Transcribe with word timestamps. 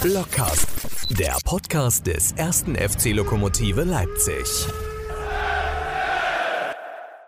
Blockcast, 0.00 1.18
der 1.18 1.36
Podcast 1.44 2.06
des 2.06 2.30
ersten 2.32 2.76
FC 2.76 3.06
Lokomotive 3.12 3.82
Leipzig. 3.82 4.46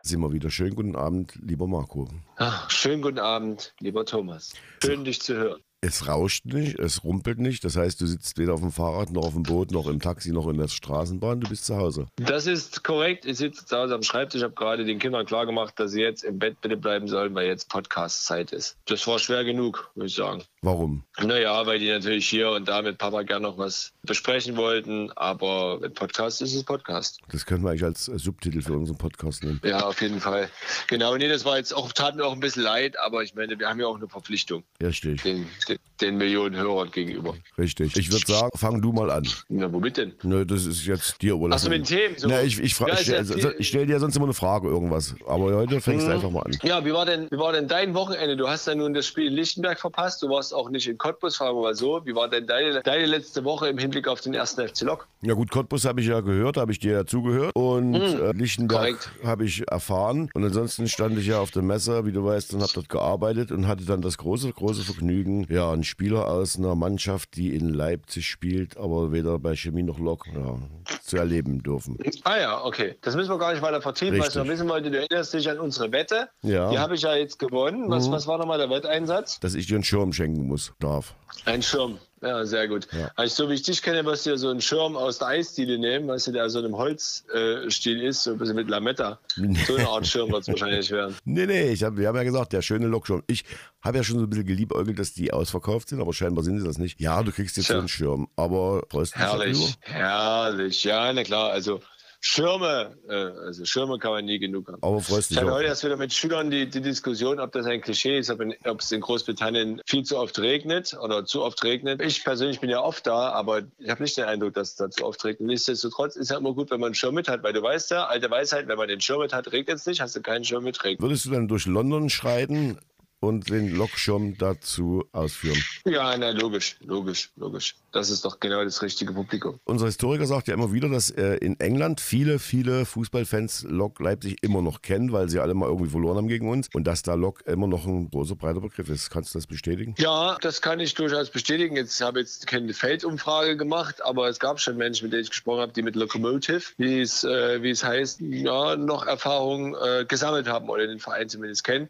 Sind 0.03 0.21
wir 0.21 0.33
wieder. 0.33 0.51
Schönen 0.51 0.77
guten 0.77 0.95
Abend, 0.95 1.35
lieber 1.43 1.67
Marco. 1.67 2.07
Ach, 2.37 2.71
schönen 2.71 3.03
guten 3.03 3.19
Abend, 3.19 3.75
lieber 3.81 4.05
Thomas. 4.05 4.53
Schön, 4.85 5.05
dich 5.05 5.21
zu 5.21 5.35
hören. 5.35 5.61
Es 5.83 6.07
rauscht 6.07 6.45
nicht, 6.45 6.79
es 6.79 7.05
rumpelt 7.05 7.39
nicht. 7.39 7.65
Das 7.65 7.75
heißt, 7.75 8.03
du 8.03 8.07
sitzt 8.07 8.37
weder 8.37 8.53
auf 8.53 8.61
dem 8.61 8.71
Fahrrad, 8.71 9.11
noch 9.13 9.25
auf 9.25 9.33
dem 9.33 9.45
Boot, 9.45 9.71
noch 9.71 9.87
im 9.87 9.99
Taxi, 9.99 10.31
noch 10.31 10.47
in 10.47 10.59
der 10.59 10.69
Straßenbahn. 10.69 11.41
Du 11.41 11.49
bist 11.49 11.65
zu 11.65 11.75
Hause. 11.75 12.07
Das 12.17 12.47
ist 12.47 12.85
korrekt. 12.85 13.25
Ich 13.25 13.39
sitze 13.39 13.65
zu 13.65 13.79
Hause 13.79 13.95
am 13.95 14.03
Schreibtisch. 14.03 14.41
Ich 14.41 14.45
habe 14.45 14.53
gerade 14.53 14.85
den 14.85 14.99
Kindern 14.99 15.25
klargemacht, 15.25 15.81
dass 15.81 15.93
sie 15.93 16.03
jetzt 16.03 16.23
im 16.23 16.39
Bett 16.39 16.61
bitte 16.61 16.77
bleiben 16.77 17.09
sollen, 17.09 17.35
weil 17.35 17.47
jetzt 17.47 17.71
Podcast-Zeit 17.71 18.53
ist. 18.53 18.77
Das 18.85 19.07
war 19.07 19.19
schwer 19.19 19.43
genug, 19.43 19.91
würde 19.95 20.09
ich 20.09 20.15
sagen. 20.15 20.43
Warum? 20.61 21.03
Naja, 21.19 21.65
weil 21.65 21.79
die 21.79 21.89
natürlich 21.89 22.29
hier 22.29 22.51
und 22.51 22.69
da 22.69 22.83
mit 22.83 22.99
Papa 22.99 23.23
gerne 23.23 23.47
noch 23.47 23.57
was 23.57 23.95
besprechen 24.03 24.59
wollten. 24.59 25.11
Aber 25.13 25.81
mit 25.81 25.95
Podcast 25.95 26.43
ist 26.43 26.55
es 26.55 26.63
Podcast. 26.63 27.21
Das 27.33 27.47
können 27.47 27.65
wir 27.65 27.71
eigentlich 27.71 27.85
als 27.85 28.05
Subtitel 28.05 28.61
für 28.61 28.75
unseren 28.75 28.99
Podcast 28.99 29.43
nehmen. 29.43 29.63
Ja, 29.65 29.87
auf 29.87 30.03
jeden 30.03 30.21
Fall. 30.21 30.51
Genau, 30.89 31.17
nee, 31.17 31.29
das 31.29 31.47
war 31.47 31.57
jetzt 31.57 31.73
auch, 31.75 31.91
tat 31.93 32.17
mir 32.17 32.27
auch 32.27 32.35
ein 32.35 32.41
bisschen 32.41 32.65
leid, 32.65 32.99
aber 32.99 33.23
ich 33.23 33.35
meine, 33.35 33.59
wir 33.59 33.67
haben 33.67 33.81
ja 33.81 33.87
auch 33.87 33.97
eine 33.97 34.09
Verpflichtung 34.09 34.63
Richtig, 34.83 35.23
den, 35.23 35.47
den, 35.71 35.79
den 36.01 36.17
Millionen 36.17 36.57
Hörern 36.57 36.91
gegenüber. 36.91 37.35
richtig. 37.59 37.97
Ich 37.97 38.11
würde 38.11 38.27
sagen, 38.27 38.51
fang 38.57 38.81
du 38.81 38.93
mal 38.93 39.11
an. 39.11 39.27
Na, 39.49 39.73
womit 39.73 39.97
denn? 39.97 40.13
Nö, 40.23 40.45
das 40.45 40.67
ist 40.67 40.87
jetzt 40.87 41.21
dir 41.23 41.35
überlassen. 41.35 41.67
Achso, 41.67 41.79
mit 41.79 41.91
den 41.91 41.99
Themen. 41.99 42.15
So. 42.19 42.29
Na, 42.29 42.43
ich, 42.43 42.59
ich, 42.61 42.79
Ja, 42.79 42.99
ich, 42.99 43.15
also, 43.15 43.35
ich 43.59 43.69
stelle 43.69 43.87
dir 43.87 43.99
sonst 44.01 44.17
immer 44.17 44.27
eine 44.27 44.35
Frage, 44.35 44.69
irgendwas. 44.69 45.15
Aber 45.27 45.55
heute 45.55 45.81
fängst 45.81 46.07
du 46.07 46.11
einfach 46.11 46.31
mal 46.31 46.43
an. 46.43 46.57
Ja, 46.63 46.85
wie 46.85 46.93
war, 46.93 47.07
denn, 47.07 47.29
wie 47.31 47.39
war 47.39 47.53
denn 47.53 47.69
dein 47.69 47.95
Wochenende? 47.95 48.37
Du 48.37 48.49
hast 48.49 48.67
ja 48.67 48.75
nun 48.75 48.95
das 48.95 49.07
Spiel 49.07 49.27
in 49.27 49.35
Lichtenberg 49.35 49.79
verpasst. 49.81 50.23
Du 50.23 50.29
warst 50.29 50.55
auch 50.55 50.71
nicht 50.71 50.89
in 50.89 50.99
Cottbus, 50.99 51.37
fragen 51.37 51.57
wir 51.57 51.63
mal 51.63 51.75
so. 51.75 52.01
Wie 52.05 52.15
war 52.15 52.29
denn 52.29 52.47
deine, 52.47 52.83
deine 52.83 53.07
letzte 53.07 53.45
Woche 53.45 53.69
im 53.69 53.79
Hinblick 53.79 54.09
auf 54.09 54.21
den 54.21 54.35
ersten 54.35 54.67
FC 54.67 54.83
Lok? 54.83 55.09
Ja 55.23 55.35
gut, 55.35 55.51
Cottbus 55.51 55.85
habe 55.85 56.01
ich 56.01 56.07
ja 56.07 56.21
gehört, 56.21 56.57
habe 56.57 56.73
ich 56.73 56.79
dir 56.79 56.93
ja 56.93 57.07
zugehört. 57.07 57.55
Und 57.55 57.95
äh, 57.95 58.33
Lichtenberg 58.33 58.97
habe 59.25 59.45
ich 59.45 59.69
erfahren. 59.69 60.31
Und 60.35 60.45
ansonsten 60.45 60.89
stand 60.89 61.19
ich 61.19 61.27
ja 61.27 61.41
auf 61.41 61.51
der 61.51 61.63
Messe, 61.63 62.05
wie 62.07 62.13
du 62.13 62.25
weißt, 62.25 62.55
und 62.55 62.63
habe 62.63 62.73
dort 62.75 62.89
gearbeitet 62.89 63.53
und 63.53 63.67
hatte 63.69 63.85
dann 63.85 64.03
das 64.03 64.19
große, 64.19 64.53
große 64.53 64.83
Vergnügen, 64.83 65.47
ja, 65.51 65.71
einen 65.71 65.85
Spieler 65.91 66.29
aus 66.29 66.57
einer 66.57 66.75
Mannschaft, 66.75 67.37
die 67.37 67.55
in 67.55 67.69
Leipzig 67.69 68.27
spielt, 68.27 68.77
aber 68.77 69.13
weder 69.13 69.39
bei 69.39 69.55
Chemie 69.57 69.83
noch 69.83 69.99
Lok, 69.99 70.27
ja, 70.35 70.59
zu 71.03 71.17
erleben 71.17 71.63
dürfen. 71.63 71.99
Ah 72.25 72.39
ja, 72.39 72.65
okay. 72.65 72.97
Das 73.03 73.17
müssen 73.17 73.31
wir 73.31 73.39
gar 73.39 73.53
nicht 73.53 73.63
weiter 73.63 73.83
vertiefen, 73.83 74.19
was 74.19 74.29
ich 74.29 74.35
noch 74.37 74.43
Richtig. 74.43 74.59
wissen 74.59 74.69
wollte. 74.69 74.91
Du 74.91 74.99
erinnerst 74.99 75.35
dich 75.35 75.51
an 75.51 75.59
unsere 75.59 75.93
Wette. 75.93 76.29
Ja. 76.43 76.69
Mhm. 76.69 76.71
Die 76.71 76.79
habe 76.79 76.95
ich 76.95 77.03
ja 77.03 77.15
jetzt 77.15 77.39
gewonnen. 77.39 77.91
Was, 77.91 78.11
was 78.11 78.27
war 78.27 78.39
nochmal 78.39 78.59
der 78.59 78.71
Wetteinsatz? 78.71 79.41
Dass 79.41 79.55
ich 79.55 79.67
dir 79.67 79.75
einen 79.75 79.85
Schirm 79.85 80.13
schenken 80.13 80.47
muss, 80.47 80.73
darf. 80.79 81.15
Ein 81.45 81.63
Schirm. 81.63 81.99
Ja, 82.23 82.45
sehr 82.45 82.69
gut. 82.69 82.87
Ja. 82.93 83.11
Also, 83.17 83.45
so 83.45 83.51
wie 83.51 83.55
ich 83.55 83.63
dich 83.63 83.81
kenne, 83.81 84.05
wirst 84.05 84.27
du 84.27 84.31
ja 84.31 84.37
so 84.37 84.49
einen 84.51 84.61
Schirm 84.61 84.97
aus 84.97 85.19
der 85.19 85.29
Eisdiele 85.29 85.79
nehmen, 85.79 86.09
weißt 86.09 86.27
du, 86.27 86.33
der 86.33 86.45
aus 86.45 86.53
so 86.53 86.59
einem 86.59 86.77
Holzstil 86.77 88.01
äh, 88.01 88.07
ist, 88.07 88.25
so 88.25 88.33
ein 88.33 88.39
bisschen 88.39 88.57
mit 88.57 88.69
Lametta. 88.69 89.19
So 89.67 89.77
eine 89.77 89.89
Art 89.89 90.07
Schirm 90.07 90.31
wird 90.31 90.43
es 90.43 90.49
wahrscheinlich 90.49 90.91
werden. 90.91 91.17
Nee, 91.25 91.47
nee, 91.47 91.71
ich 91.71 91.85
hab, 91.85 91.97
wir 91.97 92.09
haben 92.09 92.17
ja 92.17 92.25
gesagt, 92.25 92.53
der 92.53 92.61
schöne 92.61 92.87
Lokschirm. 92.87 93.23
Ich 93.27 93.45
habe 93.83 93.99
ja 93.99 94.05
schon 94.05 94.19
so 94.19 94.25
ein 94.25 94.31
bisschen 94.31 94.47
geliebäugelt, 94.47 94.99
dass 94.99 95.15
die 95.15 95.33
ausverkauft 95.33 95.89
sind, 95.89 96.01
aber 96.01 96.13
scheinbar 96.13 96.45
sind 96.45 96.59
sie 96.59 96.67
das 96.67 96.77
nicht. 96.79 97.01
Ja, 97.01 97.23
du 97.23 97.33
kriegst 97.33 97.57
jetzt 97.57 97.67
Tja. 97.67 97.77
so 97.77 97.79
einen 97.81 97.89
Schirm, 97.89 98.29
aber 98.37 98.83
freust 98.91 99.15
du 99.15 99.19
dich? 99.19 99.29
Herrlich, 99.29 99.79
herrlich. 99.81 100.85
Ja, 100.85 101.13
na 101.13 101.23
klar. 101.25 101.51
Also 101.53 101.81
Schirme, 102.23 102.97
äh, 103.09 103.15
also 103.15 103.65
Schirme 103.65 103.99
kann 103.99 104.11
man 104.13 104.25
nie 104.27 104.39
genug 104.39 104.69
haben. 104.69 104.83
Aber 104.83 105.01
freust 105.01 105.31
Ich 105.31 105.37
dich 105.37 105.39
hatte 105.39 105.51
auch. 105.53 105.57
heute 105.57 105.69
erst 105.69 105.85
wieder 105.85 105.97
mit 105.97 106.13
Schülern 106.13 106.51
die, 106.51 106.69
die 106.69 106.83
Diskussion, 106.83 107.41
ob 107.41 107.53
das 107.53 107.65
ein 107.67 107.81
Klischee 107.81 108.19
ist, 108.19 108.31
ob, 108.31 108.41
in, 108.43 108.55
ob 108.67 108.81
es 108.81 108.93
in 108.93 109.01
Großbritannien 109.01 109.81
viel 109.87 110.03
zu 110.05 110.19
oft 110.19 110.39
regnet 110.39 110.95
oder 111.03 111.25
zu 111.25 111.43
oft 111.43 111.65
regnet. 111.65 112.03
Ich 112.03 112.23
persönlich 112.23 112.61
bin 112.61 112.69
ja 112.69 112.81
oft 112.83 113.07
da, 113.07 113.31
aber 113.31 113.63
ich 113.79 113.89
habe 113.89 114.03
nicht 114.03 114.17
den 114.19 114.25
Eindruck, 114.27 114.53
dass 114.55 114.71
es 114.71 114.77
da 114.77 114.91
zu 114.91 115.07
oft 115.07 115.25
regnet. 115.25 115.49
Nichtsdestotrotz 115.49 116.17
ist 116.17 116.31
ja 116.31 116.37
immer 116.37 116.53
gut, 116.53 116.71
wenn 116.71 116.81
man 116.81 116.89
einen 116.89 116.95
Schirm 116.95 117.15
mit 117.15 117.27
hat, 117.29 117.43
weil 117.43 117.55
du 117.55 117.63
weißt 117.63 117.91
ja, 117.91 118.07
alte 118.07 118.31
Weisheit, 118.31 118.69
wenn 118.69 118.77
man 118.77 118.89
den 118.89 119.01
Schirm 119.01 119.21
mit 119.21 119.33
hat, 119.33 119.51
regnet 119.53 119.79
es 119.79 119.87
nicht, 119.87 120.01
hast 120.03 120.15
du 120.15 120.21
keinen 120.21 120.45
Schirm 120.45 120.65
mit, 120.65 120.85
regnet. 120.85 121.01
Würdest 121.01 121.25
du 121.25 121.31
dann 121.31 121.49
durch 121.49 121.65
London 121.65 122.11
schreiten 122.11 122.79
und 123.21 123.51
den 123.51 123.75
Lokschirm 123.77 124.37
dazu 124.39 125.05
ausführen? 125.13 125.63
Ja, 125.87 126.17
na 126.17 126.31
logisch, 126.31 126.77
logisch, 126.81 127.31
logisch. 127.37 127.77
Das 127.93 128.11
ist 128.11 128.25
doch 128.25 128.39
genau 128.39 128.63
das 128.63 128.83
richtige 128.83 129.13
Publikum. 129.13 129.59
Unser 129.65 129.87
Historiker 129.87 130.27
sagt 130.27 130.49
ja 130.49 130.55
immer 130.55 130.73
wieder, 130.73 130.89
dass 130.89 131.11
äh, 131.11 131.35
in 131.37 131.59
England 131.59 132.01
viele, 132.01 132.39
viele 132.39 132.85
Fußballfans 132.85 133.67
Lok 133.69 133.99
Leipzig 134.01 134.43
immer 134.43 134.63
noch 134.63 134.83
kennen, 134.83 135.13
weil 135.13 135.29
sie 135.29 135.41
alle 135.41 135.55
mal 135.55 135.67
irgendwie 135.67 135.91
verloren 135.91 136.19
haben 136.19 136.29
gegen 136.29 136.49
uns 136.49 136.69
und 136.73 136.85
dass 136.85 137.03
da 137.03 137.15
Lok 137.15 137.47
immer 137.47 137.67
noch 137.67 137.87
ein 137.87 138.11
großer, 138.11 138.37
breiter 138.37 138.61
Begriff 138.61 138.89
ist. 138.89 139.11
Kannst 139.11 139.35
du 139.35 139.39
das 139.39 139.47
bestätigen? 139.47 139.95
Ja, 139.99 140.37
das 140.41 140.63
kann 140.63 140.79
ich 140.79 140.95
durchaus 140.95 141.31
bestätigen. 141.31 141.77
Jetzt 141.77 142.01
habe 142.01 142.21
jetzt 142.21 142.47
keine 142.47 142.73
Feldumfrage 142.73 143.57
gemacht, 143.57 144.05
aber 144.05 144.29
es 144.29 144.39
gab 144.39 144.61
schon 144.61 144.77
Menschen, 144.77 145.07
mit 145.07 145.13
denen 145.13 145.25
ich 145.25 145.31
gesprochen 145.31 145.61
habe, 145.61 145.73
die 145.73 145.83
mit 145.83 145.97
Locomotive, 145.97 146.63
wie 146.77 147.01
es, 147.01 147.25
äh, 147.25 147.63
wie 147.63 147.71
es 147.71 147.83
heißt, 147.83 148.21
ja, 148.21 148.77
noch 148.77 149.07
Erfahrung 149.07 149.75
äh, 149.75 150.05
gesammelt 150.07 150.47
haben 150.49 150.69
oder 150.69 150.87
den 150.87 151.01
Verein 151.01 151.29
zumindest 151.29 151.65
kennen. 151.65 151.89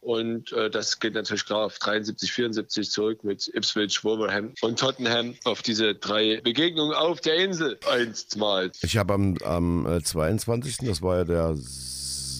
Und 0.00 0.52
äh, 0.52 0.68
das 0.68 1.00
geht 1.00 1.14
natürlich 1.14 1.46
klar 1.46 1.66
auf 1.66 1.78
73, 1.78 2.32
74 2.32 2.90
zurück 2.90 3.24
mit 3.24 3.48
Ipswich, 3.54 4.04
Wolverhampton 4.04 4.68
und 4.68 4.78
Tottenham 4.78 5.37
auf 5.44 5.62
diese 5.62 5.94
drei 5.94 6.40
Begegnungen 6.42 6.94
auf 6.94 7.20
der 7.20 7.36
Insel 7.36 7.78
einstmals. 7.90 8.82
Ich 8.82 8.96
habe 8.96 9.14
am, 9.14 9.36
am 9.44 9.86
äh, 9.86 10.02
22., 10.02 10.78
das 10.78 11.02
war 11.02 11.18
ja 11.18 11.24
der 11.24 11.56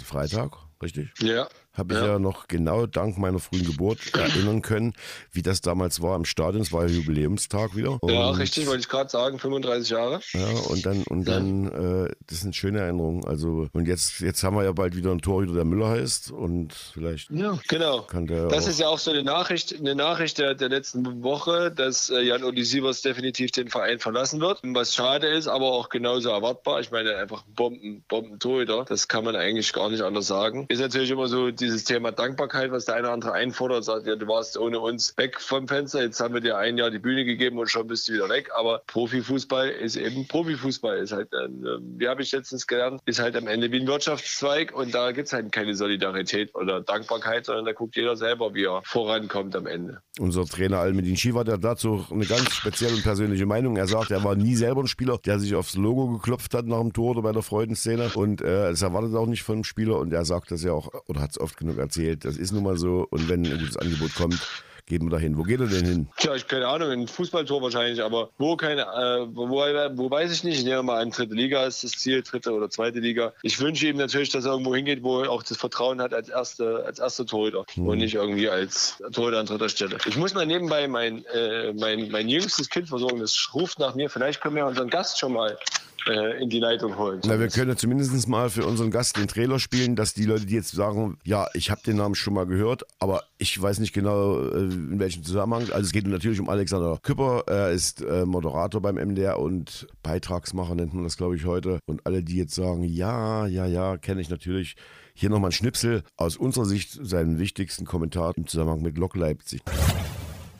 Freitag, 0.04 0.56
richtig? 0.82 1.08
Ja. 1.20 1.48
Habe 1.78 1.94
ich 1.94 2.00
ja. 2.00 2.06
Ja. 2.06 2.18
noch 2.18 2.48
genau 2.48 2.86
dank 2.86 3.18
meiner 3.18 3.38
frühen 3.38 3.64
Geburt 3.64 3.98
erinnern 4.14 4.62
können, 4.62 4.94
wie 5.32 5.42
das 5.42 5.60
damals 5.60 6.00
war 6.02 6.16
im 6.16 6.24
Stadion. 6.24 6.62
Es 6.62 6.72
war 6.72 6.86
ja 6.86 6.90
Jubiläumstag 6.90 7.76
wieder. 7.76 7.98
Ja, 8.06 8.28
Und- 8.30 8.38
richtig, 8.38 8.66
wollte 8.66 8.80
ich 8.80 8.88
gerade 8.88 9.10
sagen, 9.10 9.38
35 9.38 9.90
Jahre. 9.90 10.20
Ja, 10.32 10.46
und 10.68 10.84
dann, 10.86 11.02
und 11.04 11.26
dann, 11.26 12.06
äh, 12.06 12.14
das 12.26 12.40
sind 12.40 12.54
schöne 12.56 12.80
Erinnerungen. 12.80 13.24
Also, 13.24 13.68
und 13.72 13.86
jetzt, 13.88 14.20
jetzt 14.20 14.42
haben 14.42 14.56
wir 14.56 14.64
ja 14.64 14.72
bald 14.72 14.96
wieder 14.96 15.10
einen 15.10 15.20
Torhüter, 15.20 15.54
der 15.54 15.64
Müller 15.64 15.88
heißt. 15.90 16.30
Und 16.30 16.72
vielleicht 16.74 17.30
Ja, 17.30 17.58
genau. 17.68 18.02
kann 18.02 18.26
der 18.26 18.48
Das 18.48 18.66
ist 18.66 18.80
ja 18.80 18.88
auch 18.88 18.98
so 18.98 19.10
eine 19.10 19.22
Nachricht, 19.22 19.74
eine 19.78 19.94
Nachricht 19.94 20.38
der, 20.38 20.54
der 20.54 20.68
letzten 20.68 21.22
Woche, 21.22 21.70
dass 21.70 22.10
äh, 22.10 22.20
Jan 22.20 22.42
Uli 22.44 22.64
Sievers 22.64 23.02
definitiv 23.02 23.50
den 23.52 23.68
Verein 23.68 23.98
verlassen 23.98 24.40
wird. 24.40 24.60
Was 24.64 24.94
schade 24.94 25.26
ist, 25.28 25.48
aber 25.48 25.66
auch 25.66 25.88
genauso 25.88 26.30
erwartbar. 26.30 26.80
Ich 26.80 26.90
meine, 26.90 27.16
einfach 27.16 27.44
ein 27.46 27.54
Bomben, 27.54 28.04
Bombentorhüter. 28.08 28.84
Das 28.88 29.08
kann 29.08 29.24
man 29.24 29.36
eigentlich 29.36 29.72
gar 29.72 29.90
nicht 29.90 30.02
anders 30.02 30.26
sagen. 30.26 30.66
Ist 30.68 30.80
natürlich 30.80 31.10
immer 31.10 31.28
so 31.28 31.50
dieses 31.68 31.84
Thema 31.84 32.12
Dankbarkeit, 32.12 32.72
was 32.72 32.86
der 32.86 32.94
eine 32.94 33.08
oder 33.08 33.12
andere 33.12 33.32
einfordert, 33.32 33.84
sagt, 33.84 34.06
ja, 34.06 34.16
du 34.16 34.26
warst 34.26 34.56
ohne 34.56 34.80
uns 34.80 35.16
weg 35.18 35.40
vom 35.40 35.68
Fenster. 35.68 36.02
Jetzt 36.02 36.18
haben 36.18 36.32
wir 36.32 36.40
dir 36.40 36.56
ein 36.56 36.78
Jahr 36.78 36.90
die 36.90 36.98
Bühne 36.98 37.24
gegeben 37.24 37.58
und 37.58 37.70
schon 37.70 37.86
bist 37.86 38.08
du 38.08 38.14
wieder 38.14 38.28
weg. 38.28 38.50
Aber 38.56 38.82
Profifußball 38.86 39.68
ist 39.68 39.96
eben 39.96 40.26
Profifußball. 40.26 40.98
Ist 40.98 41.12
halt, 41.12 41.32
ein, 41.34 41.64
ähm, 41.66 41.94
wie 41.98 42.08
habe 42.08 42.22
ich 42.22 42.32
letztens 42.32 42.66
gelernt, 42.66 43.02
ist 43.04 43.20
halt 43.20 43.36
am 43.36 43.46
Ende 43.46 43.70
wie 43.70 43.80
ein 43.80 43.86
Wirtschaftszweig 43.86 44.74
und 44.74 44.94
da 44.94 45.12
gibt 45.12 45.26
es 45.26 45.32
halt 45.34 45.52
keine 45.52 45.74
Solidarität 45.74 46.54
oder 46.54 46.80
Dankbarkeit, 46.80 47.44
sondern 47.44 47.66
da 47.66 47.72
guckt 47.72 47.96
jeder 47.96 48.16
selber, 48.16 48.54
wie 48.54 48.64
er 48.64 48.80
vorankommt 48.84 49.54
am 49.54 49.66
Ende. 49.66 50.00
unser 50.18 50.44
Trainer 50.46 50.78
Almedin 50.78 51.16
Schiff 51.16 51.34
hat 51.34 51.48
dazu 51.62 52.06
eine 52.10 52.24
ganz 52.24 52.54
spezielle 52.54 52.94
und 52.94 53.02
persönliche 53.02 53.46
Meinung. 53.46 53.76
Er 53.76 53.86
sagt, 53.86 54.10
er 54.10 54.24
war 54.24 54.34
nie 54.34 54.56
selber 54.56 54.82
ein 54.82 54.88
Spieler, 54.88 55.18
der 55.18 55.38
sich 55.38 55.54
aufs 55.54 55.76
Logo 55.76 56.08
geklopft 56.08 56.54
hat 56.54 56.66
nach 56.66 56.80
dem 56.80 56.92
Tor 56.92 57.10
oder 57.10 57.22
bei 57.22 57.32
der 57.32 57.42
Freudenszene. 57.42 58.10
Und 58.14 58.40
äh, 58.40 58.70
erwartet 58.70 59.12
er 59.12 59.20
auch 59.20 59.26
nicht 59.26 59.42
von 59.42 59.56
einem 59.56 59.64
Spieler. 59.64 59.98
Und 59.98 60.12
er 60.12 60.24
sagt 60.24 60.50
das 60.50 60.62
ja 60.62 60.72
auch, 60.72 60.88
oder 61.06 61.20
hat 61.20 61.30
es 61.30 61.38
oft 61.48 61.56
genug 61.56 61.78
erzählt, 61.78 62.26
das 62.26 62.36
ist 62.36 62.52
nun 62.52 62.62
mal 62.62 62.76
so. 62.76 63.06
Und 63.08 63.28
wenn 63.30 63.44
ein 63.46 63.58
gutes 63.58 63.78
Angebot 63.78 64.14
kommt, 64.14 64.38
gehen 64.84 65.02
wir 65.04 65.10
dahin. 65.10 65.36
Wo 65.36 65.42
geht 65.42 65.60
er 65.60 65.66
denn 65.66 65.84
hin? 65.84 66.08
Tja, 66.16 66.34
ich 66.34 66.46
keine 66.46 66.66
Ahnung, 66.66 66.90
ein 66.90 67.08
Fußballtor 67.08 67.62
wahrscheinlich, 67.62 68.02
aber 68.02 68.30
wo 68.38 68.56
keine, 68.56 68.82
äh, 68.82 69.26
wo, 69.34 69.48
wo 69.48 70.10
weiß 70.10 70.32
ich 70.32 70.44
nicht. 70.44 70.58
Ich 70.58 70.64
nehme 70.64 70.82
mal 70.82 71.00
an, 71.00 71.10
dritte 71.10 71.34
Liga 71.34 71.64
ist 71.64 71.84
das 71.84 71.92
Ziel, 71.92 72.22
dritte 72.22 72.52
oder 72.52 72.68
zweite 72.68 72.98
Liga. 72.98 73.32
Ich 73.42 73.60
wünsche 73.60 73.86
ihm 73.86 73.96
natürlich, 73.96 74.30
dass 74.30 74.44
er 74.44 74.52
irgendwo 74.52 74.74
hingeht, 74.74 75.02
wo 75.02 75.22
er 75.22 75.30
auch 75.30 75.42
das 75.42 75.56
Vertrauen 75.58 76.00
hat 76.02 76.12
als 76.12 76.28
erste, 76.28 76.84
als 76.84 76.98
erster 76.98 77.26
Torhüter 77.26 77.64
und 77.76 77.98
nicht 77.98 78.14
irgendwie 78.14 78.48
als 78.48 78.96
Torhüter 79.12 79.40
an 79.40 79.46
dritter 79.46 79.68
Stelle. 79.68 79.98
Ich 80.06 80.16
muss 80.16 80.34
mal 80.34 80.46
nebenbei 80.46 80.88
mein, 80.88 81.24
äh, 81.26 81.72
mein, 81.74 82.10
mein 82.10 82.28
jüngstes 82.28 82.68
Kind 82.68 82.88
versorgen, 82.88 83.20
das 83.20 83.50
ruft 83.54 83.78
nach 83.78 83.94
mir. 83.94 84.10
Vielleicht 84.10 84.40
können 84.40 84.56
wir 84.56 84.66
unseren 84.66 84.90
Gast 84.90 85.18
schon 85.18 85.32
mal 85.32 85.58
äh, 86.06 86.42
in 86.42 86.48
die 86.48 86.60
Leitung 86.60 86.96
holen. 86.96 87.20
Na, 87.24 87.38
wir 87.38 87.48
können 87.48 87.70
ja 87.70 87.76
zumindest 87.76 88.28
mal 88.28 88.50
für 88.50 88.64
unseren 88.64 88.90
Gast 88.90 89.16
den 89.16 89.28
Trailer 89.28 89.58
spielen, 89.58 89.96
dass 89.96 90.14
die 90.14 90.24
Leute, 90.24 90.46
die 90.46 90.54
jetzt 90.54 90.70
sagen, 90.70 91.18
ja, 91.24 91.48
ich 91.54 91.70
habe 91.70 91.82
den 91.82 91.96
Namen 91.96 92.14
schon 92.14 92.34
mal 92.34 92.46
gehört, 92.46 92.84
aber 92.98 93.24
ich 93.38 93.60
weiß 93.60 93.78
nicht 93.80 93.92
genau, 93.92 94.40
äh, 94.40 94.58
in 94.60 94.98
welchem 94.98 95.22
Zusammenhang. 95.24 95.70
Also 95.70 95.86
es 95.86 95.92
geht 95.92 96.06
natürlich 96.06 96.40
um 96.40 96.48
Alexander 96.48 96.98
Küpper. 97.02 97.44
Er 97.46 97.70
ist 97.70 98.02
äh, 98.02 98.24
Moderator 98.24 98.80
beim 98.80 98.96
MDR 98.96 99.38
und 99.38 99.86
Beitragsmacher 100.02 100.74
nennt 100.74 100.94
man 100.94 101.04
das, 101.04 101.16
glaube 101.16 101.36
ich, 101.36 101.44
heute. 101.44 101.80
Und 101.86 102.06
alle, 102.06 102.22
die 102.22 102.36
jetzt 102.36 102.54
sagen, 102.54 102.84
ja, 102.84 103.46
ja, 103.46 103.66
ja, 103.66 103.96
kenne 103.96 104.20
ich 104.20 104.30
natürlich. 104.30 104.76
Hier 105.14 105.30
nochmal 105.30 105.48
ein 105.48 105.52
Schnipsel 105.52 106.04
aus 106.16 106.36
unserer 106.36 106.64
Sicht, 106.64 106.96
seinen 107.02 107.38
wichtigsten 107.38 107.84
Kommentar 107.84 108.34
im 108.36 108.46
Zusammenhang 108.46 108.82
mit 108.82 108.98
Lok 108.98 109.16
Leipzig. 109.16 109.62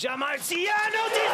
Jamal 0.00 0.38
Ciano, 0.38 1.02
diesmal 1.11 1.27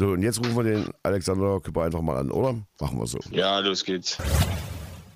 So, 0.00 0.12
und 0.12 0.22
jetzt 0.22 0.38
rufen 0.38 0.56
wir 0.56 0.64
den 0.64 0.88
Alexander 1.02 1.60
Küpper 1.60 1.82
einfach 1.82 2.00
mal 2.00 2.16
an, 2.16 2.30
oder? 2.30 2.54
Machen 2.80 2.98
wir 2.98 3.06
so. 3.06 3.18
Ja, 3.32 3.58
los 3.58 3.84
geht's. 3.84 4.16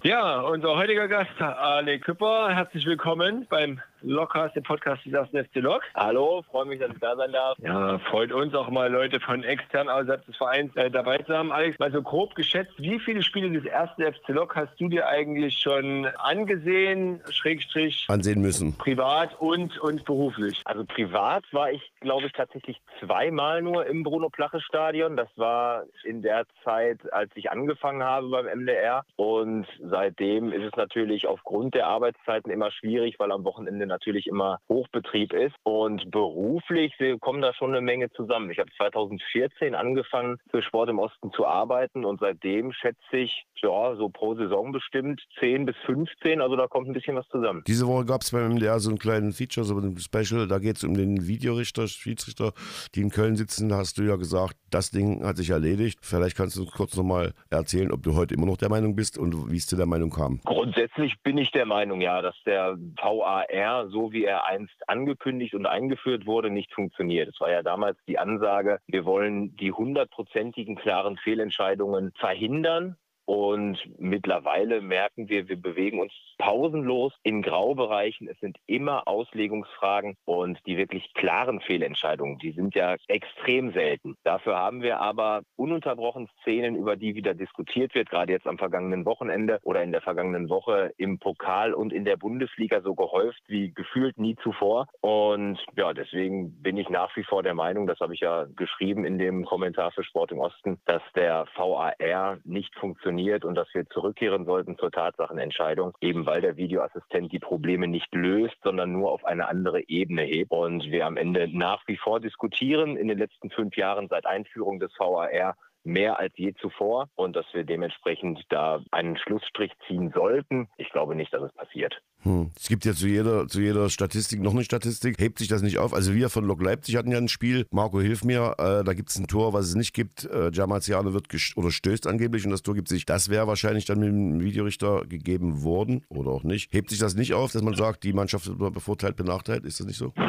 Ja, 0.03 0.43
unser 0.43 0.77
heutiger 0.77 1.09
Gast, 1.09 1.41
Ale 1.41 1.99
Küpper, 1.99 2.55
herzlich 2.55 2.85
willkommen 2.85 3.47
beim 3.49 3.81
Lockcast, 4.05 4.55
dem 4.57 4.63
Podcast 4.63 5.05
des 5.05 5.13
ersten 5.13 5.45
FC 5.45 5.57
Lok. 5.57 5.83
Hallo, 5.95 6.43
freue 6.51 6.67
mich, 6.67 6.81
dass 6.81 6.91
ich 6.93 6.99
da 7.01 7.17
sein 7.17 7.33
darf. 7.33 7.59
Ja, 7.59 7.99
freut 7.99 8.33
uns 8.33 8.55
auch 8.55 8.69
mal 8.69 8.91
Leute 8.91 9.19
von 9.21 9.43
extern 9.43 9.89
außerhalb 9.89 10.25
des 10.27 10.37
Vereins 10.37 10.75
äh, 10.77 10.91
dabei 10.91 11.19
zu 11.19 11.37
haben. 11.37 11.53
Alex, 11.53 11.79
mal 11.79 11.91
so 11.91 12.03
grob 12.03 12.35
geschätzt, 12.35 12.73
wie 12.79 12.99
viele 12.99 13.23
Spiele 13.23 13.51
des 13.51 13.65
ersten 13.65 14.03
FC 14.03 14.29
Lok 14.29 14.57
hast 14.57 14.79
du 14.79 14.89
dir 14.89 15.09
eigentlich 15.09 15.59
schon 15.59 16.07
angesehen, 16.19 17.21
Schrägstrich, 17.31 18.07
Ansehen 18.09 18.41
müssen. 18.43 18.77
privat 18.77 19.41
und, 19.41 19.79
und 19.79 20.05
beruflich? 20.05 20.61
Also 20.65 20.85
privat 20.85 21.45
war 21.53 21.71
ich, 21.73 21.93
glaube 22.01 22.27
ich, 22.27 22.33
tatsächlich 22.33 22.81
zweimal 23.01 23.63
nur 23.63 23.87
im 23.87 24.03
Bruno-Plache-Stadion. 24.03 25.17
Das 25.17 25.29
war 25.37 25.85
in 26.05 26.23
der 26.23 26.45
Zeit, 26.63 27.01
als 27.13 27.31
ich 27.35 27.51
angefangen 27.51 28.03
habe 28.03 28.29
beim 28.29 28.47
MDR. 28.61 29.05
Und 29.17 29.67
seitdem 29.81 30.53
ist 30.53 30.65
es 30.65 30.77
natürlich 30.77 31.27
aufgrund 31.27 31.75
der 31.75 31.87
Arbeitszeiten 31.87 32.51
immer 32.51 32.71
schwierig, 32.71 33.19
weil 33.19 33.33
am 33.33 33.45
Wochenende 33.45 33.87
natürlich 33.95 34.27
immer 34.27 34.59
Hochbetrieb 34.69 35.33
ist. 35.33 35.55
Und 35.63 36.11
beruflich 36.11 36.93
kommen 37.21 37.41
da 37.41 37.55
schon 37.55 37.71
eine 37.71 37.81
Menge 37.81 38.11
zusammen. 38.13 38.51
Ich 38.51 38.59
habe 38.59 38.71
2014 38.77 39.75
angefangen, 39.75 40.39
für 40.51 40.63
Sport 40.63 40.91
im 40.91 40.99
Osten 40.99 41.33
zu 41.33 41.47
arbeiten 41.47 42.05
und 42.05 42.21
seitdem 42.21 42.73
schätze 42.73 43.17
ich, 43.17 43.45
ja, 43.63 43.95
so 43.97 44.09
pro 44.09 44.35
Saison 44.35 44.73
bestimmt 44.73 45.23
10 45.41 45.67
bis 45.67 45.77
15. 45.87 46.41
Also 46.41 46.57
da 46.57 46.67
kommt 46.67 46.89
ein 46.89 46.93
bisschen 46.93 47.17
was 47.17 47.27
zusammen. 47.29 47.63
Diese 47.67 47.87
Woche 47.87 48.05
gab 48.05 48.23
es 48.23 48.31
beim 48.31 48.55
MDR 48.55 48.79
so 48.81 48.91
einen 48.91 48.99
kleinen 48.99 49.33
Feature, 49.33 49.65
so 49.65 49.79
ein 49.79 49.97
Special. 49.99 50.47
Da 50.49 50.59
geht 50.59 50.77
es 50.77 50.85
um 50.85 50.95
den 50.95 51.27
Videorichter, 51.27 51.89
Schiedsrichter, 51.89 52.53
die 52.95 53.03
in 53.03 53.11
Köln 53.11 53.37
sitzen. 53.37 53.69
Da 53.69 53.77
hast 53.77 53.99
du 53.99 54.03
ja 54.03 54.17
gesagt, 54.17 54.57
das 54.71 54.91
Ding 54.91 55.25
hat 55.25 55.37
sich 55.37 55.51
erledigt. 55.51 56.01
Vielleicht 56.03 56.37
kannst 56.37 56.57
du 56.57 56.63
uns 56.63 56.73
kurz 56.73 56.97
nochmal 56.97 57.33
erzählen, 57.51 57.93
ob 57.93 58.03
du 58.03 58.17
heute 58.17 58.35
immer 58.35 58.47
noch 58.47 58.57
der 58.57 58.69
Meinung 58.69 58.97
bist 58.97 59.17
und 59.19 59.51
wie 59.51 59.57
es 59.57 59.67
zu 59.67 59.77
der 59.77 59.87
Meinung 59.87 60.11
kam. 60.11 60.41
Grundsätzlich 60.45 61.15
bin 61.23 61.39
ich 61.39 61.51
der 61.53 61.67
Meinung, 61.67 62.01
ja, 62.01 62.21
dass 62.23 62.37
der 62.45 62.77
VAR, 62.97 63.84
so 63.89 64.13
wie 64.13 64.25
er 64.25 64.47
einst 64.47 64.89
angekündigt 64.89 65.55
und 65.55 65.67
eingeführt 65.67 66.27
wurde, 66.27 66.51
nicht 66.51 66.73
funktioniert. 66.73 67.29
Es 67.29 67.41
war 67.41 67.51
ja 67.51 67.63
damals 67.63 67.99
die 68.07 68.19
Ansage, 68.19 68.79
wir 68.87 69.05
wollen 69.05 69.57
die 69.57 69.73
hundertprozentigen 69.73 70.77
klaren 70.77 71.17
Fehlentscheidungen 71.17 72.13
verhindern. 72.17 72.97
Und 73.27 73.79
mittlerweile 73.99 74.83
merken 74.83 75.29
wir, 75.29 75.49
wir 75.49 75.61
bewegen 75.61 76.01
uns 76.01 76.13
pausenlos 76.39 77.13
in 77.23 77.41
Graubereichen. 77.41 78.29
Es 78.29 78.39
sind 78.41 78.59
immer 78.67 79.09
Auslegungsfragen 79.09 80.17
und 80.27 80.59
die 80.67 80.77
wirklich 80.77 81.13
klaren 81.15 81.61
Fehlentscheidungen, 81.61 82.39
die 82.39 82.53
sind 82.53 82.75
ja 82.75 82.97
extrem 83.09 83.73
selten. 83.73 84.17
Dafür 84.25 84.57
haben 84.57 84.83
wir 84.83 85.01
aber 85.01 85.43
ununterbrochen 85.57 86.29
Szenen, 86.43 86.77
über 86.77 86.97
die 86.97 87.15
wieder 87.15 87.35
diskutiert 87.35 87.95
wird, 87.95 88.11
gerade 88.11 88.33
jetzt 88.33 88.47
am 88.47 88.59
vergangenen 88.59 89.07
Wochenende 89.07 89.59
oder 89.63 89.83
in 89.83 89.93
der 89.93 90.03
vergangenen 90.03 90.51
Woche 90.51 90.93
im 90.99 91.19
Pokal 91.19 91.73
und 91.73 91.93
in 91.93 92.05
der 92.05 92.17
Bundesliga 92.17 92.83
so 92.83 92.95
gehäuft 92.95 93.43
wie 93.47 93.73
gefühlt 93.73 94.19
nie 94.19 94.37
zuvor. 94.43 94.87
Und 95.01 95.59
ja, 95.77 95.95
deswegen 95.95 96.61
bin 96.63 96.77
ich 96.77 96.91
nach 96.91 97.17
wie 97.17 97.25
vor 97.25 97.43
der 97.43 97.55
Meinung, 97.55 97.87
das 97.87 98.01
habe 98.01 98.13
ich 98.13 98.21
ja 98.21 98.45
geschrieben 98.57 99.07
in 99.07 99.19
dem 99.19 99.47
Kommentar 99.47 99.93
für 99.93 100.05
Sport 100.05 100.33
im 100.33 100.41
Osten, 100.41 100.79
dass 100.85 101.03
der 101.15 101.47
VAR 101.57 102.39
nicht 102.45 102.75
funktioniert 102.79 103.14
und 103.45 103.55
dass 103.55 103.69
wir 103.73 103.89
zurückkehren 103.89 104.45
sollten 104.45 104.79
zur 104.79 104.91
Tatsachenentscheidung, 104.91 105.97
eben 106.01 106.27
weil 106.27 106.41
der 106.41 106.57
Videoassistent 106.57 107.33
die 107.33 107.39
Probleme 107.39 107.89
nicht 107.89 108.15
löst, 108.15 108.57
sondern 108.63 108.93
nur 108.93 109.13
auf 109.13 109.25
eine 109.25 109.49
andere 109.49 109.89
Ebene 109.89 110.23
hebt. 110.23 110.51
Und 110.51 110.85
wir 110.85 111.07
am 111.07 111.17
Ende 111.17 111.49
nach 111.49 111.83
wie 111.87 111.97
vor 111.97 112.21
diskutieren 112.21 112.97
in 112.97 113.09
den 113.09 113.19
letzten 113.19 113.51
fünf 113.51 113.77
Jahren 113.77 114.09
seit 114.09 114.27
Einführung 114.27 114.81
des 114.81 114.93
VAR 114.99 115.55
mehr 115.85 116.19
als 116.19 116.33
je 116.37 116.55
zuvor 116.55 117.09
und 117.15 117.37
dass 117.37 117.47
wir 117.53 117.65
dementsprechend 117.65 118.43
da 118.49 118.81
einen 118.91 119.17
Schlussstrich 119.19 119.73
ziehen 119.87 120.11
sollten. 120.15 120.69
Ich 120.79 120.91
glaube 120.91 121.15
nicht, 121.15 121.33
dass 121.33 121.43
es 121.43 121.53
passiert. 121.53 122.01
Hm. 122.25 122.51
Es 122.57 122.69
gibt 122.69 122.85
ja 122.85 122.93
zu 122.93 123.07
jeder, 123.07 123.47
zu 123.49 123.61
jeder 123.61 123.89
Statistik 123.91 124.41
noch 124.41 124.53
eine 124.53 124.65
Statistik. 124.65 125.19
Hebt 125.19 125.39
sich 125.39 125.49
das 125.49 125.63
nicht 125.63 125.79
auf? 125.79 125.95
Also 125.95 126.15
wir 126.15 126.29
von 126.31 126.45
Lok 126.45 126.63
Leipzig 126.63 126.97
hatten 126.97 127.11
ja 127.13 127.19
ein 127.19 127.29
Spiel. 127.29 127.67
Marco, 127.71 128.01
hilf 128.01 128.25
mir. 128.25 128.55
Äh, 128.59 128.83
da 128.85 128.95
gibt 128.95 129.11
es 129.11 129.19
ein 129.19 129.27
Tor, 129.27 129.53
was 129.53 129.67
es 129.67 129.75
nicht 129.75 129.95
gibt. 129.95 130.25
Äh, 130.25 130.51
Giamaziano 130.51 131.13
wird 131.15 131.29
gest- 131.29 131.57
oder 131.57 131.71
stößt 131.71 132.07
angeblich 132.07 132.45
und 132.45 132.51
das 132.51 132.63
Tor 132.63 132.75
gibt 132.75 132.89
sich. 132.89 133.07
Das 133.07 133.29
wäre 133.31 133.47
wahrscheinlich 133.47 133.85
dann 133.85 134.01
mit 134.01 134.09
dem 134.09 134.41
Videorichter 134.41 135.05
gegeben 135.07 135.63
worden 135.63 136.05
oder 136.09 136.31
auch 136.31 136.43
nicht. 136.45 136.73
Hebt 136.73 136.91
sich 136.91 136.99
das 136.99 137.15
nicht 137.15 137.35
auf, 137.35 137.53
dass 137.53 137.63
man 137.63 137.75
sagt, 137.75 138.05
die 138.05 138.13
Mannschaft 138.13 138.59
wird 138.59 138.73
bevorteilt, 138.75 139.17
benachteiligt? 139.17 139.67
Ist 139.67 139.81
das 139.81 139.87
nicht 139.87 139.99
so? 139.99 140.13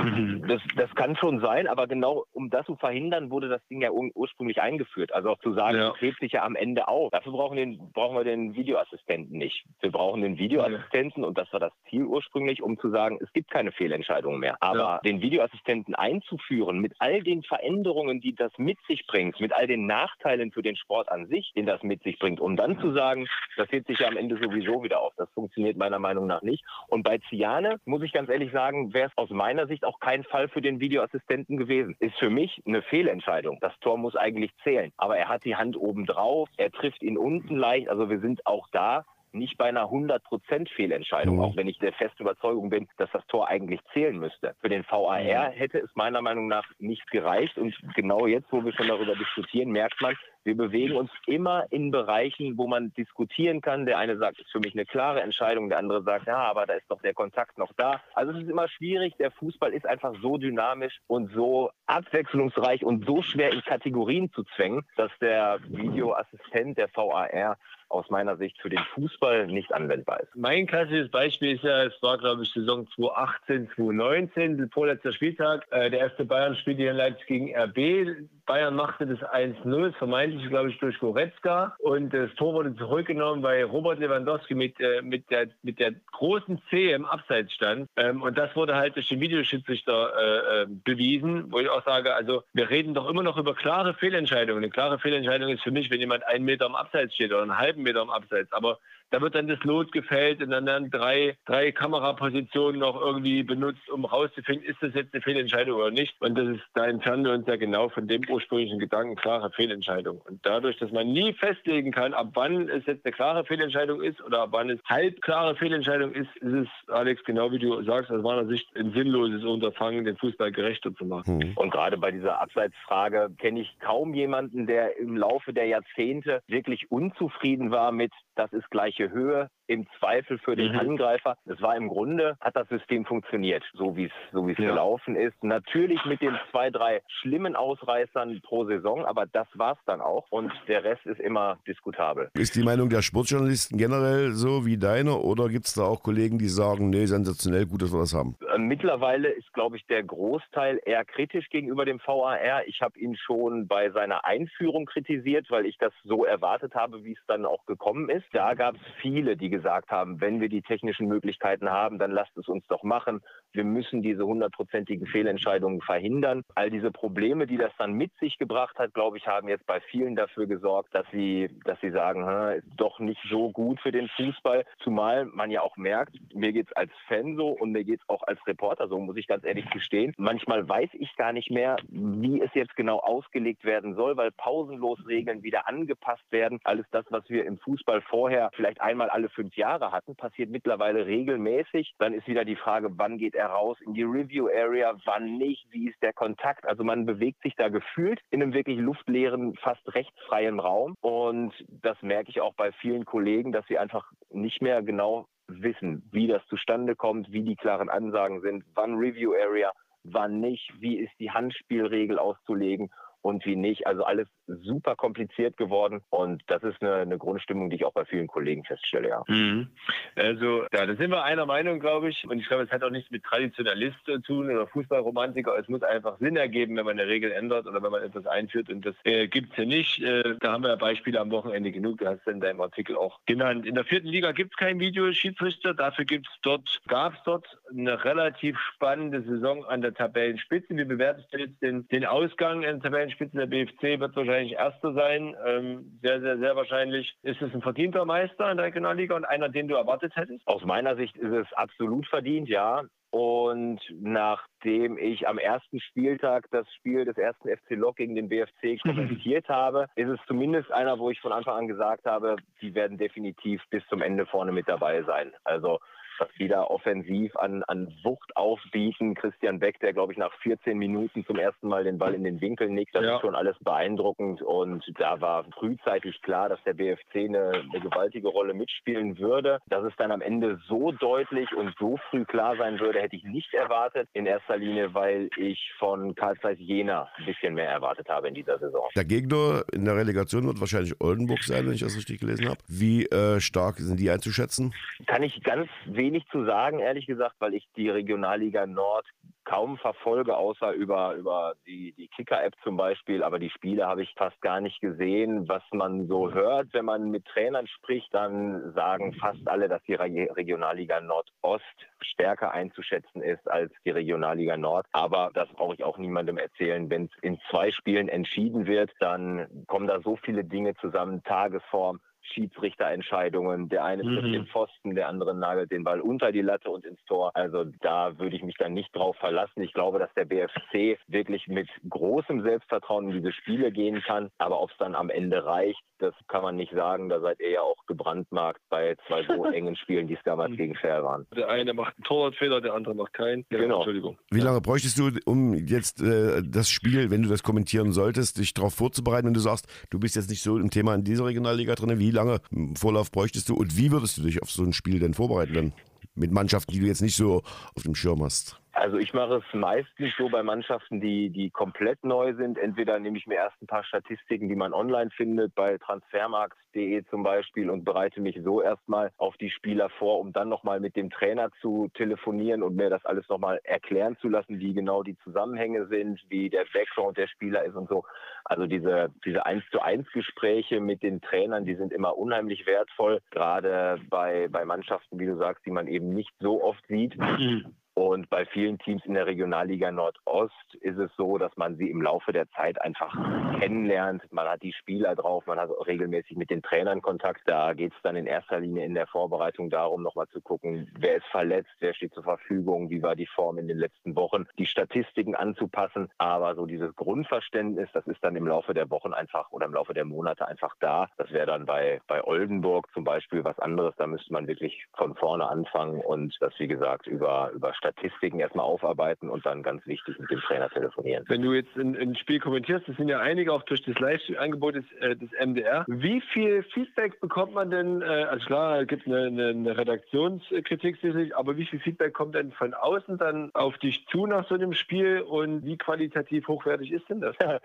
Das, 0.48 0.62
das 0.76 0.94
kann 0.94 1.16
schon 1.16 1.40
sein, 1.40 1.66
aber 1.68 1.88
genau 1.88 2.26
um 2.34 2.52
das 2.52 2.66
zu 2.68 2.76
verhindern, 2.76 3.32
wurde 3.32 3.50
das 3.50 3.66
Ding 3.68 3.82
ja 3.82 3.90
ur 3.90 4.12
ursprünglich 4.14 4.62
eingeführt. 4.62 5.12
Also 5.12 5.36
zu 5.42 5.54
sagen, 5.54 5.78
Ja. 5.78 5.92
es 5.96 6.02
hebt 6.02 6.20
sich 6.20 6.34
ja 6.34 6.44
am 6.44 6.56
Ende 6.56 6.88
auf. 6.88 7.10
Dafür 7.12 7.32
brauchen, 7.32 7.58
den, 7.58 7.80
brauchen 7.94 8.16
wir 8.16 8.24
den 8.24 8.54
Videoassistenten 8.54 9.38
nicht. 9.38 9.66
Wir 9.82 9.92
brauchen 9.92 10.22
den 10.22 10.38
Videoassistenten 10.38 11.24
und 11.24 11.38
das 11.38 11.52
war 11.52 11.60
das 11.60 11.74
Ziel 11.90 12.04
ursprünglich, 12.04 12.62
um 12.62 12.78
zu 12.80 12.90
sagen, 12.90 13.18
es 13.22 13.32
gibt 13.34 13.52
keine 13.52 13.72
Fehlentscheidungen 13.72 14.40
mehr. 14.40 14.58
Aber 14.60 14.78
Ja. 14.80 15.00
den 15.04 15.22
Videoassistenten 15.22 15.96
einzuführen 15.96 16.80
mit 16.80 16.94
all 17.00 17.22
den 17.24 17.44
Veränderungen, 17.44 18.22
die 18.22 18.34
das 18.36 18.52
mit 18.58 18.78
sich 18.88 19.06
bringt, 19.08 19.40
mit 19.40 19.54
all 19.54 19.68
den 19.68 19.86
Nachteilen 19.86 20.52
für 20.52 20.62
den 20.62 20.76
Sport 20.76 21.10
an 21.10 21.28
sich, 21.28 21.52
den 21.56 21.66
das 21.66 21.82
mit 21.84 22.04
sich 22.04 22.20
bringt, 22.20 22.40
um 22.40 22.56
dann 22.56 22.80
zu 22.80 22.92
sagen, 22.94 23.28
das 23.58 23.72
hebt 23.72 23.88
sich 23.88 24.00
ja 24.00 24.08
am 24.08 24.18
Ende 24.18 24.38
sowieso 24.38 24.84
wieder 24.84 25.02
auf. 25.02 25.14
Das 25.18 25.30
funktioniert 25.34 25.78
meiner 25.78 26.00
Meinung 26.00 26.28
nach 26.28 26.42
nicht. 26.42 26.64
Und 26.88 27.04
bei 27.04 27.18
Ziane, 27.30 27.80
muss 27.86 28.04
ich 28.04 28.12
ganz 28.12 28.30
ehrlich 28.30 28.52
sagen, 28.52 28.94
wäre 28.94 29.08
es 29.10 29.18
aus 29.18 29.30
meiner 29.30 29.68
Sicht 29.68 29.84
auch 29.86 30.00
kein 30.00 30.24
Fall 30.24 30.48
für 30.50 30.62
den 30.62 30.80
Videoassistenten 30.80 31.58
gewesen. 31.58 31.96
Ist 32.00 32.18
für 32.18 32.30
mich 32.30 32.62
eine 32.66 32.82
Fehlentscheidung. 32.82 33.58
Das 33.62 33.78
Tor 33.80 33.98
muss 33.98 34.16
eigentlich 34.16 34.52
zählen. 34.64 34.92
Aber 34.98 35.18
er 35.18 35.30
hat 35.30 35.44
die 35.46 35.56
Hand 35.56 35.78
oben 35.78 36.06
drauf, 36.06 36.50
er 36.58 36.72
trifft 36.72 37.02
ihn 37.04 37.18
unten 37.18 37.56
leicht. 37.56 37.90
Also 37.90 38.10
wir 38.10 38.20
sind 38.20 38.46
auch 38.46 38.68
da 38.72 39.06
nicht 39.36 39.58
bei 39.58 39.66
einer 39.66 39.90
100% 39.90 40.70
Fehlentscheidung, 40.70 41.36
Mhm. 41.36 41.42
auch 41.42 41.56
wenn 41.56 41.68
ich 41.68 41.78
der 41.80 41.94
festen 41.94 42.24
Überzeugung 42.24 42.70
bin, 42.70 42.88
dass 42.98 43.12
das 43.12 43.26
Tor 43.28 43.48
eigentlich 43.48 43.80
zählen 43.94 44.18
müsste. 44.18 44.56
Für 44.62 44.70
den 44.70 44.84
VAR 44.90 45.52
hätte 45.52 45.80
es 45.80 45.90
meiner 45.96 46.22
Meinung 46.22 46.48
nach 46.48 46.66
nicht 46.80 47.10
gereicht. 47.12 47.58
Und 47.58 47.76
genau 47.96 48.26
jetzt, 48.28 48.52
wo 48.52 48.64
wir 48.64 48.74
schon 48.74 48.88
darüber 48.88 49.16
diskutieren, 49.16 49.70
merkt 49.70 50.02
man, 50.02 50.16
wir 50.46 50.56
bewegen 50.56 50.96
uns 50.96 51.10
immer 51.26 51.66
in 51.72 51.90
Bereichen, 51.90 52.58
wo 52.58 52.68
man 52.68 52.94
diskutieren 52.94 53.62
kann. 53.62 53.86
Der 53.86 53.98
eine 53.98 54.18
sagt, 54.18 54.40
es 54.40 54.46
ist 54.46 54.52
für 54.52 54.60
mich 54.60 54.76
eine 54.76 54.86
klare 54.86 55.22
Entscheidung, 55.22 55.70
der 55.70 55.80
andere 55.80 56.04
sagt, 56.04 56.28
ja, 56.28 56.38
aber 56.38 56.68
da 56.68 56.74
ist 56.74 56.90
doch 56.90 57.02
der 57.02 57.16
Kontakt 57.16 57.58
noch 57.58 57.74
da. 57.78 58.00
Also 58.14 58.32
es 58.32 58.44
ist 58.44 58.50
immer 58.50 58.68
schwierig. 58.68 59.16
Der 59.18 59.32
Fußball 59.32 59.74
ist 59.74 59.88
einfach 59.88 60.14
so 60.22 60.38
dynamisch 60.38 61.00
und 61.08 61.34
so 61.34 61.72
abwechslungsreich 61.88 62.86
und 62.86 63.06
so 63.06 63.24
schwer 63.24 63.52
in 63.52 63.62
Kategorien 63.62 64.32
zu 64.32 64.44
zwängen, 64.56 64.86
dass 64.98 65.12
der 65.20 65.60
Videoassistent, 65.68 66.78
der 66.78 66.90
VAR, 66.94 67.58
aus 67.90 68.10
meiner 68.10 68.36
Sicht 68.38 68.60
für 68.62 68.70
den 68.70 68.84
Fußball 68.94 69.48
nicht 69.48 69.74
anwendbar 69.74 70.20
ist. 70.22 70.36
Mein 70.36 70.68
klassisches 70.68 71.10
Beispiel 71.10 71.56
ist 71.56 71.64
ja, 71.64 71.84
es 71.84 72.02
war, 72.02 72.18
glaube 72.18 72.44
ich, 72.44 72.52
Saison 72.52 72.88
2018, 72.96 73.70
2019, 73.76 74.58
der 74.58 74.68
vorletzter 74.70 75.14
Spieltag. 75.14 75.66
Äh, 75.72 75.90
der 75.90 76.00
erste 76.00 76.26
Bayern 76.26 76.56
spielte 76.56 76.82
hier 76.82 76.92
in 76.92 76.98
Leipzig 76.98 77.28
gegen 77.28 77.56
RB. 77.56 78.28
Bayern 78.46 78.76
machte 78.76 79.08
das 79.08 79.20
1-0, 79.20 79.94
vermeintlich, 79.94 80.35
glaube 80.50 80.70
ich, 80.70 80.78
durch 80.80 80.98
Goretzka. 81.00 81.76
Und 81.80 82.14
das 82.14 82.34
Tor 82.36 82.54
wurde 82.54 82.76
zurückgenommen, 82.76 83.44
weil 83.44 83.64
Robert 83.64 84.00
Lewandowski 84.00 84.56
mit, 84.56 84.80
äh, 84.80 85.02
mit, 85.02 85.30
der, 85.30 85.48
mit 85.64 85.80
der 85.80 85.94
großen 86.12 86.62
Zehe 86.70 86.96
im 86.96 87.06
Abseits 87.06 87.54
stand. 87.54 87.90
Ähm, 87.96 88.22
und 88.22 88.38
das 88.38 88.56
wurde 88.56 88.76
halt 88.76 88.96
durch 88.96 89.08
den 89.08 89.20
Videoschiedsrichter 89.20 90.12
äh, 90.18 90.64
äh, 90.64 90.66
bewiesen, 90.68 91.52
wo 91.52 91.60
ich 91.60 91.70
auch 91.70 91.84
sage, 91.86 92.14
also 92.14 92.44
wir 92.54 92.70
reden 92.70 92.94
doch 92.94 93.10
immer 93.10 93.24
noch 93.24 93.38
über 93.38 93.54
klare 93.54 93.94
Fehlentscheidungen. 93.94 94.64
Eine 94.64 94.72
klare 94.72 95.00
Fehlentscheidung 95.00 95.50
ist 95.50 95.64
für 95.64 95.72
mich, 95.72 95.90
wenn 95.90 96.00
jemand 96.00 96.26
einen 96.26 96.46
Meter 96.46 96.66
am 96.66 96.76
Abseits 96.76 97.16
steht 97.16 97.32
oder 97.32 97.42
einen 97.42 97.58
halben 97.58 97.84
Meter 97.84 98.02
am 98.02 98.10
Abseits. 98.10 98.52
Aber 98.52 98.80
da 99.12 99.22
wird 99.22 99.36
dann 99.36 99.48
das 99.48 99.60
Lot 99.64 99.92
gefällt 99.92 100.42
und 100.42 100.50
dann 100.50 100.66
werden 100.66 100.90
drei, 100.92 101.38
drei 101.46 101.72
Kamerapositionen 101.72 102.80
noch 102.80 103.00
irgendwie 103.00 103.44
benutzt, 103.44 103.90
um 103.90 104.06
rauszufinden, 104.06 104.66
ist 104.66 104.82
das 104.82 104.94
jetzt 104.94 105.14
eine 105.14 105.22
Fehlentscheidung 105.22 105.80
oder 105.80 105.92
nicht. 105.92 106.16
Und 106.22 106.38
das 106.38 106.48
ist, 106.48 106.64
da 106.74 106.86
entfernen 106.86 107.26
wir 107.26 107.34
uns 107.34 107.48
ja 107.48 107.56
genau 107.56 107.90
von 107.90 108.08
dem 108.08 108.22
ursprünglichen 108.30 108.80
Gedanken, 108.80 109.16
klare 109.16 109.52
Fehlentscheidung. 109.52 110.22
Und 110.22 110.46
dadurch, 110.46 110.78
dass 110.78 110.92
man 110.92 111.12
nie 111.12 111.34
festlegen 111.34 111.92
kann, 111.92 112.14
ab 112.14 112.32
wann 112.34 112.70
es 112.70 112.86
jetzt 112.86 113.06
eine 113.06 113.14
klare 113.14 113.46
Fehlentscheidung 113.46 114.02
ist 114.02 114.22
oder 114.22 114.42
ab 114.42 114.50
wann 114.52 114.70
es 114.70 114.80
halb 114.86 115.22
klare 115.22 115.56
Fehlentscheidung 115.56 116.14
ist, 116.14 116.36
ist 116.38 116.54
es, 116.54 116.68
Alex, 116.90 117.24
genau 117.24 117.52
wie 117.52 117.60
du 117.60 117.82
sagst, 117.84 118.12
aus 118.12 118.22
meiner 118.22 118.48
Sicht 118.48 118.68
ein 118.76 118.92
sinnloses 118.92 119.44
Unterfangen, 119.44 120.06
den 120.06 120.18
Fußball 120.18 120.52
gerechter 120.52 120.94
zu 120.96 121.06
machen. 121.06 121.42
Hm. 121.42 121.54
Und 121.56 121.72
gerade 121.72 121.98
bei 121.98 122.12
dieser 122.12 122.42
Abseitsfrage 122.42 123.30
kenne 123.38 123.62
ich 123.62 123.78
kaum 123.80 124.14
jemanden, 124.14 124.68
der 124.68 124.98
im 124.98 125.16
Laufe 125.16 125.54
der 125.54 125.68
Jahrzehnte 125.68 126.42
wirklich 126.48 126.92
unzufrieden 126.92 127.72
war 127.72 127.92
mit 127.92 128.12
das 128.36 128.52
ist 128.54 128.70
gleiche 128.70 129.10
Höhe, 129.12 129.50
im 129.68 129.88
Zweifel 130.00 130.38
für 130.40 130.56
den 130.56 130.74
Mhm. 130.74 130.80
Angreifer. 130.80 131.38
Es 131.46 131.62
war 131.62 131.76
im 131.76 131.88
Grunde, 131.88 132.38
hat 132.42 132.56
das 132.56 132.68
System 132.70 133.06
funktioniert, 133.06 133.64
so 133.74 133.96
wie 133.96 134.06
es 134.06 134.12
so 134.32 134.48
wie 134.48 134.52
es 134.54 134.58
Ja. 134.58 134.70
gelaufen 134.70 135.16
ist. 135.16 135.44
Natürlich 135.44 136.04
mit 136.06 136.22
den 136.22 136.36
zwei, 136.52 136.70
drei 136.70 137.02
schlimmen 137.22 137.56
Ausreißern 137.56 138.42
pro 138.44 138.66
Saison, 138.66 139.06
aber 139.06 139.26
das 139.26 139.48
war's 139.56 139.78
dann 139.86 140.02
auch. 140.02 140.26
Und 140.30 140.52
der 140.68 140.84
Rest 140.84 141.06
ist 141.06 141.20
immer 141.20 141.58
diskutabel. 141.68 142.30
Ist 142.34 142.56
die 142.56 142.64
Meinung 142.64 142.90
der 142.90 143.02
Sportjournalisten 143.02 143.78
generell 143.78 144.32
so 144.32 144.66
wie 144.66 144.78
deine 144.78 145.18
oder 145.18 145.50
gibt 145.50 145.66
es 145.66 145.74
da 145.76 145.84
auch 145.84 146.02
Kollegen, 146.04 146.38
die 146.38 146.48
sagen, 146.48 146.90
nee, 146.90 147.06
sensationell 147.06 147.66
gut, 147.66 147.82
dass 147.82 147.94
wir 147.94 148.00
das 148.00 148.14
haben? 148.14 148.36
Äh, 148.54 148.58
Mittlerweile 148.58 149.30
ist, 149.30 149.54
glaube 149.54 149.78
ich, 149.78 149.86
der 149.88 150.04
Großteil 150.04 150.80
eher 150.86 151.06
kritisch 151.06 151.50
gegenüber 151.50 151.86
dem 151.86 152.00
VAR. 152.06 152.66
Ich 152.68 152.82
habe 152.82 152.98
ihn 153.00 153.16
schon 153.16 153.68
bei 153.68 153.90
seiner 153.92 154.26
Einführung 154.26 154.86
kritisiert, 154.86 155.50
weil 155.50 155.66
ich 155.66 155.78
das 155.78 155.94
so 156.04 156.26
erwartet 156.26 156.74
habe, 156.76 157.04
wie 157.04 157.14
es 157.14 157.26
dann 157.28 157.46
auch 157.46 157.66
gekommen 157.66 158.10
ist. 158.10 158.26
Da 158.34 158.54
gab 158.54 158.76
es 158.76 158.82
viele, 159.02 159.38
die 159.38 159.50
gesagt 159.56 159.92
haben, 159.92 160.20
wenn 160.20 160.42
wir 160.42 160.50
die 160.50 160.62
technischen 160.62 161.08
Möglichkeiten 161.08 161.70
haben, 161.70 161.98
dann 161.98 162.12
lasst 162.12 162.38
es 162.38 162.48
uns 162.48 162.66
doch 162.68 162.84
machen. 162.84 163.22
Wir 163.54 163.64
müssen 163.64 164.02
diese 164.02 164.26
hundertprozentigen 164.26 165.08
Fehlentscheidungen 165.08 165.82
verhindern. 165.82 166.44
All 166.56 166.70
diese 166.70 166.92
Probleme, 166.92 167.48
die 167.48 167.58
das 167.58 167.72
dann 167.78 167.94
mit 167.94 168.12
sich 168.20 168.38
gebracht 168.38 168.78
hat, 168.78 168.94
glaube 168.94 169.18
ich, 169.18 169.28
haben 169.28 169.48
jetzt 169.48 169.66
bei 169.66 169.80
vielen 169.80 170.16
dafür 170.16 170.48
gesorgt, 170.48 170.94
dass 170.94 171.06
sie, 171.12 171.50
dass 171.64 171.80
sie 171.80 171.92
sagen, 171.92 172.28
"Hä, 172.28 172.58
ist 172.58 172.68
doch 172.78 173.00
nicht 173.00 173.22
so 173.30 173.52
gut 173.52 173.80
für 173.80 173.92
den 173.92 174.10
Fußball. 174.10 174.66
Zumal 174.84 175.26
man 175.26 175.52
ja 175.52 175.62
auch 175.62 175.78
merkt, 175.78 176.16
mir 176.34 176.52
geht's 176.52 176.74
als 176.74 176.92
Fan 177.08 177.36
so 177.36 177.50
und 177.50 177.72
mir 177.72 177.84
geht's 177.84 178.04
auch 178.08 178.24
als 178.24 178.40
Reporter 178.48 178.88
so, 178.88 179.00
muss 179.00 179.18
ich 179.18 179.28
ganz 179.28 179.46
ehrlich 179.46 179.70
gestehen. 179.70 180.14
Manchmal 180.18 180.68
weiß 180.68 180.90
ich 180.94 181.16
gar 181.16 181.34
nicht 181.34 181.52
mehr, 181.52 181.78
wie 181.90 182.42
es 182.42 182.54
jetzt 182.54 182.76
genau 182.76 183.00
ausgelegt 183.00 183.64
werden 183.64 183.96
soll, 183.96 184.18
weil 184.18 184.32
pausenlos 184.32 185.00
Regeln 185.08 185.44
wieder 185.44 185.68
angepasst 185.68 186.26
werden. 186.32 186.60
Alles 186.64 186.86
das, 186.92 187.06
was 187.10 187.30
wir 187.30 187.46
im 187.46 187.58
Fußball 187.60 188.02
vorher 188.02 188.50
vielleicht 188.54 188.82
einmal 188.82 189.10
alle 189.10 189.30
fünf 189.30 189.45
Jahre 189.56 189.92
hatten, 189.92 190.16
passiert 190.16 190.50
mittlerweile 190.50 191.06
regelmäßig. 191.06 191.94
Dann 192.00 192.14
ist 192.14 192.28
wieder 192.28 192.46
die 192.46 192.56
Frage, 192.56 192.90
wann 192.98 193.18
geht 193.18 193.36
er 193.36 193.48
raus 193.48 193.78
in 193.86 193.94
die 193.94 194.04
Review 194.04 194.48
Area, 194.48 194.96
wann 195.06 195.38
nicht, 195.38 195.68
wie 195.72 195.90
ist 195.90 196.02
der 196.02 196.14
Kontakt. 196.14 196.66
Also 196.66 196.84
man 196.84 197.06
bewegt 197.06 197.42
sich 197.44 197.54
da 197.56 197.70
gefühlt 197.70 198.20
in 198.32 198.42
einem 198.42 198.54
wirklich 198.54 198.80
luftleeren, 198.80 199.56
fast 199.58 199.94
rechtsfreien 199.94 200.60
Raum. 200.60 200.96
Und 201.02 201.54
das 201.68 202.02
merke 202.02 202.30
ich 202.30 202.42
auch 202.42 202.56
bei 202.56 202.72
vielen 202.72 203.06
Kollegen, 203.06 203.52
dass 203.52 203.68
sie 203.68 203.78
einfach 203.78 204.10
nicht 204.32 204.62
mehr 204.62 204.82
genau 204.82 205.28
wissen, 205.48 206.08
wie 206.12 206.28
das 206.28 206.46
zustande 206.48 206.96
kommt, 206.96 207.32
wie 207.32 207.44
die 207.44 207.56
klaren 207.56 207.90
Ansagen 207.90 208.42
sind, 208.42 208.64
wann 208.74 208.96
Review 208.96 209.34
Area, 209.34 209.72
wann 210.04 210.40
nicht, 210.40 210.72
wie 210.80 210.98
ist 210.98 211.14
die 211.20 211.32
Handspielregel 211.32 212.18
auszulegen 212.18 212.90
und 213.22 213.46
wie 213.46 213.56
nicht. 213.56 213.88
Also 213.88 214.04
alles 214.04 214.28
super 214.48 214.96
kompliziert 214.96 215.58
geworden 215.58 216.02
und 216.10 216.44
das 216.48 216.64
ist 216.64 216.82
eine, 216.82 216.96
eine 216.96 217.18
Grundstimmung, 217.18 217.70
die 217.70 217.78
ich 217.78 217.86
auch 217.86 217.94
bei 217.94 218.06
vielen 218.06 218.28
Kollegen 218.28 218.64
feststelle, 218.64 219.10
ja. 219.10 219.24
Mhm. 219.28 219.68
Also, 220.16 220.64
ja, 220.74 220.86
da 220.86 220.96
sind 220.96 221.12
wir 221.12 221.24
einer 221.24 221.46
Meinung, 221.46 221.80
glaube 221.80 222.10
ich. 222.10 222.26
Und 222.28 222.40
ich 222.40 222.48
glaube, 222.48 222.64
es 222.64 222.72
hat 222.72 222.84
auch 222.84 222.90
nichts 222.90 223.12
mit 223.12 223.24
Traditionalist 223.24 223.98
zu 224.06 224.20
tun 224.22 224.50
oder 224.50 224.68
Fußballromantiker. 224.68 225.58
Es 225.58 225.68
muss 225.68 225.84
einfach 225.84 226.18
Sinn 226.20 226.38
ergeben, 226.38 226.78
wenn 226.78 226.86
man 226.86 227.00
eine 227.00 227.10
Regel 227.10 227.32
ändert 227.32 227.68
oder 227.68 227.82
wenn 227.84 227.92
man 227.92 228.04
etwas 228.04 228.26
einführt. 228.26 228.70
Und 228.70 228.86
das 228.86 228.96
äh, 229.04 229.28
gibt 229.28 229.50
es 229.50 229.56
hier 229.56 229.66
nicht. 229.66 230.02
Äh, 230.02 230.36
da 230.40 230.54
haben 230.54 230.64
wir 230.64 230.70
ja 230.70 230.76
Beispiele 230.76 231.20
am 231.20 231.32
Wochenende 231.32 231.72
genug. 231.72 231.98
Du 231.98 232.08
hast 232.08 232.22
es 232.26 232.34
in 232.34 232.40
deinem 232.40 232.62
Artikel 232.62 232.96
auch 232.96 233.20
genannt. 233.26 233.66
In 233.66 233.76
der 233.76 233.84
vierten 233.84 234.08
Liga 234.08 234.32
gibt 234.32 234.54
es 234.54 234.58
keinen 234.58 234.80
Videoschiedsrichter. 234.80 235.74
Dafür 235.74 236.06
gibt's 236.06 236.30
dort, 236.42 236.82
gab 236.88 237.14
es 237.14 237.20
dort 237.26 237.46
eine 237.70 238.04
relativ 238.04 238.58
spannende 238.60 239.22
Saison 239.24 239.66
an 239.66 239.82
der 239.82 239.94
Tabellenspitze. 239.94 240.76
Wie 240.76 240.86
bewertest 240.86 241.34
du 241.34 241.40
jetzt 241.40 241.62
den, 241.62 241.88
den 241.90 242.06
Ausgang 242.06 242.64
in 242.64 242.80
der 242.80 242.82
Tabellenspitze? 242.82 243.38
Der 243.38 243.48
BFC 243.48 244.00
wird 244.00 244.16
wahrscheinlich 244.16 244.35
Erster 244.44 244.94
sein. 244.94 245.36
Ähm, 245.46 246.00
sehr, 246.02 246.22
sehr, 246.22 246.38
sehr 246.38 246.56
wahrscheinlich 246.56 247.16
ist 247.24 247.42
es 247.42 247.54
ein 247.54 247.62
verdienter 247.62 248.06
Meister 248.06 248.50
in 248.50 248.58
der 248.58 248.68
Regionalliga 248.68 249.16
und 249.16 249.26
einer, 249.26 249.50
den 249.50 249.68
du 249.68 249.76
erwartet 249.76 250.16
hättest. 250.16 250.46
Aus 250.48 250.64
meiner 250.64 250.96
Sicht 250.96 251.16
ist 251.18 251.32
es 251.32 251.52
absolut 251.54 252.08
verdient, 252.08 252.50
ja. 252.50 252.84
Und 253.12 253.80
nachdem 254.02 254.98
ich 254.98 255.28
am 255.28 255.38
ersten 255.38 255.80
Spieltag 255.80 256.48
das 256.52 256.68
Spiel 256.74 257.06
des 257.06 257.18
ersten 257.18 257.50
FC 257.50 257.72
Lok 257.72 257.96
gegen 257.98 258.16
den 258.16 258.30
BFC 258.30 258.80
kommentiert 258.84 259.48
habe, 259.50 259.88
ist 259.96 260.10
es 260.10 260.20
zumindest 260.28 260.72
einer, 260.72 261.00
wo 261.00 261.10
ich 261.10 261.20
von 261.22 261.32
Anfang 261.32 261.58
an 261.58 261.68
gesagt 261.68 262.06
habe, 262.06 262.36
die 262.62 262.76
werden 262.76 262.98
definitiv 262.98 263.62
bis 263.70 263.86
zum 263.88 264.02
Ende 264.02 264.26
vorne 264.26 264.52
mit 264.52 264.68
dabei 264.68 265.04
sein. 265.04 265.32
Also 265.44 265.80
was 266.20 266.30
die 266.40 266.48
da 266.48 266.64
offensiv 266.64 267.36
an, 267.38 267.64
an 267.64 267.94
Wucht 268.04 268.36
aufbieten. 268.36 269.16
Christian 269.16 269.60
Beck, 269.60 269.80
der 269.80 269.94
glaube 269.94 270.14
ich 270.14 270.18
nach 270.18 270.34
14 270.42 270.78
Minuten 270.78 271.26
zum 271.26 271.38
ersten 271.38 271.68
Mal 271.68 271.84
den 271.84 271.98
Ball 271.98 272.14
in 272.14 272.24
den 272.24 272.42
Winkel 272.42 272.70
nickt, 272.70 272.96
das 272.96 273.04
Ja. 273.04 273.16
ist 273.16 273.22
schon 273.22 273.36
alles 273.36 273.58
beeindruckend. 273.60 274.42
Und 274.42 274.84
da 274.98 275.20
war 275.22 275.44
frühzeitig 275.58 276.22
klar, 276.22 276.50
dass 276.50 276.62
der 276.64 276.74
BFC 276.74 277.16
eine, 277.16 277.50
eine 277.50 277.82
gewaltige 277.82 278.28
Rolle 278.28 278.54
mitspielen 278.54 279.18
würde. 279.18 279.60
Dass 279.68 279.84
es 279.84 279.96
dann 279.98 280.12
am 280.12 280.22
Ende 280.22 280.60
so 280.68 280.92
deutlich 280.92 281.54
und 281.56 281.76
so 281.80 281.98
früh 282.10 282.26
klar 282.26 282.56
sein 282.58 282.80
würde, 282.80 283.00
hätte 283.06 283.16
ich 283.16 283.24
nicht 283.24 283.54
erwartet. 283.54 284.10
In 284.14 284.26
erster 284.26 284.58
Linie, 284.58 284.94
weil 284.94 285.30
ich 285.38 285.72
von 285.80 286.16
Karl 286.16 286.38
Zeiss 286.42 286.58
Jena 286.60 287.08
ein 287.18 287.26
bisschen 287.26 287.54
mehr 287.54 287.70
erwartet 287.70 288.10
habe 288.10 288.28
in 288.28 288.34
dieser 288.34 288.60
Saison. 288.60 288.88
Der 288.96 289.06
Gegner 289.06 289.64
in 289.72 289.86
der 289.86 289.96
Relegation 289.96 290.46
wird 290.48 290.60
wahrscheinlich 290.60 291.00
Oldenburg 291.00 291.44
sein, 291.44 291.66
wenn 291.66 291.74
ich 291.74 291.82
das 291.82 291.96
richtig 291.96 292.20
gelesen 292.20 292.50
habe. 292.50 292.60
Wie 292.68 293.06
äh, 293.06 293.40
stark 293.40 293.78
sind 293.78 294.00
die 294.00 294.10
einzuschätzen? 294.10 294.74
Kann 295.06 295.24
ich 295.24 295.42
ganz 295.44 295.70
wenig 295.86 296.26
zu 296.32 296.46
sagen, 296.46 296.80
ehrlich 296.80 297.06
gesagt, 297.06 297.36
weil 297.40 297.54
ich 297.54 297.68
die 297.78 297.90
Regionalliga 297.90 298.66
Nord 298.66 299.06
kaum 299.44 299.78
verfolge, 299.78 300.36
außer 300.36 300.72
über, 300.72 301.14
über 301.14 301.54
die, 301.68 301.94
die 301.94 302.08
Kicker-App 302.08 302.56
zum 302.64 302.78
Beispiel. 302.78 303.22
Aber 303.22 303.38
die 303.38 303.52
Spiele 303.52 303.86
habe 303.86 304.02
ich 304.02 304.12
fast 304.18 304.42
gar 304.42 304.60
nicht 304.60 304.82
gesehen. 304.82 305.48
Was 305.48 305.62
man 305.72 306.08
so 306.08 306.34
hört, 306.34 306.74
wenn 306.74 306.86
man 306.86 307.12
mit 307.12 307.26
Trainern 307.26 307.68
spricht, 307.68 308.12
dann 308.12 308.74
sagen 308.74 309.14
fast 309.14 309.48
alle, 309.48 309.68
dass 309.68 309.84
die 309.84 309.94
Re- 309.94 310.36
Regionalliga 310.36 311.00
Nordost 311.00 311.64
stärker 312.02 312.52
einzuschätzen 312.54 312.85
ist 313.22 313.50
als 313.50 313.72
die 313.86 313.92
Regionalliga 313.92 314.58
Nord. 314.58 314.86
Aber 314.92 315.32
das 315.34 315.50
brauche 315.50 315.74
ich 315.74 315.84
auch 315.84 315.98
niemandem 315.98 316.38
erzählen. 316.38 316.90
Wenn 316.90 317.06
es 317.06 317.12
in 317.22 317.40
zwei 317.50 317.72
Spielen 317.72 318.10
entschieden 318.10 318.66
wird, 318.66 318.92
dann 319.00 319.66
kommen 319.68 319.88
da 319.88 320.02
so 320.02 320.16
viele 320.18 320.44
Dinge 320.44 320.76
zusammen. 320.76 321.24
Tagesform, 321.24 322.00
Schiedsrichterentscheidungen. 322.34 323.70
Der 323.70 323.84
eine 323.84 324.04
trifft 324.04 324.28
Mhm. 324.28 324.32
den 324.34 324.48
Pfosten, 324.48 324.96
der 324.96 325.08
andere 325.08 325.36
nagelt 325.36 325.72
den 325.72 325.84
Ball 325.84 326.02
unter 326.02 326.32
die 326.32 326.42
Latte 326.42 326.70
und 326.70 326.86
ins 326.86 327.04
Tor. 327.06 327.32
Also 327.34 327.66
da 327.82 328.18
würde 328.20 328.36
ich 328.36 328.44
mich 328.44 328.56
dann 328.58 328.74
nicht 328.74 328.96
drauf 328.96 329.16
verlassen. 329.18 329.62
Ich 329.62 329.74
glaube, 329.74 330.00
dass 330.00 330.14
der 330.16 330.26
BFC 330.26 330.98
wirklich 331.08 331.48
mit 331.48 331.70
großem 331.90 332.42
Selbstvertrauen 332.42 333.10
in 333.10 333.18
diese 333.18 333.32
Spiele 333.34 333.72
gehen 333.72 334.02
kann. 334.06 334.30
Aber 334.38 334.62
ob 334.62 334.72
es 334.72 334.78
dann 334.78 334.96
am 334.96 335.10
Ende 335.10 335.46
reicht, 335.46 335.80
das 336.00 336.14
kann 336.28 336.42
man 336.44 336.56
nicht 336.56 336.74
sagen. 336.74 337.10
Da 337.10 337.20
seid 337.22 337.40
ihr 337.40 337.52
ja 337.52 337.62
auch 337.62 337.78
gebrandmarkt 337.88 338.62
bei 338.70 338.96
zwei 339.08 339.24
so 339.24 339.46
engen 339.46 339.76
Spielen, 339.76 340.08
die 340.08 340.16
es 340.16 340.24
damals 340.26 340.56
gegen 340.58 340.76
Fair 340.76 341.04
waren. 341.04 341.26
Der 341.36 341.50
eine 341.50 341.74
macht 341.74 341.96
einen 341.98 342.04
Torwartfehler, 342.04 342.62
der 342.62 342.74
andere 342.74 342.96
macht 342.96 343.14
keinen. 343.14 343.46
Ja, 343.52 343.60
Genau. 343.60 343.78
Entschuldigung. 343.78 344.18
Wie 344.32 344.42
lange 344.42 344.62
bräuchtest 344.62 344.98
du, 345.00 345.10
um 345.26 345.54
jetzt 345.56 346.02
äh, 346.02 346.42
das 346.46 346.70
Spiel, 346.70 347.10
wenn 347.10 347.24
du 347.24 347.30
das 347.30 347.44
kommentieren 347.44 347.92
solltest, 347.94 348.38
dich 348.38 348.54
darauf 348.54 348.74
vorzubereiten, 348.76 349.26
wenn 349.28 349.34
du 349.34 349.40
sagst, 349.40 349.68
du 349.90 350.00
bist 350.00 350.16
jetzt 350.16 350.30
nicht 350.30 350.42
so 350.44 350.58
im 350.58 350.70
Thema 350.70 350.94
in 350.96 351.04
dieser 351.04 351.26
Regionalliga 351.26 351.74
drin, 351.76 351.98
wie 352.00 352.12
lange 352.16 352.42
Vorlauf 352.76 353.12
bräuchtest 353.12 353.50
du 353.50 353.56
und 353.56 353.78
wie 353.78 353.92
würdest 353.92 354.18
du 354.18 354.24
dich 354.24 354.42
auf 354.42 354.52
so 354.52 354.64
ein 354.64 354.74
Spiel 354.74 355.00
denn 355.00 355.14
vorbereiten 355.14 355.54
dann? 355.54 355.74
Mit 356.16 356.32
Mannschaften, 356.32 356.72
die 356.72 356.80
du 356.80 356.86
jetzt 356.86 357.02
nicht 357.02 357.18
so 357.18 357.44
auf 357.76 357.84
dem 357.84 357.94
Schirm 357.94 358.24
hast. 358.24 358.60
Also 358.76 358.98
ich 358.98 359.14
mache 359.14 359.36
es 359.36 359.54
meistens 359.54 360.14
so 360.18 360.28
bei 360.28 360.44
Mannschaften, 360.44 361.00
die, 361.00 361.30
die 361.30 361.50
komplett 361.50 362.04
neu 362.04 362.34
sind. 362.36 362.58
Entweder 362.58 363.00
nehme 363.00 363.18
ich 363.18 363.26
mir 363.26 363.36
erst 363.36 363.60
ein 363.62 363.68
paar 363.68 363.86
Statistiken, 363.86 364.50
die 364.50 364.56
man 364.56 364.74
online 364.74 365.12
findet, 365.12 365.56
bei 365.56 365.78
transfermarkt.de 365.78 367.06
zum 367.06 367.24
Beispiel 367.24 367.70
und 367.70 367.86
bereite 367.86 368.20
mich 368.20 368.38
so 368.44 368.62
erstmal 368.62 369.14
auf 369.16 369.38
die 369.38 369.50
Spieler 369.50 369.90
vor, 369.92 370.20
um 370.20 370.34
dann 370.34 370.50
nochmal 370.50 370.82
mit 370.82 370.98
dem 370.98 371.10
Trainer 371.10 371.52
zu 371.62 371.88
telefonieren 371.94 372.64
und 372.64 372.76
mir 372.76 372.90
das 372.90 373.06
alles 373.06 373.30
nochmal 373.30 373.62
erklären 373.64 374.18
zu 374.20 374.28
lassen, 374.28 374.60
wie 374.60 374.74
genau 374.74 375.04
die 375.04 375.18
Zusammenhänge 375.20 375.88
sind, 375.88 376.22
wie 376.28 376.50
der 376.50 376.66
Background 376.74 377.18
der 377.18 377.28
Spieler 377.28 377.64
ist 377.64 377.76
und 377.76 377.88
so. 377.88 378.04
Also 378.44 378.68
diese, 378.68 379.10
diese 379.24 379.46
1 379.46 379.64
zu 379.72 379.82
1 379.82 380.12
Gespräche 380.12 380.82
mit 380.82 381.02
den 381.02 381.22
Trainern, 381.22 381.64
die 381.64 381.76
sind 381.76 381.94
immer 381.94 382.18
unheimlich 382.18 382.66
wertvoll, 382.66 383.22
gerade 383.32 384.02
bei, 384.10 384.50
bei 384.50 384.66
Mannschaften, 384.66 385.18
wie 385.18 385.28
du 385.28 385.38
sagst, 385.38 385.66
die 385.66 385.72
man 385.72 385.88
eben 385.88 386.10
nicht 386.10 386.34
so 386.42 386.62
oft 386.62 386.86
sieht. 386.88 387.18
Und 387.96 388.30
bei 388.30 388.46
vielen 388.46 388.78
Teams 388.78 389.06
in 389.06 389.14
der 389.14 389.26
Regionalliga 389.26 389.90
Nordost 389.90 390.76
ist 390.82 390.98
es 390.98 391.10
so, 391.16 391.38
dass 391.38 391.56
man 391.56 391.78
sie 391.78 391.90
im 391.90 392.02
Laufe 392.02 392.34
der 392.34 392.50
Zeit 392.52 392.82
einfach 392.82 393.14
kennenlernt. 393.58 394.22
Man 394.34 394.46
hat 394.50 394.62
die 394.64 394.74
Spieler 394.74 395.16
drauf, 395.16 395.46
man 395.48 395.58
hat 395.58 395.70
regelmäßig 395.88 396.36
mit 396.36 396.50
den 396.50 396.62
Trainern 396.62 397.02
Kontakt. 397.02 397.44
Da 397.46 397.74
geht 397.74 397.94
es 397.94 398.02
dann 398.04 398.18
in 398.18 398.28
erster 398.28 398.60
Linie 398.60 398.84
in 398.84 398.96
der 398.96 399.08
Vorbereitung 399.08 399.70
darum, 399.70 400.04
nochmal 400.04 400.28
zu 400.28 400.42
gucken, 400.42 400.92
wer 401.00 401.16
ist 401.16 401.26
verletzt, 401.28 401.72
wer 401.80 401.94
steht 401.94 402.14
zur 402.14 402.24
Verfügung, 402.24 402.90
wie 402.90 403.02
war 403.02 403.16
die 403.16 403.28
Form 403.28 403.58
in 403.58 403.70
den 403.70 403.78
letzten 403.78 404.14
Wochen, 404.18 404.46
die 404.60 404.66
Statistiken 404.66 405.34
anzupassen. 405.34 406.10
Aber 406.18 406.56
so 406.56 406.66
dieses 406.66 406.94
Grundverständnis, 406.98 407.88
das 407.94 408.06
ist 408.08 408.22
dann 408.22 408.36
im 408.36 408.46
Laufe 408.46 408.74
der 408.74 408.90
Wochen 408.90 409.14
einfach 409.14 409.52
oder 409.52 409.68
im 409.68 409.74
Laufe 409.74 409.94
der 409.94 410.04
Monate 410.04 410.46
einfach 410.50 410.76
da. 410.82 411.08
Das 411.16 411.32
wäre 411.32 411.46
dann 411.46 411.66
bei, 411.66 412.02
bei 412.08 412.22
Oldenburg 412.22 412.92
zum 412.94 413.06
Beispiel 413.06 413.46
was 413.46 413.58
anderes. 413.60 413.96
Da 413.96 414.06
müsste 414.06 414.34
man 414.34 414.48
wirklich 414.48 414.86
von 414.98 415.16
vorne 415.16 415.48
anfangen 415.48 416.02
und 416.02 416.36
das, 416.42 416.54
wie 416.60 416.68
gesagt, 416.68 417.08
über, 417.08 417.52
über 417.54 417.74
Statistiken 417.86 418.40
erstmal 418.40 418.66
aufarbeiten 418.66 419.30
und 419.30 419.46
dann 419.46 419.62
ganz 419.62 419.86
wichtig 419.86 420.18
mit 420.20 420.32
dem 420.32 420.40
Trainer 420.40 420.70
telefonieren. 420.70 421.24
Wenn 421.28 421.42
du 421.42 421.54
jetzt 421.54 421.76
ein, 421.76 422.16
Spiel 422.16 422.40
kommentierst, 422.40 422.88
das 422.88 422.98
sind 422.98 423.10
ja 423.10 423.20
einige 423.20 423.54
auch 423.54 423.64
durch 423.64 423.84
das 423.84 423.98
Live-Angebot 424.00 424.76
des, 424.76 424.86
äh, 425.00 425.16
des 425.16 425.30
MDR. 425.40 425.86
Wie 425.88 426.22
viel 426.22 426.64
Feedback 426.74 427.20
bekommt 427.20 427.54
man 427.54 427.70
denn? 427.70 428.02
Äh, 428.02 428.06
also 428.06 428.46
klar, 428.46 428.82
es 428.82 428.88
gibt 428.88 429.06
eine, 429.06 429.28
eine, 429.28 429.50
eine 429.50 429.78
Redaktionskritik 429.78 430.98
sicherlich, 431.02 431.36
aber 431.36 431.58
wie 431.58 431.66
viel 431.66 431.80
Feedback 431.80 432.14
kommt 432.14 432.36
denn 432.36 432.52
von 432.54 432.74
außen 432.74 433.18
dann 433.18 433.52
auf 433.54 433.78
dich 433.78 434.06
zu 434.08 434.26
nach 434.26 434.48
so 434.48 434.56
einem 434.56 434.74
Spiel 434.74 435.22
und 435.22 435.66
wie 435.66 435.78
qualitativ 435.78 436.48
hochwertig 436.48 436.92
ist 436.92 437.08
denn 437.10 437.22
das? 437.22 437.36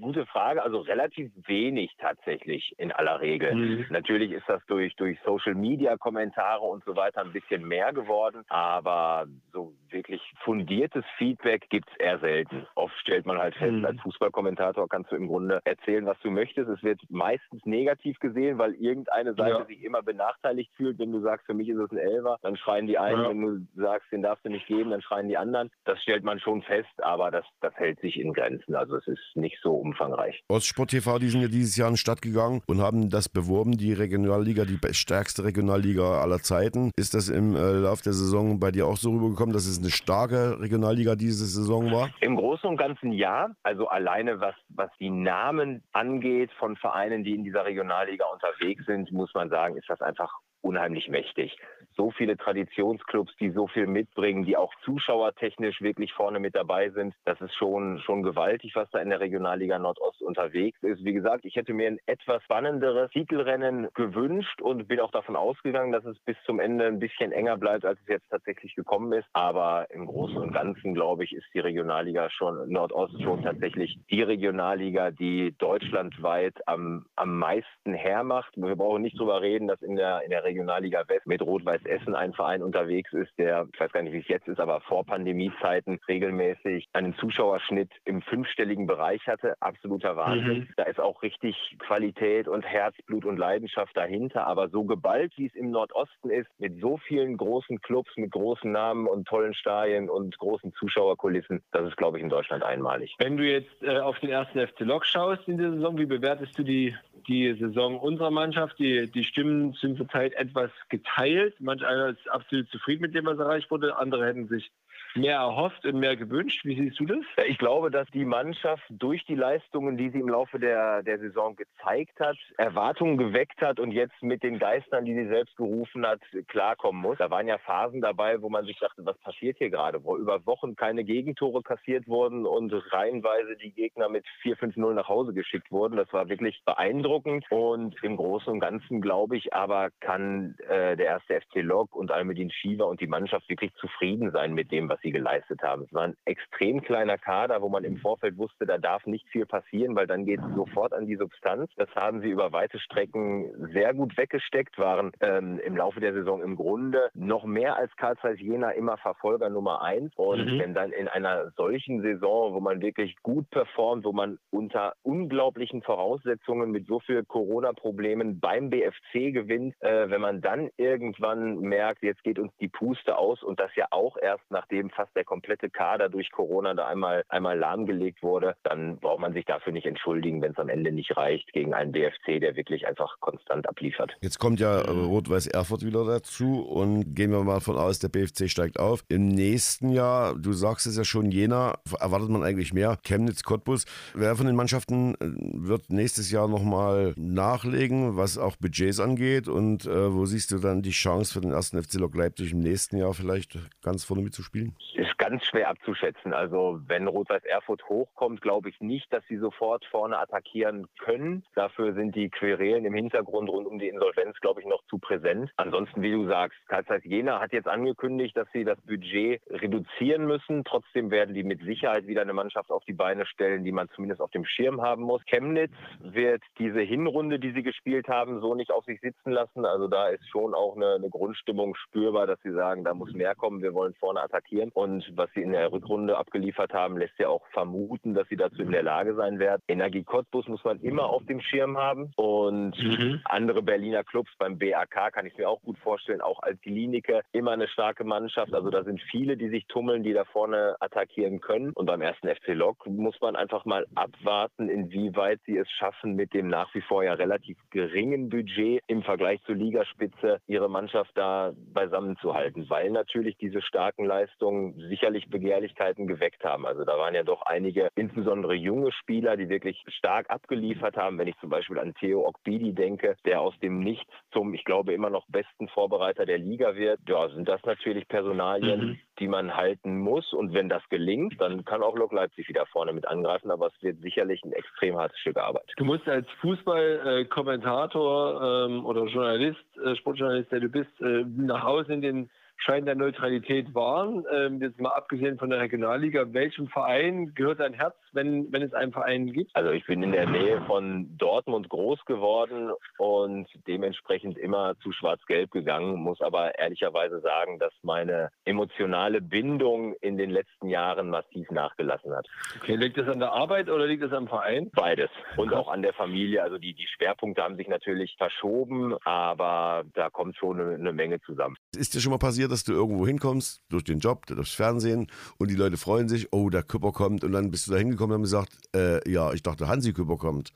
Gute 0.00 0.26
Frage. 0.26 0.62
Also 0.62 0.80
relativ 0.80 1.30
wenig 1.46 1.94
tatsächlich 1.98 2.74
in 2.78 2.92
aller 2.92 3.20
Regel. 3.20 3.54
Mhm. 3.54 3.86
Natürlich 3.90 4.32
ist 4.32 4.48
das 4.48 4.60
durch, 4.66 4.94
durch 4.96 5.18
Social 5.24 5.54
Media 5.54 5.96
Kommentare 5.96 6.62
und 6.62 6.84
so 6.84 6.96
weiter 6.96 7.22
ein 7.22 7.32
bisschen 7.32 7.66
mehr 7.66 7.92
geworden, 7.92 8.44
aber 8.48 9.26
so 9.52 9.61
wirklich 9.92 10.20
fundiertes 10.44 11.04
Feedback 11.18 11.68
gibt 11.68 11.88
es 11.90 11.96
eher 11.98 12.18
selten. 12.18 12.66
Oft 12.74 12.94
stellt 13.00 13.26
man 13.26 13.38
halt 13.38 13.54
fest, 13.54 13.72
mhm. 13.72 13.84
als 13.84 14.00
Fußballkommentator 14.00 14.88
kannst 14.88 15.12
du 15.12 15.16
im 15.16 15.28
Grunde 15.28 15.60
erzählen, 15.64 16.06
was 16.06 16.18
du 16.22 16.30
möchtest. 16.30 16.68
Es 16.68 16.82
wird 16.82 17.00
meistens 17.10 17.64
negativ 17.64 18.18
gesehen, 18.18 18.58
weil 18.58 18.74
irgendeine 18.74 19.34
Seite 19.34 19.58
ja. 19.58 19.64
sich 19.66 19.82
immer 19.84 20.02
benachteiligt 20.02 20.70
fühlt. 20.76 20.98
Wenn 20.98 21.12
du 21.12 21.20
sagst, 21.20 21.46
für 21.46 21.54
mich 21.54 21.68
ist 21.68 21.78
es 21.78 21.90
ein 21.90 21.98
Elfer, 21.98 22.38
dann 22.42 22.56
schreien 22.56 22.86
die 22.86 22.98
einen. 22.98 23.22
Ja. 23.22 23.28
Wenn 23.28 23.40
du 23.40 23.80
sagst, 23.80 24.10
den 24.10 24.22
darfst 24.22 24.44
du 24.44 24.50
nicht 24.50 24.66
geben, 24.66 24.90
dann 24.90 25.02
schreien 25.02 25.28
die 25.28 25.36
anderen. 25.36 25.70
Das 25.84 26.00
stellt 26.02 26.24
man 26.24 26.40
schon 26.40 26.62
fest, 26.62 26.90
aber 26.98 27.30
das, 27.30 27.44
das 27.60 27.74
hält 27.76 28.00
sich 28.00 28.18
in 28.18 28.32
Grenzen. 28.32 28.74
Also 28.74 28.96
es 28.96 29.06
ist 29.06 29.20
nicht 29.34 29.58
so 29.62 29.74
umfangreich. 29.74 30.42
Ostsport 30.48 30.90
TV, 30.90 31.18
die 31.18 31.28
sind 31.28 31.42
ja 31.42 31.48
dieses 31.48 31.76
Jahr 31.76 31.88
in 31.88 31.94
die 31.94 32.00
Stadt 32.00 32.22
gegangen 32.22 32.62
und 32.66 32.80
haben 32.80 33.10
das 33.10 33.28
beworben, 33.28 33.76
die 33.76 33.92
Regionalliga, 33.92 34.64
die 34.64 34.78
stärkste 34.92 35.44
Regionalliga 35.44 36.20
aller 36.20 36.38
Zeiten. 36.38 36.90
Ist 36.96 37.14
das 37.14 37.28
im 37.28 37.54
äh, 37.54 37.72
Lauf 37.72 38.02
der 38.02 38.12
Saison 38.12 38.58
bei 38.58 38.70
dir 38.70 38.86
auch 38.86 38.96
so 38.96 39.10
rübergekommen, 39.10 39.51
dass 39.52 39.66
es 39.66 39.78
eine 39.78 39.90
starke 39.90 40.60
Regionalliga 40.60 41.14
diese 41.14 41.46
Saison 41.46 41.92
war? 41.92 42.10
Im 42.20 42.36
Großen 42.36 42.68
und 42.68 42.76
Ganzen 42.76 43.12
ja. 43.12 43.50
Also 43.62 43.88
alleine 43.88 44.40
was, 44.40 44.54
was 44.68 44.90
die 44.98 45.10
Namen 45.10 45.82
angeht 45.92 46.50
von 46.58 46.76
Vereinen, 46.76 47.24
die 47.24 47.34
in 47.34 47.44
dieser 47.44 47.64
Regionalliga 47.64 48.24
unterwegs 48.26 48.84
sind, 48.86 49.12
muss 49.12 49.32
man 49.34 49.48
sagen, 49.50 49.76
ist 49.76 49.88
das 49.88 50.00
einfach 50.00 50.32
unheimlich 50.60 51.08
mächtig 51.08 51.56
so 51.96 52.10
viele 52.10 52.36
Traditionsclubs, 52.36 53.34
die 53.36 53.50
so 53.50 53.66
viel 53.66 53.86
mitbringen, 53.86 54.44
die 54.44 54.56
auch 54.56 54.72
zuschauertechnisch 54.84 55.80
wirklich 55.80 56.12
vorne 56.12 56.40
mit 56.40 56.54
dabei 56.54 56.90
sind. 56.90 57.14
Das 57.24 57.40
ist 57.40 57.54
schon, 57.54 57.98
schon 58.00 58.22
gewaltig, 58.22 58.74
was 58.74 58.90
da 58.90 58.98
in 58.98 59.10
der 59.10 59.20
Regionalliga 59.20 59.78
Nordost 59.78 60.22
unterwegs 60.22 60.82
ist. 60.82 61.04
Wie 61.04 61.12
gesagt, 61.12 61.44
ich 61.44 61.56
hätte 61.56 61.74
mir 61.74 61.88
ein 61.88 61.98
etwas 62.06 62.42
spannenderes 62.44 63.10
Titelrennen 63.10 63.88
gewünscht 63.94 64.60
und 64.60 64.88
bin 64.88 65.00
auch 65.00 65.10
davon 65.10 65.36
ausgegangen, 65.36 65.92
dass 65.92 66.04
es 66.04 66.18
bis 66.20 66.36
zum 66.44 66.60
Ende 66.60 66.86
ein 66.86 66.98
bisschen 66.98 67.32
enger 67.32 67.56
bleibt, 67.56 67.84
als 67.84 68.00
es 68.00 68.08
jetzt 68.08 68.30
tatsächlich 68.30 68.74
gekommen 68.74 69.12
ist. 69.12 69.28
Aber 69.32 69.86
im 69.90 70.06
Großen 70.06 70.36
und 70.36 70.52
Ganzen, 70.52 70.94
glaube 70.94 71.24
ich, 71.24 71.32
ist 71.32 71.46
die 71.54 71.60
Regionalliga 71.60 72.30
schon 72.30 72.70
Nordost 72.70 73.20
schon 73.22 73.42
tatsächlich 73.42 73.98
die 74.10 74.22
Regionalliga, 74.22 75.10
die 75.10 75.54
deutschlandweit 75.58 76.54
am, 76.66 77.06
am 77.16 77.38
meisten 77.38 77.94
hermacht. 77.94 78.52
Wir 78.56 78.76
brauchen 78.76 79.02
nicht 79.02 79.18
drüber 79.18 79.40
reden, 79.40 79.68
dass 79.68 79.82
in 79.82 79.96
der, 79.96 80.22
in 80.22 80.30
der 80.30 80.44
Regionalliga 80.44 81.04
West 81.08 81.26
mit 81.26 81.42
Rot-Weiß 81.42 81.81
Essen 81.86 82.14
ein 82.14 82.32
Verein 82.32 82.62
unterwegs 82.62 83.12
ist, 83.12 83.30
der, 83.38 83.66
ich 83.72 83.80
weiß 83.80 83.92
gar 83.92 84.02
nicht, 84.02 84.12
wie 84.12 84.20
es 84.20 84.28
jetzt 84.28 84.48
ist, 84.48 84.60
aber 84.60 84.80
vor 84.82 85.04
Pandemiezeiten 85.04 85.98
regelmäßig 86.08 86.88
einen 86.92 87.14
Zuschauerschnitt 87.16 87.90
im 88.04 88.22
fünfstelligen 88.22 88.86
Bereich 88.86 89.26
hatte. 89.26 89.54
Absoluter 89.60 90.16
Wahnsinn. 90.16 90.60
Mhm. 90.60 90.68
Da 90.76 90.84
ist 90.84 91.00
auch 91.00 91.22
richtig 91.22 91.56
Qualität 91.78 92.48
und 92.48 92.62
Herzblut 92.62 93.24
und 93.24 93.36
Leidenschaft 93.36 93.96
dahinter. 93.96 94.46
Aber 94.46 94.68
so 94.68 94.84
geballt, 94.84 95.32
wie 95.36 95.46
es 95.46 95.54
im 95.54 95.70
Nordosten 95.70 96.30
ist, 96.30 96.48
mit 96.58 96.80
so 96.80 96.98
vielen 96.98 97.36
großen 97.36 97.80
Clubs, 97.80 98.10
mit 98.16 98.30
großen 98.30 98.70
Namen 98.70 99.06
und 99.06 99.26
tollen 99.26 99.54
Stadien 99.54 100.08
und 100.08 100.38
großen 100.38 100.72
Zuschauerkulissen, 100.74 101.62
das 101.72 101.88
ist, 101.88 101.96
glaube 101.96 102.18
ich, 102.18 102.22
in 102.22 102.30
Deutschland 102.30 102.62
einmalig. 102.62 103.14
Wenn 103.18 103.36
du 103.36 103.44
jetzt 103.44 103.82
äh, 103.82 103.98
auf 103.98 104.18
den 104.20 104.30
ersten 104.30 104.66
FC 104.66 104.80
Lok 104.80 105.06
schaust 105.06 105.46
in 105.48 105.58
der 105.58 105.72
Saison, 105.72 105.98
wie 105.98 106.06
bewertest 106.06 106.58
du 106.58 106.62
die 106.62 106.94
die 107.28 107.54
Saison 107.58 107.98
unserer 107.98 108.30
Mannschaft. 108.30 108.78
Die, 108.78 109.10
die 109.10 109.24
Stimmen 109.24 109.74
sind 109.80 109.96
zurzeit 109.96 110.34
etwas 110.34 110.70
geteilt. 110.88 111.54
Manch 111.72 111.86
einer 111.86 112.08
ist 112.08 112.28
absolut 112.28 112.68
zufrieden 112.68 113.00
mit 113.00 113.14
dem, 113.14 113.24
was 113.24 113.38
erreicht 113.38 113.70
wurde. 113.70 113.96
Andere 113.96 114.26
hätten 114.26 114.46
sich 114.46 114.70
mehr 115.14 115.36
erhofft 115.36 115.84
und 115.84 115.98
mehr 115.98 116.16
gewünscht. 116.16 116.64
Wie 116.64 116.78
siehst 116.78 116.98
du 117.00 117.06
das? 117.06 117.24
Ich 117.46 117.58
glaube, 117.58 117.90
dass 117.90 118.08
die 118.08 118.24
Mannschaft 118.24 118.82
durch 118.90 119.24
die 119.26 119.34
Leistungen, 119.34 119.96
die 119.96 120.10
sie 120.10 120.20
im 120.20 120.28
Laufe 120.28 120.58
der, 120.58 121.02
der 121.02 121.18
Saison 121.18 121.56
gezeigt 121.56 122.18
hat, 122.20 122.36
Erwartungen 122.56 123.18
geweckt 123.18 123.60
hat 123.60 123.80
und 123.80 123.92
jetzt 123.92 124.22
mit 124.22 124.42
den 124.42 124.58
Geistern, 124.58 125.04
die 125.04 125.14
sie 125.14 125.28
selbst 125.28 125.56
gerufen 125.56 126.06
hat, 126.06 126.20
klarkommen 126.48 127.00
muss. 127.02 127.18
Da 127.18 127.30
waren 127.30 127.48
ja 127.48 127.58
Phasen 127.58 128.00
dabei, 128.00 128.40
wo 128.40 128.48
man 128.48 128.64
sich 128.64 128.78
dachte, 128.78 129.04
was 129.04 129.18
passiert 129.18 129.58
hier 129.58 129.70
gerade? 129.70 130.02
Wo 130.04 130.16
über 130.16 130.44
Wochen 130.46 130.76
keine 130.76 131.04
Gegentore 131.04 131.62
kassiert 131.62 132.08
wurden 132.08 132.46
und 132.46 132.72
reihenweise 132.92 133.56
die 133.56 133.72
Gegner 133.72 134.08
mit 134.08 134.24
4-5-0 134.42 134.94
nach 134.94 135.08
Hause 135.08 135.32
geschickt 135.32 135.70
wurden. 135.70 135.96
Das 135.96 136.12
war 136.12 136.28
wirklich 136.28 136.62
beeindruckend 136.64 137.44
und 137.50 137.96
im 138.02 138.16
Großen 138.16 138.52
und 138.52 138.60
Ganzen, 138.60 139.00
glaube 139.00 139.36
ich, 139.36 139.52
aber 139.52 139.90
kann 140.00 140.54
äh, 140.68 140.96
der 140.96 141.06
erste 141.06 141.40
FC 141.40 141.56
Lok 141.56 141.94
und 141.94 142.10
Almedin 142.10 142.50
Shiva 142.50 142.84
und 142.84 143.00
die 143.00 143.06
Mannschaft 143.06 143.48
wirklich 143.48 143.74
zufrieden 143.74 144.30
sein 144.30 144.54
mit 144.54 144.70
dem, 144.70 144.88
was 144.88 145.01
sie 145.02 145.12
geleistet 145.12 145.62
haben. 145.62 145.82
Es 145.84 145.92
war 145.92 146.04
ein 146.04 146.16
extrem 146.24 146.82
kleiner 146.82 147.18
Kader, 147.18 147.62
wo 147.62 147.68
man 147.68 147.84
im 147.84 147.98
Vorfeld 147.98 148.36
wusste, 148.38 148.66
da 148.66 148.78
darf 148.78 149.06
nicht 149.06 149.28
viel 149.28 149.46
passieren, 149.46 149.96
weil 149.96 150.06
dann 150.06 150.24
geht 150.24 150.40
es 150.40 150.54
sofort 150.54 150.92
an 150.92 151.06
die 151.06 151.16
Substanz. 151.16 151.70
Das 151.76 151.88
haben 151.94 152.20
sie 152.20 152.30
über 152.30 152.52
weite 152.52 152.78
Strecken 152.78 153.70
sehr 153.72 153.94
gut 153.94 154.16
weggesteckt, 154.16 154.78
waren 154.78 155.12
ähm, 155.20 155.58
im 155.64 155.76
Laufe 155.76 156.00
der 156.00 156.12
Saison 156.12 156.42
im 156.42 156.56
Grunde 156.56 157.10
noch 157.14 157.44
mehr 157.44 157.76
als 157.76 157.94
Karl 157.96 158.16
Zeiss 158.18 158.40
Jena 158.40 158.70
immer 158.70 158.96
Verfolger 158.96 159.50
Nummer 159.50 159.82
eins. 159.82 160.12
Und 160.16 160.46
mhm. 160.46 160.58
wenn 160.58 160.74
dann 160.74 160.92
in 160.92 161.08
einer 161.08 161.50
solchen 161.56 162.02
Saison, 162.02 162.54
wo 162.54 162.60
man 162.60 162.80
wirklich 162.80 163.16
gut 163.22 163.48
performt, 163.50 164.04
wo 164.04 164.12
man 164.12 164.38
unter 164.50 164.94
unglaublichen 165.02 165.82
Voraussetzungen 165.82 166.70
mit 166.70 166.86
so 166.86 167.00
viel 167.00 167.24
Corona-Problemen 167.24 168.40
beim 168.40 168.70
BFC 168.70 169.32
gewinnt, 169.32 169.74
äh, 169.80 170.10
wenn 170.10 170.20
man 170.20 170.40
dann 170.40 170.70
irgendwann 170.76 171.58
merkt, 171.58 172.02
jetzt 172.02 172.22
geht 172.22 172.38
uns 172.38 172.52
die 172.60 172.68
Puste 172.68 173.18
aus 173.18 173.42
und 173.42 173.60
das 173.60 173.74
ja 173.76 173.86
auch 173.90 174.16
erst 174.16 174.44
nachdem 174.50 174.90
fast 174.92 175.14
der 175.16 175.24
komplette 175.24 175.70
Kader 175.70 176.08
durch 176.08 176.30
Corona 176.30 176.74
da 176.74 176.86
einmal, 176.86 177.24
einmal 177.28 177.58
lahmgelegt 177.58 178.22
wurde, 178.22 178.54
dann 178.62 178.98
braucht 178.98 179.20
man 179.20 179.32
sich 179.32 179.44
dafür 179.44 179.72
nicht 179.72 179.86
entschuldigen, 179.86 180.42
wenn 180.42 180.52
es 180.52 180.58
am 180.58 180.68
Ende 180.68 180.92
nicht 180.92 181.16
reicht 181.16 181.52
gegen 181.52 181.74
einen 181.74 181.92
BFC, 181.92 182.40
der 182.40 182.56
wirklich 182.56 182.86
einfach 182.86 183.18
konstant 183.20 183.68
abliefert. 183.68 184.16
Jetzt 184.20 184.38
kommt 184.38 184.60
ja 184.60 184.80
äh, 184.80 184.90
Rot-Weiß 184.90 185.46
Erfurt 185.48 185.84
wieder 185.84 186.04
dazu 186.04 186.62
und 186.62 187.14
gehen 187.14 187.30
wir 187.30 187.42
mal 187.44 187.60
von 187.60 187.76
aus, 187.76 187.98
der 187.98 188.08
BFC 188.08 188.48
steigt 188.48 188.78
auf. 188.78 189.04
Im 189.08 189.28
nächsten 189.28 189.90
Jahr, 189.90 190.34
du 190.34 190.52
sagst 190.52 190.86
es 190.86 190.96
ja 190.96 191.04
schon, 191.04 191.30
Jena, 191.30 191.74
erwartet 191.98 192.28
man 192.30 192.42
eigentlich 192.42 192.72
mehr. 192.72 192.98
Chemnitz, 193.04 193.42
Cottbus. 193.42 193.84
Wer 194.14 194.36
von 194.36 194.46
den 194.46 194.56
Mannschaften 194.56 195.14
äh, 195.14 195.16
wird 195.20 195.90
nächstes 195.90 196.30
Jahr 196.30 196.48
nochmal 196.48 197.14
nachlegen, 197.16 198.16
was 198.16 198.38
auch 198.38 198.56
Budgets 198.56 199.00
angeht 199.00 199.48
und 199.48 199.86
äh, 199.86 200.12
wo 200.12 200.26
siehst 200.26 200.52
du 200.52 200.58
dann 200.58 200.82
die 200.82 200.90
Chance 200.90 201.32
für 201.32 201.40
den 201.40 201.52
ersten 201.52 201.82
FC 201.82 201.94
Lok 201.94 202.14
Leipzig 202.14 202.52
im 202.52 202.60
nächsten 202.60 202.96
Jahr 202.96 203.14
vielleicht 203.14 203.58
ganz 203.82 204.04
vorne 204.04 204.22
mitzuspielen? 204.22 204.74
Ist 204.94 205.16
ganz 205.16 205.44
schwer 205.46 205.68
abzuschätzen. 205.70 206.34
Also 206.34 206.80
wenn 206.86 207.08
Rot-Weiß 207.08 207.44
Erfurt 207.44 207.82
hochkommt, 207.88 208.42
glaube 208.42 208.68
ich 208.68 208.80
nicht, 208.80 209.10
dass 209.12 209.24
sie 209.26 209.38
sofort 209.38 209.84
vorne 209.86 210.18
attackieren 210.18 210.86
können. 210.98 211.44
Dafür 211.54 211.94
sind 211.94 212.14
die 212.14 212.28
Querelen 212.28 212.84
im 212.84 212.94
Hintergrund 212.94 213.48
rund 213.48 213.66
um 213.66 213.78
die 213.78 213.88
Insolvenz, 213.88 214.38
glaube 214.40 214.60
ich, 214.60 214.66
noch 214.66 214.84
zu 214.90 214.98
präsent. 214.98 215.50
Ansonsten, 215.56 216.02
wie 216.02 216.12
du 216.12 216.26
sagst, 216.26 216.58
Karl 216.68 216.84
Zeiss 216.84 217.04
Jena 217.04 217.40
hat 217.40 217.52
jetzt 217.52 217.68
angekündigt, 217.68 218.36
dass 218.36 218.48
sie 218.52 218.64
das 218.64 218.78
Budget 218.82 219.40
reduzieren 219.48 220.26
müssen. 220.26 220.64
Trotzdem 220.64 221.10
werden 221.10 221.34
die 221.34 221.44
mit 221.44 221.62
Sicherheit 221.62 222.06
wieder 222.06 222.22
eine 222.22 222.34
Mannschaft 222.34 222.70
auf 222.70 222.84
die 222.84 222.92
Beine 222.92 223.24
stellen, 223.24 223.64
die 223.64 223.72
man 223.72 223.88
zumindest 223.94 224.20
auf 224.20 224.30
dem 224.30 224.44
Schirm 224.44 224.82
haben 224.82 225.02
muss. 225.02 225.22
Chemnitz 225.24 225.72
wird 226.00 226.42
diese 226.58 226.80
Hinrunde, 226.80 227.38
die 227.38 227.52
sie 227.52 227.62
gespielt 227.62 228.08
haben, 228.08 228.40
so 228.40 228.54
nicht 228.54 228.70
auf 228.70 228.84
sich 228.84 229.00
sitzen 229.00 229.30
lassen. 229.30 229.64
Also 229.64 229.88
da 229.88 230.08
ist 230.08 230.28
schon 230.28 230.54
auch 230.54 230.76
eine, 230.76 230.96
eine 230.96 231.08
Grundstimmung 231.08 231.74
spürbar, 231.76 232.26
dass 232.26 232.40
sie 232.42 232.52
sagen, 232.52 232.84
da 232.84 232.92
muss 232.92 233.12
mehr 233.12 233.34
kommen, 233.34 233.62
wir 233.62 233.72
wollen 233.72 233.94
vorne 233.94 234.20
attackieren. 234.20 234.71
Und 234.74 235.10
was 235.16 235.30
sie 235.34 235.42
in 235.42 235.52
der 235.52 235.72
Rückrunde 235.72 236.16
abgeliefert 236.16 236.72
haben, 236.72 236.96
lässt 236.96 237.18
ja 237.18 237.28
auch 237.28 237.46
vermuten, 237.52 238.14
dass 238.14 238.28
sie 238.28 238.36
dazu 238.36 238.62
in 238.62 238.70
der 238.70 238.82
Lage 238.82 239.14
sein 239.14 239.38
werden. 239.38 239.62
Energie 239.68 240.02
Cottbus 240.02 240.48
muss 240.48 240.64
man 240.64 240.80
immer 240.80 241.04
auf 241.04 241.24
dem 241.26 241.40
Schirm 241.40 241.76
haben. 241.76 242.12
Und 242.16 242.76
mhm. 242.82 243.20
andere 243.24 243.62
Berliner 243.62 244.04
Clubs 244.04 244.30
beim 244.38 244.58
BAK 244.58 245.12
kann 245.12 245.26
ich 245.26 245.36
mir 245.36 245.48
auch 245.48 245.60
gut 245.62 245.78
vorstellen, 245.78 246.20
auch 246.20 246.42
als 246.42 246.60
Klinike 246.60 247.22
immer 247.32 247.52
eine 247.52 247.68
starke 247.68 248.04
Mannschaft. 248.04 248.54
Also 248.54 248.70
da 248.70 248.84
sind 248.84 249.00
viele, 249.10 249.36
die 249.36 249.48
sich 249.48 249.66
tummeln, 249.66 250.02
die 250.02 250.12
da 250.12 250.24
vorne 250.24 250.76
attackieren 250.80 251.40
können. 251.40 251.72
Und 251.74 251.86
beim 251.86 252.02
ersten 252.02 252.28
FC 252.28 252.48
Lok 252.48 252.86
muss 252.86 253.20
man 253.20 253.36
einfach 253.36 253.64
mal 253.64 253.86
abwarten, 253.94 254.68
inwieweit 254.68 255.40
sie 255.46 255.56
es 255.56 255.70
schaffen, 255.70 256.14
mit 256.14 256.34
dem 256.34 256.48
nach 256.48 256.74
wie 256.74 256.82
vor 256.82 257.04
ja 257.04 257.14
relativ 257.14 257.58
geringen 257.70 258.28
Budget 258.28 258.82
im 258.86 259.02
Vergleich 259.02 259.42
zur 259.44 259.54
Ligaspitze 259.54 260.40
ihre 260.46 260.70
Mannschaft 260.70 261.10
da 261.14 261.52
beisammen 261.72 262.16
zu 262.18 262.34
halten. 262.34 262.68
Weil 262.68 262.90
natürlich 262.90 263.36
diese 263.38 263.62
starken 263.62 264.04
Leistungen 264.04 264.61
Saison 264.62 264.74
sicherlich 264.88 265.28
Begehrlichkeiten 265.28 266.06
geweckt 266.06 266.42
haben. 266.44 266.64
Also 266.66 266.84
da 266.84 266.98
waren 266.98 267.14
ja 267.14 267.22
doch 267.22 267.42
einige, 267.42 267.88
insbesondere 267.94 268.54
junge 268.54 268.90
Spieler, 268.92 269.36
die 269.36 269.48
wirklich 269.48 269.82
stark 269.88 270.28
abgeliefert 270.30 270.96
haben. 270.96 271.18
Wenn 271.18 271.28
ich 271.28 271.38
zum 271.38 271.50
Beispiel 271.50 271.78
an 271.78 271.94
Theo 271.94 272.26
Okbidi 272.26 272.72
denke, 272.72 273.14
der 273.24 273.40
aus 273.40 273.54
dem 273.60 273.78
Nichts 273.80 274.12
zum, 274.32 274.54
ich 274.54 274.64
glaube, 274.64 274.92
immer 274.92 275.10
noch 275.10 275.26
besten 275.28 275.68
Vorbereiter 275.68 276.26
der 276.26 276.38
Liga 276.38 276.74
wird, 276.76 277.00
ja, 277.08 277.28
sind 277.28 277.48
das 277.48 277.62
natürlich 277.64 278.08
Personalien, 278.08 278.80
mhm. 278.80 278.98
die 279.18 279.28
man 279.28 279.56
halten 279.56 279.98
muss. 279.98 280.32
Und 280.32 280.54
wenn 280.54 280.68
das 280.68 280.82
gelingt, 280.88 281.40
dann 281.40 281.64
kann 281.64 281.82
auch 281.82 281.96
Lok 281.96 282.12
Leipzig 282.12 282.48
wieder 282.48 282.66
vorne 282.66 282.92
mit 282.92 283.06
angreifen. 283.06 283.50
Aber 283.50 283.68
es 283.68 283.82
wird 283.82 284.00
sicherlich 284.00 284.42
ein 284.44 284.52
extrem 284.52 284.96
hartes 284.96 285.18
Stück 285.18 285.36
Arbeit. 285.36 285.72
Du 285.76 285.84
musst 285.84 286.08
als 286.08 286.28
Fußballkommentator 286.40 288.66
ähm, 288.66 288.86
oder 288.86 289.06
Journalist, 289.06 289.64
äh, 289.84 289.96
Sportjournalist, 289.96 290.52
der 290.52 290.60
du 290.60 290.68
bist, 290.68 291.00
äh, 291.00 291.24
nach 291.36 291.64
außen 291.64 291.94
in 291.94 292.02
den 292.02 292.30
Schein 292.56 292.86
der 292.86 292.94
Neutralität 292.94 293.74
wahren. 293.74 294.24
Ähm, 294.32 294.60
jetzt 294.60 294.80
mal 294.80 294.90
abgesehen 294.90 295.38
von 295.38 295.50
der 295.50 295.60
Regionalliga, 295.60 296.32
welchem 296.32 296.68
Verein 296.68 297.34
gehört 297.34 297.60
dein 297.60 297.74
Herz, 297.74 297.96
wenn, 298.12 298.52
wenn 298.52 298.62
es 298.62 298.72
einen 298.72 298.92
Verein 298.92 299.32
gibt? 299.32 299.54
Also 299.54 299.70
ich 299.70 299.84
bin 299.86 300.02
in 300.02 300.12
der 300.12 300.28
Nähe 300.28 300.62
von 300.66 301.16
Dortmund 301.18 301.68
groß 301.68 302.04
geworden 302.04 302.70
und 302.98 303.48
dementsprechend 303.66 304.38
immer 304.38 304.74
zu 304.82 304.92
Schwarz-Gelb 304.92 305.50
gegangen, 305.50 305.96
muss 305.96 306.20
aber 306.20 306.58
ehrlicherweise 306.58 307.20
sagen, 307.20 307.58
dass 307.58 307.72
meine 307.82 308.30
emotionale 308.44 309.20
Bindung 309.20 309.94
in 310.00 310.16
den 310.16 310.30
letzten 310.30 310.68
Jahren 310.68 311.10
massiv 311.10 311.50
nachgelassen 311.50 312.14
hat. 312.14 312.26
Okay, 312.60 312.76
liegt 312.76 312.98
das 312.98 313.08
an 313.08 313.18
der 313.18 313.32
Arbeit 313.32 313.68
oder 313.68 313.86
liegt 313.86 314.02
das 314.02 314.12
am 314.12 314.28
Verein? 314.28 314.70
Beides 314.74 315.10
und 315.36 315.52
auch 315.52 315.68
an 315.68 315.82
der 315.82 315.94
Familie. 315.94 316.42
Also 316.42 316.58
die, 316.58 316.74
die 316.74 316.86
Schwerpunkte 316.86 317.42
haben 317.42 317.56
sich 317.56 317.68
natürlich 317.68 318.14
verschoben, 318.18 318.96
aber 319.04 319.84
da 319.94 320.10
kommt 320.10 320.36
schon 320.36 320.60
eine, 320.60 320.74
eine 320.74 320.92
Menge 320.92 321.20
zusammen. 321.22 321.56
Ist 321.76 321.94
dir 321.94 322.00
schon 322.00 322.12
mal 322.12 322.18
passiert, 322.18 322.51
dass 322.52 322.64
du 322.64 322.72
irgendwo 322.72 323.06
hinkommst, 323.06 323.62
durch 323.68 323.84
den 323.84 323.98
Job, 323.98 324.26
durchs 324.26 324.52
Fernsehen 324.52 325.08
und 325.38 325.50
die 325.50 325.56
Leute 325.56 325.76
freuen 325.76 326.08
sich, 326.08 326.32
oh, 326.32 326.50
der 326.50 326.62
Küpper 326.62 326.92
kommt 326.92 327.24
und 327.24 327.32
dann 327.32 327.50
bist 327.50 327.66
du 327.66 327.72
da 327.72 327.78
hingekommen 327.78 328.10
und 328.10 328.14
haben 328.16 328.22
gesagt, 328.22 328.52
äh, 328.76 329.10
ja, 329.10 329.32
ich 329.32 329.42
dachte, 329.42 329.68
Hansi 329.68 329.92
Küpper 329.92 330.16
kommt. 330.16 330.52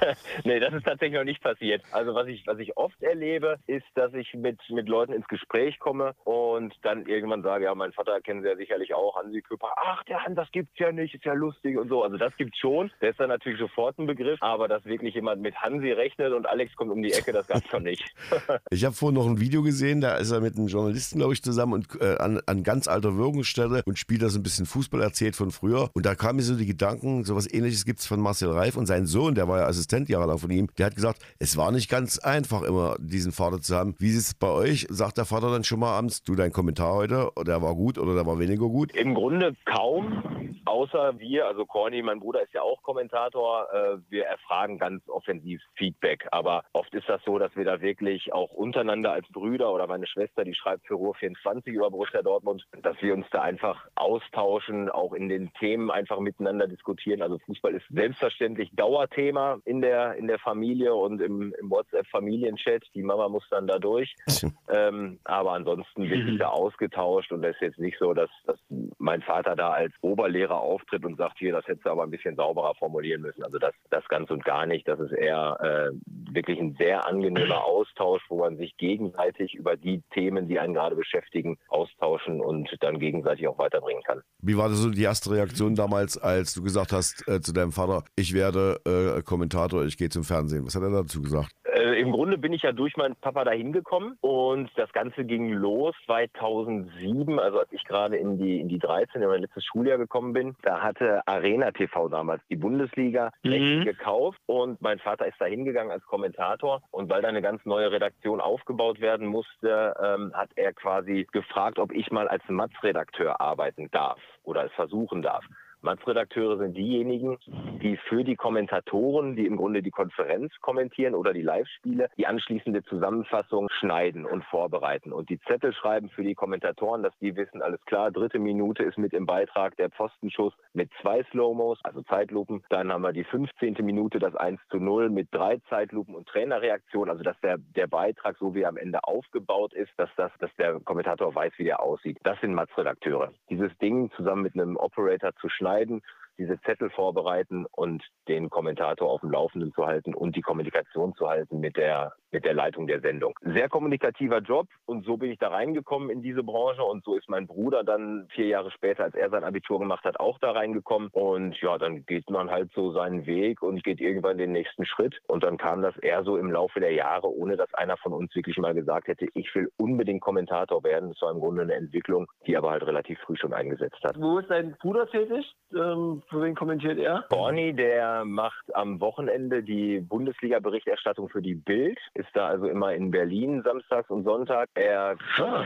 nee, 0.44 0.60
das 0.60 0.74
ist 0.74 0.84
tatsächlich 0.84 1.18
noch 1.18 1.24
nicht 1.24 1.42
passiert. 1.42 1.82
Also 1.92 2.14
was 2.14 2.26
ich, 2.28 2.46
was 2.46 2.58
ich 2.58 2.76
oft 2.76 3.00
erlebe, 3.02 3.58
ist, 3.66 3.86
dass 3.94 4.12
ich 4.14 4.34
mit, 4.34 4.58
mit 4.70 4.88
Leuten 4.88 5.12
ins 5.12 5.28
Gespräch 5.28 5.78
komme 5.78 6.14
und 6.24 6.74
dann 6.82 7.06
irgendwann 7.06 7.42
sage, 7.42 7.64
ja, 7.64 7.74
mein 7.74 7.92
Vater 7.92 8.20
kennen 8.20 8.42
Sie 8.42 8.48
ja 8.48 8.56
sicherlich 8.56 8.94
auch, 8.94 9.16
Hansi 9.16 9.42
Küpper, 9.42 9.72
ach, 9.76 10.04
der 10.04 10.24
Hans, 10.24 10.36
das 10.36 10.50
gibt's 10.52 10.78
ja 10.78 10.92
nicht, 10.92 11.14
ist 11.14 11.24
ja 11.24 11.32
lustig 11.32 11.78
und 11.78 11.88
so. 11.88 12.02
Also 12.02 12.16
das 12.16 12.36
gibt's 12.36 12.58
schon. 12.58 12.90
Der 13.00 13.10
ist 13.10 13.20
dann 13.20 13.28
natürlich 13.28 13.58
sofort 13.58 13.98
ein 13.98 14.06
Begriff, 14.06 14.40
aber 14.42 14.68
dass 14.68 14.84
wirklich 14.84 15.14
jemand 15.14 15.42
mit 15.42 15.54
Hansi 15.56 15.92
rechnet 15.92 16.32
und 16.32 16.46
Alex 16.46 16.74
kommt 16.76 16.90
um 16.90 17.02
die 17.02 17.12
Ecke, 17.12 17.32
das 17.32 17.46
gab's 17.46 17.68
schon 17.70 17.82
nicht. 17.82 18.14
ich 18.70 18.84
habe 18.84 18.94
vorhin 18.94 19.14
noch 19.14 19.26
ein 19.26 19.40
Video 19.40 19.62
gesehen, 19.62 20.00
da 20.00 20.16
ist 20.16 20.30
er 20.30 20.40
mit 20.40 20.56
einem 20.56 20.68
Journalisten, 20.68 21.18
glaube 21.18 21.32
ich, 21.32 21.42
zusammen 21.42 21.72
und 21.72 22.00
äh, 22.00 22.16
an, 22.18 22.40
an 22.46 22.62
ganz 22.62 22.88
alter 22.88 23.16
Wirkungsstelle 23.16 23.82
und 23.86 23.98
spielt 23.98 24.22
da 24.22 24.28
so 24.28 24.38
ein 24.38 24.42
bisschen 24.42 24.66
Fußball 24.66 25.00
erzählt 25.00 25.36
von 25.36 25.50
früher. 25.50 25.90
Und 25.94 26.06
da 26.06 26.14
kamen 26.14 26.36
mir 26.36 26.42
so 26.42 26.56
die 26.56 26.66
Gedanken, 26.66 27.24
so 27.24 27.36
was 27.36 27.52
ähnliches 27.52 27.84
gibt 27.84 28.00
es 28.00 28.06
von 28.06 28.20
Marcel 28.20 28.50
Reif 28.50 28.76
und 28.76 28.86
sein 28.86 29.06
Sohn, 29.06 29.34
der 29.34 29.48
war 29.48 29.60
ja 29.60 29.66
Assistent 29.76 30.08
jahrelang 30.08 30.38
von 30.38 30.50
ihm, 30.50 30.68
der 30.78 30.86
hat 30.86 30.94
gesagt, 30.94 31.20
es 31.38 31.56
war 31.56 31.70
nicht 31.70 31.90
ganz 31.90 32.18
einfach 32.18 32.62
immer, 32.62 32.96
diesen 32.98 33.32
Vater 33.32 33.60
zu 33.60 33.76
haben. 33.76 33.94
Wie 33.98 34.08
ist 34.08 34.16
es 34.16 34.34
bei 34.34 34.48
euch? 34.48 34.86
Sagt 34.88 35.18
der 35.18 35.26
Vater 35.26 35.50
dann 35.50 35.64
schon 35.64 35.80
mal 35.80 35.96
abends, 35.96 36.22
du 36.22 36.34
dein 36.34 36.52
Kommentar 36.52 36.94
heute, 36.94 37.30
der 37.46 37.62
war 37.62 37.74
gut 37.74 37.98
oder 37.98 38.14
der 38.14 38.26
war 38.26 38.38
weniger 38.38 38.68
gut? 38.68 38.94
Im 38.96 39.14
Grunde 39.14 39.54
kaum, 39.66 40.60
außer 40.64 41.18
wir, 41.18 41.46
also 41.46 41.66
Corny, 41.66 42.02
mein 42.02 42.20
Bruder 42.20 42.42
ist 42.42 42.54
ja 42.54 42.62
auch 42.62 42.82
Kommentator, 42.82 43.66
äh, 43.72 43.98
wir 44.08 44.24
erfragen 44.24 44.78
ganz 44.78 45.06
offensiv 45.08 45.60
Feedback. 45.74 46.26
Aber 46.30 46.64
oft 46.72 46.94
ist 46.94 47.08
das 47.08 47.22
so, 47.24 47.38
dass 47.38 47.54
wir 47.56 47.64
da 47.64 47.80
wirklich 47.80 48.32
auch 48.32 48.52
untereinander 48.52 49.12
als 49.12 49.26
Brüder 49.28 49.72
oder 49.72 49.86
meine 49.86 50.06
Schwester, 50.06 50.44
die 50.44 50.54
schreibt 50.54 50.86
für 50.86 50.94
Ruhr 50.94 51.14
24 51.14 51.74
über 51.74 51.90
Borussia 51.90 52.22
Dortmund, 52.22 52.64
dass 52.82 53.00
wir 53.02 53.14
uns 53.14 53.26
da 53.30 53.42
einfach 53.42 53.86
austauschen, 53.94 54.88
auch 54.88 55.12
in 55.12 55.28
den 55.28 55.52
Themen 55.54 55.90
einfach 55.90 56.18
miteinander 56.20 56.66
diskutieren. 56.66 57.22
Also 57.22 57.38
Fußball 57.38 57.74
ist 57.74 57.86
selbstverständlich 57.90 58.70
Dauerthema 58.74 59.58
in 59.66 59.80
der, 59.80 60.14
in 60.14 60.28
der 60.28 60.38
Familie 60.38 60.94
und 60.94 61.20
im, 61.20 61.52
im 61.60 61.70
WhatsApp-Familienchat. 61.70 62.84
Die 62.94 63.02
Mama 63.02 63.28
muss 63.28 63.44
dann 63.50 63.66
da 63.66 63.78
durch. 63.78 64.14
ähm, 64.68 65.18
aber 65.24 65.52
ansonsten 65.52 66.08
wird 66.08 66.26
sich 66.26 66.38
da 66.38 66.48
ausgetauscht 66.48 67.32
und 67.32 67.44
es 67.44 67.56
ist 67.56 67.62
jetzt 67.62 67.78
nicht 67.78 67.98
so, 67.98 68.14
dass, 68.14 68.30
dass 68.46 68.58
mein 68.98 69.22
Vater 69.22 69.56
da 69.56 69.70
als 69.70 69.92
Oberlehrer 70.02 70.60
auftritt 70.60 71.04
und 71.04 71.16
sagt, 71.16 71.38
hier, 71.38 71.52
das 71.52 71.66
hättest 71.66 71.86
du 71.86 71.90
aber 71.90 72.04
ein 72.04 72.10
bisschen 72.10 72.36
sauberer 72.36 72.74
formulieren 72.76 73.22
müssen. 73.22 73.42
Also 73.42 73.58
das, 73.58 73.72
das 73.90 74.06
ganz 74.08 74.30
und 74.30 74.44
gar 74.44 74.66
nicht. 74.66 74.86
Das 74.86 75.00
ist 75.00 75.12
eher 75.12 75.58
äh, 75.60 76.32
wirklich 76.32 76.60
ein 76.60 76.76
sehr 76.78 77.06
angenehmer 77.06 77.64
Austausch, 77.64 78.22
wo 78.28 78.38
man 78.38 78.56
sich 78.56 78.76
gegenseitig 78.76 79.54
über 79.54 79.76
die 79.76 80.02
Themen, 80.12 80.46
die 80.48 80.60
einen 80.60 80.74
gerade 80.74 80.94
beschäftigen, 80.94 81.58
austauschen 81.68 82.40
und 82.40 82.68
dann 82.80 82.98
gegenseitig 82.98 83.48
auch 83.48 83.58
weiterbringen 83.58 84.02
kann. 84.04 84.22
Wie 84.40 84.56
war 84.56 84.68
das 84.68 84.78
so 84.78 84.90
die 84.90 85.02
erste 85.02 85.32
Reaktion 85.32 85.74
damals, 85.74 86.18
als 86.18 86.54
du 86.54 86.62
gesagt 86.62 86.92
hast 86.92 87.26
äh, 87.26 87.40
zu 87.40 87.52
deinem 87.52 87.72
Vater, 87.72 88.04
ich 88.14 88.32
werde 88.32 88.80
äh, 88.86 89.22
Kommentator, 89.56 89.86
ich 89.86 89.96
gehe 89.96 90.10
zum 90.10 90.22
Fernsehen? 90.22 90.66
Was 90.66 90.74
hat 90.74 90.82
er 90.82 90.90
dazu 90.90 91.22
gesagt? 91.22 91.50
Äh, 91.64 91.98
Im 92.00 92.12
Grunde 92.12 92.36
bin 92.36 92.52
ich 92.52 92.62
ja 92.62 92.72
durch 92.72 92.94
meinen 92.98 93.16
Papa 93.16 93.44
dahin 93.44 93.72
gekommen 93.72 94.18
und 94.20 94.70
das 94.76 94.92
Ganze 94.92 95.24
ging 95.24 95.50
los 95.50 95.94
2007, 96.04 97.38
also 97.38 97.60
als 97.60 97.72
ich 97.72 97.82
gerade 97.84 98.16
in 98.16 98.36
die, 98.36 98.60
in 98.60 98.68
die 98.68 98.78
13, 98.78 99.22
in 99.22 99.28
mein 99.28 99.40
letztes 99.40 99.64
Schuljahr 99.64 99.96
gekommen 99.96 100.34
bin. 100.34 100.54
Da 100.62 100.82
hatte 100.82 101.26
Arena 101.26 101.70
TV 101.70 102.08
damals 102.08 102.42
die 102.50 102.56
Bundesliga 102.56 103.30
mhm. 103.42 103.84
gekauft 103.84 104.38
und 104.44 104.82
mein 104.82 104.98
Vater 104.98 105.26
ist 105.26 105.36
da 105.38 105.46
hingegangen 105.46 105.90
als 105.90 106.04
Kommentator 106.04 106.82
und 106.90 107.08
weil 107.08 107.22
da 107.22 107.28
eine 107.28 107.40
ganz 107.42 107.64
neue 107.64 107.90
Redaktion 107.90 108.42
aufgebaut 108.42 109.00
werden 109.00 109.26
musste, 109.26 109.94
ähm, 110.02 110.32
hat 110.34 110.50
er 110.56 110.74
quasi 110.74 111.26
gefragt, 111.32 111.78
ob 111.78 111.92
ich 111.92 112.10
mal 112.10 112.28
als 112.28 112.42
Matz-Redakteur 112.48 113.40
arbeiten 113.40 113.88
darf 113.90 114.20
oder 114.42 114.66
es 114.66 114.72
versuchen 114.72 115.22
darf. 115.22 115.44
Matz-Redakteure 115.86 116.58
sind 116.58 116.76
diejenigen, 116.76 117.38
die 117.80 117.96
für 118.08 118.24
die 118.24 118.34
Kommentatoren, 118.34 119.36
die 119.36 119.46
im 119.46 119.56
Grunde 119.56 119.84
die 119.84 119.92
Konferenz 119.92 120.52
kommentieren 120.60 121.14
oder 121.14 121.32
die 121.32 121.42
Live-Spiele, 121.42 122.08
die 122.16 122.26
anschließende 122.26 122.82
Zusammenfassung 122.82 123.68
schneiden 123.78 124.26
und 124.26 124.44
vorbereiten 124.46 125.12
und 125.12 125.30
die 125.30 125.38
Zettel 125.42 125.72
schreiben 125.72 126.08
für 126.08 126.24
die 126.24 126.34
Kommentatoren, 126.34 127.04
dass 127.04 127.16
die 127.20 127.36
wissen, 127.36 127.62
alles 127.62 127.80
klar, 127.84 128.10
dritte 128.10 128.40
Minute 128.40 128.82
ist 128.82 128.98
mit 128.98 129.12
im 129.12 129.26
Beitrag 129.26 129.76
der 129.76 129.90
Pfostenschuss 129.90 130.52
mit 130.72 130.90
zwei 131.00 131.22
Slow-Mos, 131.30 131.78
also 131.84 132.02
Zeitlupen. 132.02 132.64
Dann 132.68 132.92
haben 132.92 133.02
wir 133.02 133.12
die 133.12 133.22
15. 133.22 133.76
Minute, 133.82 134.18
das 134.18 134.34
1 134.34 134.60
zu 134.70 134.78
0 134.78 135.08
mit 135.08 135.28
drei 135.30 135.58
Zeitlupen 135.68 136.16
und 136.16 136.26
Trainerreaktion, 136.26 137.08
also 137.08 137.22
dass 137.22 137.38
der, 137.42 137.58
der 137.58 137.86
Beitrag, 137.86 138.36
so 138.38 138.56
wie 138.56 138.62
er 138.62 138.70
am 138.70 138.76
Ende 138.76 139.04
aufgebaut 139.04 139.72
ist, 139.72 139.92
dass, 139.98 140.10
das, 140.16 140.32
dass 140.40 140.50
der 140.56 140.80
Kommentator 140.80 141.32
weiß, 141.32 141.52
wie 141.58 141.64
der 141.64 141.80
aussieht. 141.80 142.18
Das 142.24 142.40
sind 142.40 142.54
Matz-Redakteure. 142.54 143.32
Dieses 143.50 143.70
Ding 143.78 144.10
zusammen 144.16 144.42
mit 144.42 144.54
einem 144.54 144.76
Operator 144.76 145.32
zu 145.36 145.48
schneiden, 145.48 145.75
schneiden, 145.76 146.02
diese 146.38 146.60
Zettel 146.62 146.90
vorbereiten 146.90 147.66
und 147.72 148.02
den 148.28 148.50
Kommentator 148.50 149.10
auf 149.10 149.20
dem 149.20 149.30
Laufenden 149.30 149.72
zu 149.72 149.86
halten 149.86 150.14
und 150.14 150.36
die 150.36 150.42
Kommunikation 150.42 151.14
zu 151.14 151.28
halten 151.28 151.60
mit 151.60 151.76
der 151.76 152.12
mit 152.32 152.44
der 152.44 152.54
Leitung 152.54 152.86
der 152.86 153.00
Sendung. 153.00 153.34
Sehr 153.40 153.68
kommunikativer 153.68 154.40
Job 154.40 154.66
und 154.84 155.06
so 155.06 155.16
bin 155.16 155.30
ich 155.30 155.38
da 155.38 155.48
reingekommen 155.48 156.10
in 156.10 156.20
diese 156.20 156.42
Branche 156.42 156.82
und 156.82 157.02
so 157.04 157.14
ist 157.14 157.30
mein 157.30 157.46
Bruder 157.46 157.82
dann 157.82 158.28
vier 158.30 158.46
Jahre 158.46 158.70
später, 158.70 159.04
als 159.04 159.14
er 159.14 159.30
sein 159.30 159.44
Abitur 159.44 159.78
gemacht 159.78 160.04
hat, 160.04 160.20
auch 160.20 160.38
da 160.40 160.50
reingekommen 160.50 161.08
und 161.12 161.58
ja, 161.62 161.78
dann 161.78 162.04
geht 162.04 162.28
man 162.28 162.50
halt 162.50 162.70
so 162.74 162.92
seinen 162.92 163.24
Weg 163.24 163.62
und 163.62 163.82
geht 163.84 164.00
irgendwann 164.00 164.36
den 164.36 164.52
nächsten 164.52 164.84
Schritt 164.84 165.18
und 165.28 165.44
dann 165.44 165.56
kam 165.56 165.80
das 165.80 165.96
eher 165.96 166.24
so 166.24 166.36
im 166.36 166.50
Laufe 166.50 166.80
der 166.80 166.92
Jahre, 166.92 167.28
ohne 167.28 167.56
dass 167.56 167.72
einer 167.74 167.96
von 167.96 168.12
uns 168.12 168.34
wirklich 168.34 168.58
mal 168.58 168.74
gesagt 168.74 169.08
hätte, 169.08 169.28
ich 169.34 169.54
will 169.54 169.70
unbedingt 169.78 170.20
Kommentator 170.20 170.84
werden. 170.84 171.10
Das 171.10 171.22
war 171.22 171.30
im 171.30 171.40
Grunde 171.40 171.62
eine 171.62 171.74
Entwicklung, 171.74 172.26
die 172.46 172.56
aber 172.56 172.70
halt 172.70 172.86
relativ 172.86 173.18
früh 173.20 173.36
schon 173.36 173.54
eingesetzt 173.54 174.02
hat. 174.04 174.20
Wo 174.20 174.38
ist 174.38 174.50
dein 174.50 174.76
Bruder 174.82 175.06
tätig? 175.06 175.54
Ähm, 175.74 176.22
für 176.28 176.42
wen 176.42 176.54
kommentiert 176.54 176.98
er? 176.98 177.24
Borny, 177.28 177.74
der 177.74 178.24
macht 178.24 178.74
am 178.74 179.00
Wochenende 179.00 179.62
die 179.62 180.00
Bundesliga-Berichterstattung 180.00 181.28
für 181.28 181.42
die 181.42 181.54
Bild, 181.54 181.98
ist 182.14 182.28
da 182.34 182.48
also 182.48 182.66
immer 182.66 182.94
in 182.94 183.10
Berlin 183.10 183.62
samstags 183.62 184.10
und 184.10 184.24
Sonntag. 184.24 184.68
Er 184.74 185.16
ah. 185.38 185.64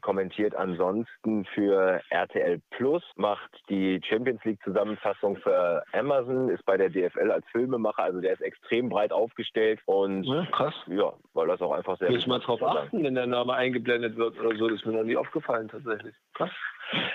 kommentiert 0.00 0.54
ansonsten 0.54 1.44
für 1.54 2.00
RTL 2.10 2.60
Plus, 2.70 3.02
macht 3.16 3.50
die 3.68 4.00
Champions 4.04 4.44
League 4.44 4.62
Zusammenfassung 4.62 5.36
für 5.36 5.82
Amazon, 5.92 6.48
ist 6.48 6.64
bei 6.64 6.76
der 6.76 6.90
DFL 6.90 7.30
als 7.30 7.46
Filmemacher, 7.50 8.02
also 8.02 8.20
der 8.20 8.32
ist 8.32 8.42
extrem 8.42 8.88
breit 8.88 9.12
aufgestellt 9.12 9.80
und 9.86 10.24
ja, 10.24 10.46
krass. 10.52 10.74
Ja, 10.86 11.12
weil 11.34 11.48
das 11.48 11.60
auch 11.60 11.72
einfach 11.72 11.98
sehr. 11.98 12.10
Muss 12.10 12.26
mal 12.26 12.40
drauf 12.40 12.62
achten, 12.62 13.04
wenn 13.04 13.14
der 13.14 13.26
Name 13.26 13.54
eingeblendet 13.54 14.16
wird 14.16 14.38
oder 14.38 14.56
so, 14.56 14.68
das 14.68 14.78
ist 14.78 14.86
mir 14.86 14.92
noch 14.92 15.04
nie 15.04 15.16
aufgefallen 15.16 15.68
tatsächlich. 15.68 16.14
Krass. 16.34 16.50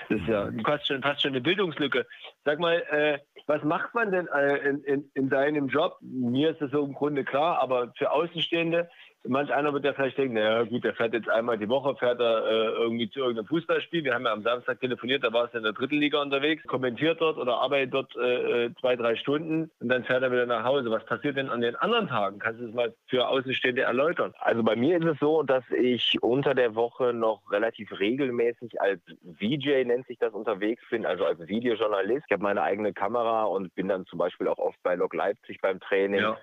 Das 0.08 0.20
ist 0.20 0.28
ja 0.28 0.50
fast 0.64 0.86
schon, 0.86 1.02
fast 1.02 1.22
schon 1.22 1.32
eine 1.32 1.40
Bildungslücke. 1.40 2.06
Sag 2.44 2.58
mal, 2.58 2.82
äh, 2.90 3.18
was 3.46 3.62
macht 3.62 3.94
man 3.94 4.10
denn 4.10 4.28
äh, 4.28 4.56
in, 4.68 4.84
in, 4.84 5.10
in 5.14 5.28
deinem 5.28 5.68
Job? 5.68 5.96
Mir 6.00 6.50
ist 6.50 6.60
das 6.60 6.70
so 6.70 6.84
im 6.84 6.94
Grunde 6.94 7.24
klar, 7.24 7.60
aber 7.60 7.92
für 7.96 8.10
Außenstehende, 8.10 8.88
manch 9.26 9.52
einer 9.52 9.72
wird 9.72 9.84
ja 9.84 9.92
vielleicht 9.92 10.18
denken, 10.18 10.34
naja 10.34 10.62
gut, 10.64 10.84
der 10.84 10.94
fährt 10.94 11.14
jetzt 11.14 11.28
einmal 11.28 11.58
die 11.58 11.68
Woche, 11.68 11.96
fährt 11.96 12.20
er 12.20 12.46
äh, 12.46 12.82
irgendwie 12.82 13.10
zu 13.10 13.20
irgendeinem 13.20 13.46
Fußballspiel. 13.46 14.04
Wir 14.04 14.14
haben 14.14 14.24
ja 14.24 14.32
am 14.32 14.42
Samstag 14.42 14.80
telefoniert, 14.80 15.24
da 15.24 15.32
war 15.32 15.46
es 15.46 15.54
in 15.54 15.62
der 15.62 15.72
dritten 15.72 15.96
Liga 15.96 16.20
unterwegs, 16.20 16.62
kommentiert 16.66 17.20
dort 17.20 17.38
oder 17.38 17.58
arbeitet 17.58 17.94
dort 17.94 18.14
äh, 18.16 18.64
äh, 18.64 18.74
zwei, 18.80 18.96
drei 18.96 19.16
Stunden 19.16 19.70
und 19.80 19.88
dann 19.88 20.04
fährt 20.04 20.22
er 20.22 20.32
wieder 20.32 20.46
nach 20.46 20.64
Hause. 20.64 20.90
Was 20.90 21.04
passiert 21.06 21.36
denn 21.36 21.48
an 21.48 21.60
den 21.60 21.76
anderen 21.76 22.08
Tagen? 22.08 22.38
Kannst 22.38 22.60
du 22.60 22.66
das 22.66 22.74
mal 22.74 22.94
für 23.06 23.26
Außenstehende 23.26 23.82
erläutern? 23.82 24.34
Also 24.38 24.62
bei 24.62 24.76
mir 24.76 24.98
ist 24.98 25.06
es 25.06 25.18
so, 25.18 25.42
dass 25.42 25.64
ich 25.70 26.22
unter 26.22 26.54
der 26.54 26.74
Woche 26.74 27.12
noch 27.12 27.40
relativ 27.50 27.98
regelmäßig 27.98 28.80
als 28.80 29.00
VJ 29.38 29.84
nennt 29.84 30.06
sich 30.06 30.18
das 30.18 30.32
unterwegs 30.32 30.82
bin, 30.90 31.06
also 31.06 31.24
als 31.24 31.46
Videojournalist. 31.46 32.24
Ich 32.26 32.32
habe 32.32 32.42
meine 32.42 32.62
eigene 32.62 32.92
Kamera 32.92 33.44
und 33.44 33.74
bin 33.74 33.88
dann 33.88 34.06
zum 34.06 34.18
Beispiel 34.18 34.48
auch 34.48 34.58
oft 34.58 34.82
bei 34.82 34.94
Lok 34.94 35.14
Leipzig 35.14 35.60
beim 35.60 35.80
Training. 35.80 36.20
Ja 36.20 36.36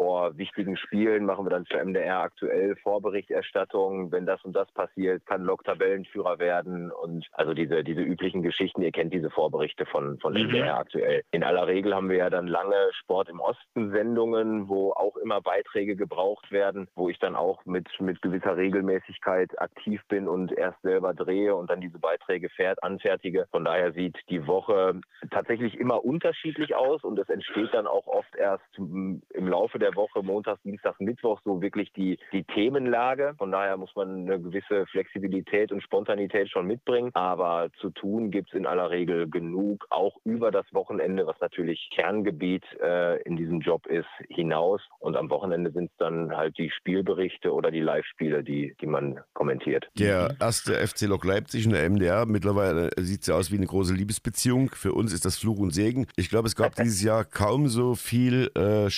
vor 0.00 0.38
wichtigen 0.38 0.78
Spielen 0.78 1.26
machen 1.26 1.44
wir 1.44 1.50
dann 1.50 1.66
für 1.66 1.84
MDR 1.84 2.20
aktuell 2.20 2.74
Vorberichterstattung. 2.76 4.10
Wenn 4.10 4.24
das 4.24 4.42
und 4.46 4.56
das 4.56 4.72
passiert, 4.72 5.26
kann 5.26 5.44
Lok 5.44 5.62
Tabellenführer 5.62 6.38
werden 6.38 6.90
und 6.90 7.26
also 7.32 7.52
diese, 7.52 7.84
diese 7.84 8.00
üblichen 8.00 8.40
Geschichten. 8.40 8.80
Ihr 8.80 8.92
kennt 8.92 9.12
diese 9.12 9.28
Vorberichte 9.28 9.84
von, 9.84 10.18
von 10.18 10.32
mhm. 10.32 10.46
MDR 10.48 10.78
aktuell. 10.78 11.22
In 11.32 11.44
aller 11.44 11.66
Regel 11.66 11.94
haben 11.94 12.08
wir 12.08 12.16
ja 12.16 12.30
dann 12.30 12.46
lange 12.46 12.76
Sport 12.92 13.28
im 13.28 13.40
Osten 13.40 13.90
Sendungen, 13.90 14.70
wo 14.70 14.92
auch 14.92 15.18
immer 15.18 15.42
Beiträge 15.42 15.96
gebraucht 15.96 16.50
werden, 16.50 16.88
wo 16.94 17.10
ich 17.10 17.18
dann 17.18 17.36
auch 17.36 17.66
mit, 17.66 17.86
mit 18.00 18.22
gewisser 18.22 18.56
Regelmäßigkeit 18.56 19.60
aktiv 19.60 20.00
bin 20.08 20.28
und 20.28 20.50
erst 20.50 20.80
selber 20.80 21.12
drehe 21.12 21.54
und 21.54 21.68
dann 21.68 21.82
diese 21.82 21.98
Beiträge 21.98 22.48
fährt, 22.48 22.82
anfertige. 22.82 23.48
Von 23.50 23.66
daher 23.66 23.92
sieht 23.92 24.16
die 24.30 24.46
Woche 24.46 24.98
tatsächlich 25.30 25.78
immer 25.78 26.02
unterschiedlich 26.02 26.74
aus 26.74 27.04
und 27.04 27.18
es 27.18 27.28
entsteht 27.28 27.74
dann 27.74 27.86
auch 27.86 28.06
oft 28.06 28.34
erst 28.34 28.64
im 28.78 29.20
Laufe 29.34 29.78
der 29.78 29.89
der 29.90 29.96
Woche, 29.96 30.22
Montag, 30.22 30.62
Dienstag, 30.62 31.00
Mittwoch, 31.00 31.40
so 31.44 31.60
wirklich 31.60 31.92
die, 31.92 32.18
die 32.32 32.44
Themenlage. 32.44 33.34
Von 33.38 33.50
daher 33.50 33.76
muss 33.76 33.90
man 33.96 34.26
eine 34.26 34.40
gewisse 34.40 34.86
Flexibilität 34.86 35.72
und 35.72 35.82
Spontanität 35.82 36.50
schon 36.50 36.66
mitbringen. 36.66 37.10
Aber 37.14 37.68
zu 37.80 37.90
tun 37.90 38.30
gibt 38.30 38.48
es 38.50 38.54
in 38.54 38.66
aller 38.66 38.90
Regel 38.90 39.28
genug, 39.28 39.86
auch 39.90 40.16
über 40.24 40.50
das 40.50 40.66
Wochenende, 40.72 41.26
was 41.26 41.38
natürlich 41.40 41.90
Kerngebiet 41.94 42.64
äh, 42.80 43.20
in 43.22 43.36
diesem 43.36 43.60
Job 43.60 43.86
ist, 43.86 44.08
hinaus. 44.28 44.80
Und 44.98 45.16
am 45.16 45.30
Wochenende 45.30 45.72
sind 45.72 45.90
es 45.90 45.96
dann 45.98 46.36
halt 46.36 46.56
die 46.58 46.70
Spielberichte 46.70 47.52
oder 47.52 47.70
die 47.70 47.80
Live-Spiele, 47.80 48.44
die, 48.44 48.74
die 48.80 48.86
man 48.86 49.20
kommentiert. 49.32 49.88
Der 49.98 50.36
erste 50.40 50.74
FC 50.74 51.02
Lok 51.02 51.24
Leipzig 51.24 51.66
und 51.66 51.72
der 51.72 51.88
MDR, 51.88 52.26
mittlerweile 52.26 52.90
sieht 52.98 53.22
es 53.22 53.26
ja 53.26 53.34
aus 53.34 53.50
wie 53.50 53.56
eine 53.56 53.66
große 53.66 53.94
Liebesbeziehung. 53.94 54.70
Für 54.70 54.92
uns 54.92 55.12
ist 55.12 55.24
das 55.24 55.38
Fluch 55.38 55.58
und 55.58 55.72
Segen. 55.72 56.06
Ich 56.16 56.28
glaube, 56.28 56.46
es 56.46 56.56
gab 56.56 56.74
dieses 56.76 57.02
Jahr 57.02 57.24
kaum 57.24 57.68
so 57.68 57.94
viel 57.94 58.50
äh, 58.56 58.88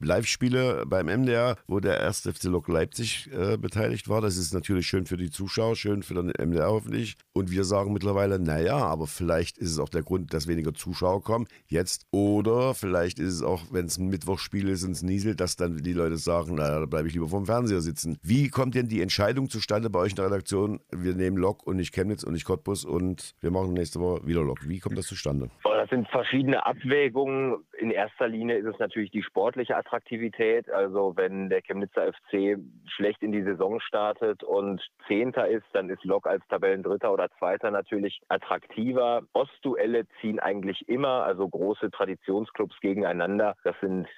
Live-Spiele 0.00 0.37
Spiele 0.38 0.84
beim 0.86 1.06
MDR, 1.06 1.56
wo 1.66 1.80
der 1.80 1.98
erste 1.98 2.32
FC 2.32 2.44
Lok 2.44 2.68
Leipzig 2.68 3.28
äh, 3.32 3.56
beteiligt 3.56 4.08
war. 4.08 4.20
Das 4.20 4.36
ist 4.36 4.54
natürlich 4.54 4.86
schön 4.86 5.04
für 5.04 5.16
die 5.16 5.30
Zuschauer, 5.30 5.74
schön 5.74 6.04
für 6.04 6.14
den 6.14 6.28
MDR 6.28 6.70
hoffentlich. 6.70 7.16
Und 7.32 7.50
wir 7.50 7.64
sagen 7.64 7.92
mittlerweile, 7.92 8.38
naja, 8.38 8.76
aber 8.76 9.08
vielleicht 9.08 9.58
ist 9.58 9.72
es 9.72 9.80
auch 9.80 9.88
der 9.88 10.04
Grund, 10.04 10.32
dass 10.32 10.46
weniger 10.46 10.72
Zuschauer 10.72 11.24
kommen 11.24 11.48
jetzt. 11.66 12.06
Oder 12.12 12.74
vielleicht 12.74 13.18
ist 13.18 13.34
es 13.34 13.42
auch, 13.42 13.62
wenn 13.72 13.86
es 13.86 13.98
ein 13.98 14.10
Mittwochsspiel 14.10 14.68
ist 14.68 14.84
und 14.84 14.92
es 14.92 15.02
nieselt, 15.02 15.40
dass 15.40 15.56
dann 15.56 15.78
die 15.78 15.92
Leute 15.92 16.18
sagen, 16.18 16.54
naja, 16.54 16.78
da 16.78 16.86
bleibe 16.86 17.08
ich 17.08 17.14
lieber 17.14 17.26
vorm 17.26 17.46
Fernseher 17.46 17.80
sitzen. 17.80 18.16
Wie 18.22 18.48
kommt 18.48 18.76
denn 18.76 18.86
die 18.86 19.02
Entscheidung 19.02 19.50
zustande 19.50 19.90
bei 19.90 19.98
euch 19.98 20.10
in 20.10 20.16
der 20.16 20.26
Redaktion? 20.26 20.78
Wir 20.92 21.14
nehmen 21.14 21.36
Lok 21.36 21.66
und 21.66 21.78
nicht 21.78 21.92
Chemnitz 21.92 22.22
und 22.22 22.34
nicht 22.34 22.44
Cottbus 22.44 22.84
und 22.84 23.34
wir 23.40 23.50
machen 23.50 23.72
nächste 23.72 23.98
Woche 23.98 24.24
wieder 24.24 24.44
Lok. 24.44 24.68
Wie 24.68 24.78
kommt 24.78 24.96
das 24.96 25.08
zustande? 25.08 25.50
Das 25.64 25.90
sind 25.90 26.08
verschiedene 26.10 26.64
Abwägungen. 26.64 27.56
In 27.80 27.90
erster 27.90 28.28
Linie 28.28 28.58
ist 28.58 28.66
es 28.66 28.78
natürlich 28.78 29.10
die 29.10 29.22
sportliche 29.22 29.76
Attraktivität 29.76 30.17
Attraktivität. 30.18 30.70
Also 30.70 31.12
wenn 31.16 31.48
der 31.48 31.62
Chemnitzer 31.62 32.12
FC 32.12 32.58
schlecht 32.86 33.22
in 33.22 33.32
die 33.32 33.42
Saison 33.42 33.80
startet 33.80 34.42
und 34.42 34.82
Zehnter 35.06 35.48
ist, 35.48 35.64
dann 35.72 35.88
ist 35.90 36.04
Lok 36.04 36.26
als 36.26 36.46
Tabellendritter 36.48 37.12
oder 37.12 37.28
Zweiter 37.38 37.70
natürlich 37.70 38.20
attraktiver. 38.28 39.22
Ostduelle 39.32 40.06
ziehen 40.20 40.40
eigentlich 40.40 40.88
immer, 40.88 41.24
also 41.24 41.48
große 41.48 41.90
Traditionsclubs 41.90 42.78
gegeneinander. 42.80 43.54
Das 43.64 43.76
sind 43.80 44.08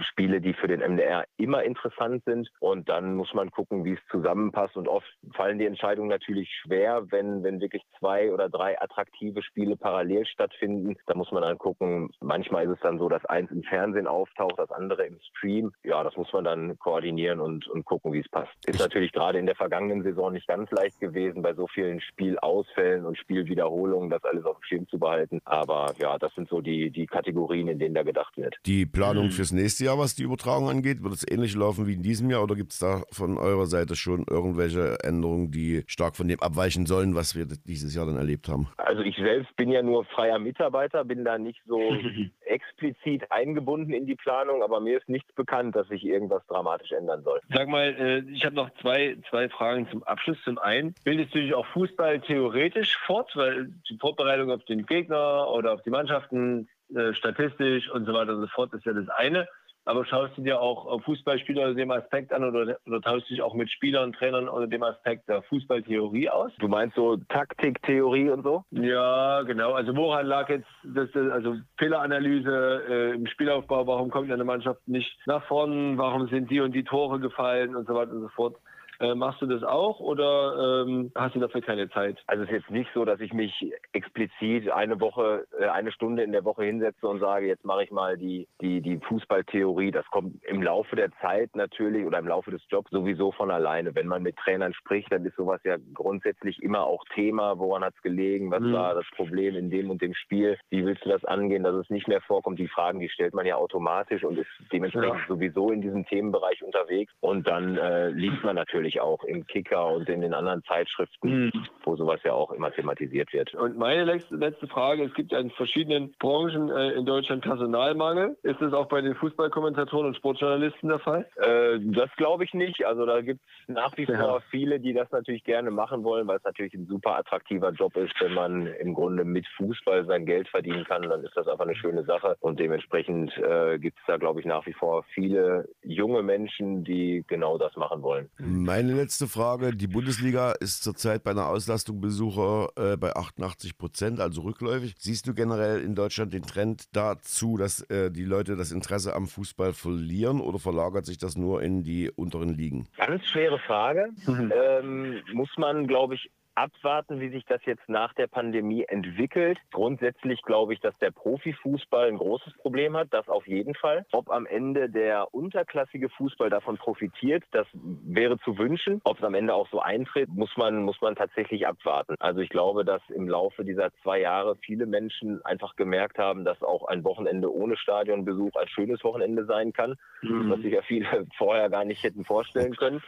Spiele, 0.00 0.40
die 0.40 0.54
für 0.54 0.68
den 0.68 0.80
MDR 0.80 1.24
immer 1.36 1.62
interessant 1.62 2.22
sind. 2.24 2.48
Und 2.60 2.88
dann 2.88 3.14
muss 3.14 3.32
man 3.34 3.50
gucken, 3.50 3.84
wie 3.84 3.94
es 3.94 4.06
zusammenpasst. 4.10 4.76
Und 4.76 4.88
oft 4.88 5.06
fallen 5.34 5.58
die 5.58 5.66
Entscheidungen 5.66 6.08
natürlich 6.08 6.50
schwer, 6.62 7.04
wenn, 7.10 7.42
wenn 7.42 7.60
wirklich 7.60 7.82
zwei 7.98 8.32
oder 8.32 8.48
drei 8.48 8.80
attraktive 8.80 9.42
Spiele 9.42 9.76
parallel 9.76 10.26
stattfinden. 10.26 10.96
Da 11.06 11.14
muss 11.14 11.30
man 11.32 11.42
dann 11.42 11.58
gucken. 11.58 12.10
Manchmal 12.20 12.64
ist 12.64 12.72
es 12.72 12.80
dann 12.80 12.98
so, 12.98 13.08
dass 13.08 13.24
eins 13.26 13.50
im 13.50 13.62
Fernsehen 13.62 14.06
auftaucht, 14.06 14.58
das 14.58 14.70
andere 14.70 15.06
im 15.06 15.18
Stream. 15.20 15.43
Team. 15.44 15.72
Ja, 15.84 16.02
das 16.02 16.16
muss 16.16 16.32
man 16.32 16.44
dann 16.44 16.78
koordinieren 16.78 17.40
und, 17.40 17.68
und 17.68 17.84
gucken, 17.84 18.12
wie 18.12 18.20
es 18.20 18.28
passt. 18.28 18.52
Ist 18.66 18.80
natürlich 18.80 19.12
gerade 19.12 19.38
in 19.38 19.46
der 19.46 19.54
vergangenen 19.54 20.02
Saison 20.02 20.32
nicht 20.32 20.46
ganz 20.46 20.70
leicht 20.70 20.98
gewesen, 21.00 21.42
bei 21.42 21.54
so 21.54 21.66
vielen 21.66 22.00
Spielausfällen 22.00 23.04
und 23.04 23.18
Spielwiederholungen 23.18 24.10
das 24.10 24.24
alles 24.24 24.44
auf 24.44 24.56
dem 24.58 24.64
Schirm 24.64 24.88
zu 24.88 24.98
behalten. 24.98 25.40
Aber 25.44 25.92
ja, 25.98 26.18
das 26.18 26.34
sind 26.34 26.48
so 26.48 26.60
die, 26.60 26.90
die 26.90 27.06
Kategorien, 27.06 27.68
in 27.68 27.78
denen 27.78 27.94
da 27.94 28.02
gedacht 28.02 28.36
wird. 28.36 28.56
Die 28.66 28.86
Planung 28.86 29.26
mhm. 29.26 29.30
fürs 29.30 29.52
nächste 29.52 29.84
Jahr, 29.84 29.98
was 29.98 30.14
die 30.14 30.22
Übertragung 30.22 30.68
angeht, 30.68 31.02
wird 31.02 31.14
es 31.14 31.30
ähnlich 31.30 31.54
laufen 31.54 31.86
wie 31.86 31.94
in 31.94 32.02
diesem 32.02 32.30
Jahr 32.30 32.42
oder 32.42 32.54
gibt 32.54 32.72
es 32.72 32.78
da 32.78 33.02
von 33.10 33.38
eurer 33.38 33.66
Seite 33.66 33.96
schon 33.96 34.24
irgendwelche 34.28 34.98
Änderungen, 35.02 35.50
die 35.50 35.82
stark 35.86 36.16
von 36.16 36.28
dem 36.28 36.40
abweichen 36.40 36.86
sollen, 36.86 37.14
was 37.14 37.36
wir 37.36 37.46
dieses 37.46 37.94
Jahr 37.94 38.06
dann 38.06 38.16
erlebt 38.16 38.48
haben? 38.48 38.68
Also 38.76 39.02
ich 39.02 39.16
selbst 39.16 39.54
bin 39.56 39.70
ja 39.70 39.82
nur 39.82 40.04
freier 40.06 40.38
Mitarbeiter, 40.38 41.04
bin 41.04 41.24
da 41.24 41.38
nicht 41.38 41.60
so 41.66 41.80
explizit 42.46 43.30
eingebunden 43.30 43.92
in 43.92 44.06
die 44.06 44.14
Planung, 44.14 44.62
aber 44.62 44.80
mir 44.80 44.98
ist 44.98 45.08
nichts 45.08 45.33
bekannt, 45.34 45.76
dass 45.76 45.88
sich 45.88 46.04
irgendwas 46.04 46.46
dramatisch 46.46 46.92
ändern 46.92 47.22
soll. 47.22 47.40
Sag 47.52 47.68
mal, 47.68 47.94
äh, 47.98 48.18
ich 48.30 48.44
habe 48.44 48.54
noch 48.54 48.70
zwei, 48.80 49.16
zwei 49.30 49.48
Fragen 49.48 49.88
zum 49.90 50.02
Abschluss. 50.04 50.38
Zum 50.44 50.58
einen, 50.58 50.94
bildest 51.04 51.34
du 51.34 51.40
dich 51.40 51.54
auch 51.54 51.66
Fußball 51.66 52.20
theoretisch 52.20 52.96
fort, 53.06 53.30
weil 53.34 53.68
die 53.88 53.98
Vorbereitung 53.98 54.50
auf 54.50 54.64
den 54.64 54.86
Gegner 54.86 55.48
oder 55.50 55.72
auf 55.72 55.82
die 55.82 55.90
Mannschaften 55.90 56.68
äh, 56.94 57.12
statistisch 57.14 57.90
und 57.90 58.06
so 58.06 58.12
weiter 58.12 58.34
und 58.34 58.42
so 58.42 58.46
fort 58.48 58.72
ist 58.74 58.84
ja 58.84 58.92
das 58.92 59.08
eine. 59.08 59.48
Aber 59.86 60.04
schaust 60.06 60.36
du 60.36 60.42
dir 60.42 60.60
auch 60.60 61.02
Fußballspieler 61.02 61.62
unter 61.62 61.74
dem 61.74 61.90
Aspekt 61.90 62.32
an 62.32 62.44
oder, 62.44 62.78
oder 62.86 63.00
tauschst 63.02 63.28
du 63.28 63.34
dich 63.34 63.42
auch 63.42 63.54
mit 63.54 63.70
Spielern, 63.70 64.12
Trainern 64.12 64.48
unter 64.48 64.66
dem 64.66 64.82
Aspekt 64.82 65.28
der 65.28 65.42
Fußballtheorie 65.42 66.30
aus? 66.30 66.52
Du 66.58 66.68
meinst 66.68 66.96
so 66.96 67.16
Taktiktheorie 67.28 68.30
und 68.30 68.42
so? 68.42 68.64
Ja, 68.70 69.42
genau. 69.42 69.72
Also 69.72 69.94
woran 69.94 70.26
lag 70.26 70.48
jetzt 70.48 70.68
das, 70.84 71.08
also 71.14 71.56
Fehleranalyse 71.78 72.82
äh, 72.88 73.14
im 73.14 73.26
Spielaufbau? 73.26 73.86
Warum 73.86 74.10
kommt 74.10 74.32
eine 74.32 74.44
Mannschaft 74.44 74.86
nicht 74.88 75.18
nach 75.26 75.44
vorn? 75.46 75.98
Warum 75.98 76.28
sind 76.28 76.50
die 76.50 76.60
und 76.60 76.72
die 76.72 76.84
Tore 76.84 77.20
gefallen 77.20 77.76
und 77.76 77.86
so 77.86 77.94
weiter 77.94 78.12
und 78.12 78.22
so 78.22 78.28
fort? 78.28 78.56
Äh, 79.00 79.14
machst 79.14 79.42
du 79.42 79.46
das 79.46 79.62
auch 79.62 80.00
oder 80.00 80.84
ähm, 80.86 81.10
hast 81.14 81.34
du 81.34 81.40
dafür 81.40 81.60
keine 81.62 81.88
Zeit? 81.90 82.22
Also 82.26 82.44
es 82.44 82.50
ist 82.50 82.54
jetzt 82.54 82.70
nicht 82.70 82.90
so, 82.94 83.04
dass 83.04 83.20
ich 83.20 83.32
mich 83.32 83.72
explizit 83.92 84.70
eine 84.70 85.00
Woche, 85.00 85.46
äh, 85.58 85.66
eine 85.66 85.92
Stunde 85.92 86.22
in 86.22 86.32
der 86.32 86.44
Woche 86.44 86.64
hinsetze 86.64 87.06
und 87.08 87.20
sage, 87.20 87.46
jetzt 87.46 87.64
mache 87.64 87.84
ich 87.84 87.90
mal 87.90 88.16
die, 88.16 88.48
die, 88.60 88.80
die 88.80 88.98
Fußballtheorie. 88.98 89.90
Das 89.90 90.06
kommt 90.06 90.42
im 90.44 90.62
Laufe 90.62 90.96
der 90.96 91.10
Zeit 91.20 91.54
natürlich 91.56 92.06
oder 92.06 92.18
im 92.18 92.28
Laufe 92.28 92.50
des 92.50 92.62
Jobs 92.68 92.90
sowieso 92.90 93.32
von 93.32 93.50
alleine. 93.50 93.94
Wenn 93.94 94.06
man 94.06 94.22
mit 94.22 94.36
Trainern 94.36 94.74
spricht, 94.74 95.12
dann 95.12 95.24
ist 95.24 95.36
sowas 95.36 95.60
ja 95.64 95.76
grundsätzlich 95.92 96.62
immer 96.62 96.84
auch 96.84 97.04
Thema. 97.14 97.58
Woran 97.58 97.84
hat 97.84 97.94
es 97.96 98.02
gelegen? 98.02 98.50
Was 98.50 98.60
mhm. 98.60 98.72
war 98.72 98.94
das 98.94 99.06
Problem 99.16 99.56
in 99.56 99.70
dem 99.70 99.90
und 99.90 100.02
dem 100.02 100.14
Spiel? 100.14 100.58
Wie 100.70 100.84
willst 100.84 101.04
du 101.04 101.08
das 101.10 101.24
angehen, 101.24 101.64
dass 101.64 101.74
es 101.74 101.90
nicht 101.90 102.08
mehr 102.08 102.20
vorkommt? 102.20 102.58
Die 102.58 102.68
Fragen, 102.68 103.00
die 103.00 103.08
stellt 103.08 103.34
man 103.34 103.46
ja 103.46 103.56
automatisch 103.56 104.24
und 104.24 104.38
ist 104.38 104.48
dementsprechend 104.72 105.20
ja. 105.20 105.26
sowieso 105.28 105.70
in 105.70 105.80
diesem 105.80 106.06
Themenbereich 106.06 106.62
unterwegs. 106.62 107.12
Und 107.20 107.46
dann 107.46 107.76
äh, 107.76 108.10
liest 108.10 108.42
man 108.44 108.56
natürlich 108.56 108.83
natürlich 108.84 109.00
auch 109.00 109.24
im 109.24 109.46
Kicker 109.46 109.88
und 109.88 110.08
in 110.08 110.20
den 110.20 110.34
anderen 110.34 110.62
Zeitschriften, 110.64 111.46
mhm. 111.46 111.66
wo 111.84 111.96
sowas 111.96 112.20
ja 112.22 112.32
auch 112.32 112.50
immer 112.52 112.70
thematisiert 112.70 113.32
wird. 113.32 113.54
Und 113.54 113.78
meine 113.78 114.04
letzte, 114.04 114.36
letzte 114.36 114.66
Frage, 114.66 115.04
es 115.04 115.14
gibt 115.14 115.32
ja 115.32 115.38
in 115.38 115.50
verschiedenen 115.50 116.12
Branchen 116.18 116.70
äh, 116.70 116.90
in 116.90 117.06
Deutschland 117.06 117.42
Personalmangel. 117.42 118.36
Ist 118.42 118.60
das 118.60 118.72
auch 118.74 118.86
bei 118.86 119.00
den 119.00 119.14
Fußballkommentatoren 119.14 120.08
und 120.08 120.16
Sportjournalisten 120.16 120.90
der 120.90 120.98
Fall? 120.98 121.26
Äh, 121.36 121.80
das 121.80 122.10
glaube 122.16 122.44
ich 122.44 122.52
nicht. 122.52 122.84
Also 122.84 123.06
da 123.06 123.22
gibt 123.22 123.40
es 123.42 123.74
nach 123.74 123.96
wie 123.96 124.06
vor 124.06 124.14
ja. 124.16 124.40
viele, 124.50 124.80
die 124.80 124.92
das 124.92 125.10
natürlich 125.10 125.44
gerne 125.44 125.70
machen 125.70 126.04
wollen, 126.04 126.26
weil 126.26 126.36
es 126.36 126.44
natürlich 126.44 126.74
ein 126.74 126.86
super 126.86 127.16
attraktiver 127.16 127.70
Job 127.70 127.96
ist, 127.96 128.12
wenn 128.20 128.34
man 128.34 128.66
im 128.66 128.92
Grunde 128.92 129.24
mit 129.24 129.46
Fußball 129.56 130.04
sein 130.06 130.26
Geld 130.26 130.48
verdienen 130.48 130.84
kann, 130.84 131.02
dann 131.02 131.24
ist 131.24 131.36
das 131.36 131.48
einfach 131.48 131.64
eine 131.64 131.76
schöne 131.76 132.04
Sache. 132.04 132.36
Und 132.40 132.60
dementsprechend 132.60 133.36
äh, 133.38 133.78
gibt 133.78 133.98
es 133.98 134.04
da, 134.06 134.18
glaube 134.18 134.40
ich, 134.40 134.46
nach 134.46 134.66
wie 134.66 134.74
vor 134.74 135.04
viele 135.14 135.68
junge 135.82 136.22
Menschen, 136.22 136.84
die 136.84 137.24
genau 137.26 137.56
das 137.56 137.74
machen 137.76 138.02
wollen. 138.02 138.28
Meine 138.76 138.94
letzte 138.94 139.28
Frage. 139.28 139.70
Die 139.76 139.86
Bundesliga 139.86 140.50
ist 140.50 140.82
zurzeit 140.82 141.22
bei 141.22 141.30
einer 141.30 141.46
Auslastung 141.46 142.00
Besucher 142.00 142.70
äh, 142.74 142.96
bei 142.96 143.14
88 143.14 143.78
Prozent, 143.78 144.18
also 144.18 144.42
rückläufig. 144.42 144.96
Siehst 144.98 145.28
du 145.28 145.32
generell 145.32 145.80
in 145.80 145.94
Deutschland 145.94 146.34
den 146.34 146.42
Trend 146.42 146.86
dazu, 146.92 147.56
dass 147.56 147.82
äh, 147.82 148.10
die 148.10 148.24
Leute 148.24 148.56
das 148.56 148.72
Interesse 148.72 149.14
am 149.14 149.28
Fußball 149.28 149.74
verlieren 149.74 150.40
oder 150.40 150.58
verlagert 150.58 151.06
sich 151.06 151.18
das 151.18 151.36
nur 151.36 151.62
in 151.62 151.84
die 151.84 152.10
unteren 152.10 152.48
Ligen? 152.48 152.88
Ganz 152.96 153.24
schwere 153.26 153.60
Frage. 153.60 154.08
Mhm. 154.26 154.52
Ähm, 154.52 155.22
muss 155.34 155.50
man, 155.56 155.86
glaube 155.86 156.16
ich, 156.16 156.28
abwarten, 156.54 157.20
wie 157.20 157.30
sich 157.30 157.44
das 157.46 157.64
jetzt 157.64 157.88
nach 157.88 158.12
der 158.14 158.26
Pandemie 158.26 158.84
entwickelt. 158.84 159.58
Grundsätzlich 159.72 160.42
glaube 160.42 160.74
ich, 160.74 160.80
dass 160.80 160.96
der 160.98 161.10
Profifußball 161.10 162.08
ein 162.08 162.18
großes 162.18 162.54
Problem 162.58 162.96
hat, 162.96 163.08
das 163.10 163.28
auf 163.28 163.46
jeden 163.46 163.74
Fall. 163.74 164.06
Ob 164.12 164.30
am 164.30 164.46
Ende 164.46 164.88
der 164.88 165.34
unterklassige 165.34 166.08
Fußball 166.08 166.50
davon 166.50 166.76
profitiert, 166.76 167.44
das 167.50 167.66
wäre 167.72 168.38
zu 168.38 168.58
wünschen. 168.58 169.00
Ob 169.04 169.18
es 169.18 169.24
am 169.24 169.34
Ende 169.34 169.54
auch 169.54 169.68
so 169.70 169.80
eintritt, 169.80 170.28
muss 170.28 170.56
man, 170.56 170.82
muss 170.82 171.00
man 171.00 171.16
tatsächlich 171.16 171.66
abwarten. 171.66 172.14
Also 172.20 172.40
ich 172.40 172.48
glaube, 172.48 172.84
dass 172.84 173.02
im 173.10 173.28
Laufe 173.28 173.64
dieser 173.64 173.90
zwei 174.02 174.20
Jahre 174.20 174.56
viele 174.56 174.86
Menschen 174.86 175.44
einfach 175.44 175.76
gemerkt 175.76 176.18
haben, 176.18 176.44
dass 176.44 176.62
auch 176.62 176.86
ein 176.86 177.04
Wochenende 177.04 177.52
ohne 177.52 177.76
Stadionbesuch 177.76 178.54
ein 178.56 178.68
schönes 178.68 179.02
Wochenende 179.04 179.44
sein 179.44 179.72
kann, 179.72 179.96
mhm. 180.22 180.50
was 180.50 180.60
sich 180.60 180.72
ja 180.72 180.82
viele 180.82 181.26
vorher 181.36 181.70
gar 181.70 181.84
nicht 181.84 182.02
hätten 182.02 182.24
vorstellen 182.24 182.76
können. 182.76 183.02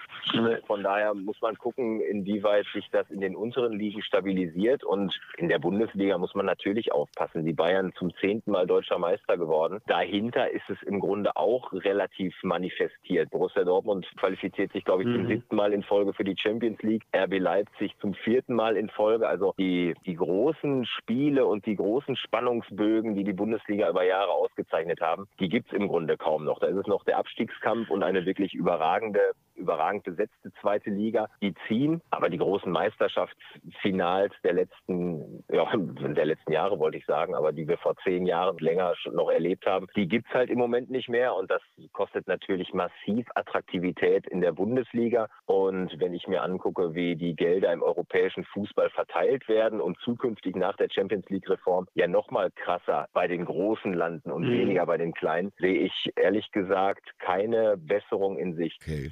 Von 0.66 0.82
daher 0.82 1.14
muss 1.14 1.40
man 1.40 1.56
gucken, 1.56 2.00
inwieweit 2.00 2.66
sich 2.72 2.88
das 2.90 3.10
in 3.10 3.20
den 3.20 3.35
unteren 3.36 3.72
Ligen 3.72 4.02
stabilisiert. 4.02 4.84
Und 4.84 5.18
in 5.36 5.48
der 5.48 5.58
Bundesliga 5.58 6.18
muss 6.18 6.34
man 6.34 6.46
natürlich 6.46 6.92
aufpassen. 6.92 7.44
Die 7.44 7.52
Bayern 7.52 7.92
zum 7.98 8.14
zehnten 8.16 8.50
Mal 8.50 8.66
deutscher 8.66 8.98
Meister 8.98 9.36
geworden. 9.36 9.80
Dahinter 9.86 10.50
ist 10.50 10.68
es 10.68 10.82
im 10.82 11.00
Grunde 11.00 11.36
auch 11.36 11.72
relativ 11.72 12.34
manifestiert. 12.42 13.30
Borussia 13.30 13.64
Dortmund 13.64 14.06
qualifiziert 14.16 14.72
sich, 14.72 14.84
glaube 14.84 15.02
ich, 15.02 15.08
zum 15.08 15.24
mhm. 15.24 15.28
siebten 15.28 15.56
Mal 15.56 15.72
in 15.72 15.82
Folge 15.82 16.12
für 16.12 16.24
die 16.24 16.36
Champions 16.36 16.80
League. 16.82 17.04
RB 17.14 17.38
Leipzig 17.38 17.92
zum 18.00 18.14
vierten 18.14 18.54
Mal 18.54 18.76
in 18.76 18.88
Folge. 18.88 19.28
Also 19.28 19.54
die, 19.58 19.94
die 20.06 20.14
großen 20.14 20.86
Spiele 20.86 21.46
und 21.46 21.66
die 21.66 21.76
großen 21.76 22.16
Spannungsbögen, 22.16 23.14
die 23.14 23.24
die 23.24 23.32
Bundesliga 23.32 23.88
über 23.88 24.04
Jahre 24.04 24.30
ausgezeichnet 24.30 25.00
haben, 25.00 25.26
die 25.40 25.48
gibt 25.48 25.68
es 25.68 25.76
im 25.76 25.88
Grunde 25.88 26.16
kaum 26.16 26.44
noch. 26.44 26.58
Da 26.58 26.66
ist 26.66 26.76
es 26.76 26.86
noch 26.86 27.04
der 27.04 27.18
Abstiegskampf 27.18 27.90
und 27.90 28.02
eine 28.02 28.24
wirklich 28.26 28.54
überragende 28.54 29.20
überragend 29.56 30.04
besetzte 30.04 30.52
zweite 30.60 30.90
Liga, 30.90 31.28
die 31.42 31.54
ziehen. 31.66 32.02
Aber 32.10 32.28
die 32.28 32.38
großen 32.38 32.70
Meisterschaftsfinals 32.70 34.32
der 34.44 34.54
letzten, 34.54 35.44
ja, 35.50 35.70
der 35.76 36.26
letzten 36.26 36.52
Jahre 36.52 36.78
wollte 36.78 36.98
ich 36.98 37.06
sagen, 37.06 37.34
aber 37.34 37.52
die 37.52 37.68
wir 37.68 37.78
vor 37.78 37.96
zehn 38.04 38.26
Jahren 38.26 38.58
länger 38.58 38.94
noch 39.12 39.30
erlebt 39.30 39.66
haben, 39.66 39.86
die 39.96 40.08
gibt 40.08 40.28
es 40.28 40.34
halt 40.34 40.50
im 40.50 40.58
Moment 40.58 40.90
nicht 40.90 41.08
mehr. 41.08 41.34
Und 41.34 41.50
das 41.50 41.62
kostet 41.92 42.26
natürlich 42.26 42.72
massiv 42.72 43.26
Attraktivität 43.34 44.26
in 44.26 44.40
der 44.40 44.52
Bundesliga. 44.52 45.28
Und 45.46 45.98
wenn 46.00 46.14
ich 46.14 46.26
mir 46.26 46.42
angucke, 46.42 46.94
wie 46.94 47.16
die 47.16 47.34
Gelder 47.34 47.72
im 47.72 47.82
europäischen 47.82 48.44
Fußball 48.44 48.90
verteilt 48.90 49.48
werden 49.48 49.80
und 49.80 49.98
zukünftig 50.00 50.56
nach 50.56 50.76
der 50.76 50.88
Champions 50.90 51.28
League-Reform 51.28 51.86
ja 51.94 52.06
nochmal 52.06 52.50
krasser 52.50 53.08
bei 53.12 53.26
den 53.26 53.44
großen 53.44 53.92
landen 53.92 54.30
und 54.30 54.44
mhm. 54.44 54.52
weniger 54.52 54.86
bei 54.86 54.96
den 54.96 55.12
kleinen, 55.12 55.52
sehe 55.58 55.78
ich 55.78 56.12
ehrlich 56.16 56.50
gesagt 56.52 57.18
keine 57.18 57.76
Besserung 57.76 58.38
in 58.38 58.54
Sicht. 58.54 58.80
Okay. 58.82 59.10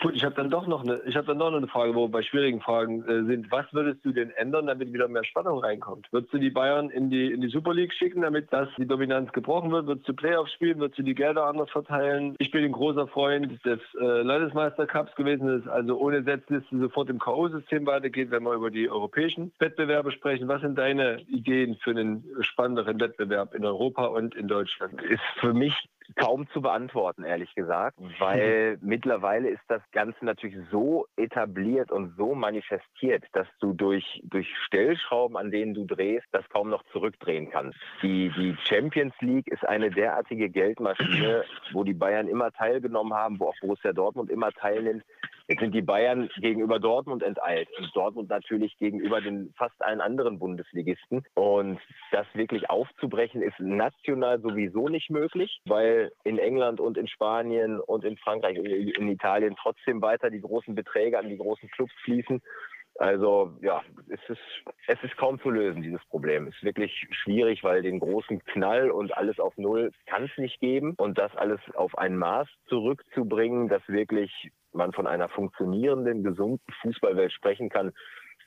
Gut, 0.00 0.16
ich 0.16 0.24
habe 0.24 0.34
dann 0.34 0.50
doch 0.50 0.66
noch 0.66 0.82
eine, 0.82 1.00
ich 1.06 1.16
habe 1.16 1.26
dann 1.26 1.38
noch 1.38 1.52
eine 1.52 1.66
Frage, 1.66 1.94
wo 1.94 2.06
wir 2.06 2.10
bei 2.10 2.22
schwierigen 2.22 2.60
Fragen 2.60 3.02
äh, 3.04 3.24
sind. 3.24 3.50
Was 3.50 3.66
würdest 3.72 4.04
du 4.04 4.12
denn 4.12 4.30
ändern, 4.30 4.66
damit 4.66 4.92
wieder 4.92 5.08
mehr 5.08 5.24
Spannung 5.24 5.58
reinkommt? 5.58 6.08
Würdest 6.10 6.32
du 6.32 6.38
die 6.38 6.50
Bayern 6.50 6.90
in 6.90 7.10
die 7.10 7.32
in 7.32 7.40
die 7.40 7.48
Super 7.48 7.74
League 7.74 7.92
schicken, 7.92 8.22
damit 8.22 8.52
das 8.52 8.68
die 8.78 8.86
Dominanz 8.86 9.32
gebrochen 9.32 9.70
wird? 9.70 9.86
Würdest 9.86 10.08
du 10.08 10.14
Playoffs 10.14 10.52
spielen? 10.52 10.78
Würdest 10.78 10.98
du 10.98 11.02
die 11.02 11.14
Gelder 11.14 11.46
anders 11.46 11.70
verteilen? 11.70 12.34
Ich 12.38 12.50
bin 12.50 12.64
ein 12.64 12.72
großer 12.72 13.06
Freund 13.08 13.64
des 13.64 13.80
äh, 14.00 14.22
Landesmeistercups 14.22 15.14
gewesen, 15.16 15.60
das 15.60 15.72
also 15.72 15.98
ohne 15.98 16.22
Setzliste 16.22 16.78
sofort 16.78 17.10
im 17.10 17.18
K.O.-System 17.18 17.86
weitergeht, 17.86 18.30
wenn 18.30 18.44
wir 18.44 18.54
über 18.54 18.70
die 18.70 18.88
europäischen 18.88 19.52
Wettbewerbe 19.58 20.12
sprechen. 20.12 20.48
Was 20.48 20.62
sind 20.62 20.78
deine 20.78 21.20
Ideen 21.28 21.76
für 21.82 21.90
einen 21.90 22.24
spannenderen 22.40 23.00
Wettbewerb 23.00 23.54
in 23.54 23.64
Europa 23.64 24.06
und 24.06 24.34
in 24.34 24.48
Deutschland? 24.48 25.00
Ist 25.02 25.20
für 25.40 25.52
mich 25.52 25.74
kaum 26.16 26.48
zu 26.52 26.60
beantworten, 26.60 27.24
ehrlich 27.24 27.54
gesagt, 27.54 27.96
weil 28.18 28.76
mhm. 28.76 28.88
mittlerweile 28.88 29.48
ist 29.48 29.62
das 29.68 29.82
Ganze 29.92 30.24
natürlich 30.24 30.56
so 30.70 31.06
etabliert 31.16 31.90
und 31.90 32.16
so 32.16 32.34
manifestiert, 32.34 33.24
dass 33.32 33.46
du 33.60 33.72
durch, 33.72 34.20
durch 34.24 34.48
Stellschrauben, 34.66 35.36
an 35.36 35.50
denen 35.50 35.74
du 35.74 35.84
drehst, 35.84 36.26
das 36.32 36.48
kaum 36.48 36.70
noch 36.70 36.82
zurückdrehen 36.92 37.50
kannst. 37.50 37.78
Die, 38.02 38.30
die 38.36 38.56
Champions 38.64 39.14
League 39.20 39.48
ist 39.48 39.66
eine 39.66 39.90
derartige 39.90 40.48
Geldmaschine, 40.48 41.44
wo 41.72 41.84
die 41.84 41.94
Bayern 41.94 42.28
immer 42.28 42.50
teilgenommen 42.52 43.14
haben, 43.14 43.38
wo 43.38 43.48
auch 43.48 43.60
Borussia 43.60 43.92
Dortmund 43.92 44.30
immer 44.30 44.50
teilnimmt. 44.52 45.04
Jetzt 45.50 45.62
sind 45.62 45.74
die 45.74 45.82
Bayern 45.82 46.30
gegenüber 46.36 46.78
Dortmund 46.78 47.24
enteilt 47.24 47.68
und 47.76 47.90
Dortmund 47.92 48.28
natürlich 48.28 48.78
gegenüber 48.78 49.20
den 49.20 49.52
fast 49.58 49.74
allen 49.82 50.00
anderen 50.00 50.38
Bundesligisten. 50.38 51.24
Und 51.34 51.80
das 52.12 52.24
wirklich 52.34 52.70
aufzubrechen 52.70 53.42
ist 53.42 53.58
national 53.58 54.40
sowieso 54.40 54.88
nicht 54.88 55.10
möglich, 55.10 55.60
weil 55.64 56.12
in 56.22 56.38
England 56.38 56.78
und 56.78 56.96
in 56.96 57.08
Spanien 57.08 57.80
und 57.80 58.04
in 58.04 58.16
Frankreich 58.16 58.60
und 58.60 58.66
in 58.66 59.08
Italien 59.08 59.56
trotzdem 59.60 60.00
weiter 60.00 60.30
die 60.30 60.40
großen 60.40 60.76
Beträge 60.76 61.18
an 61.18 61.28
die 61.28 61.38
großen 61.38 61.68
Clubs 61.70 61.94
fließen. 62.04 62.40
Also 63.00 63.56
ja, 63.62 63.80
es 64.10 64.20
ist, 64.28 64.40
es 64.86 65.02
ist 65.02 65.16
kaum 65.16 65.40
zu 65.40 65.48
lösen, 65.48 65.80
dieses 65.80 66.04
Problem. 66.10 66.48
Es 66.48 66.54
ist 66.56 66.64
wirklich 66.64 67.08
schwierig, 67.10 67.64
weil 67.64 67.80
den 67.80 67.98
großen 67.98 68.44
Knall 68.44 68.90
und 68.90 69.16
alles 69.16 69.40
auf 69.40 69.56
Null 69.56 69.90
kann 70.04 70.24
es 70.24 70.36
nicht 70.36 70.60
geben. 70.60 70.94
Und 70.98 71.16
das 71.16 71.34
alles 71.34 71.60
auf 71.76 71.96
ein 71.96 72.18
Maß 72.18 72.46
zurückzubringen, 72.68 73.68
das 73.68 73.80
wirklich 73.88 74.50
man 74.72 74.92
von 74.92 75.06
einer 75.06 75.30
funktionierenden, 75.30 76.22
gesunden 76.22 76.60
Fußballwelt 76.82 77.32
sprechen 77.32 77.70
kann, 77.70 77.92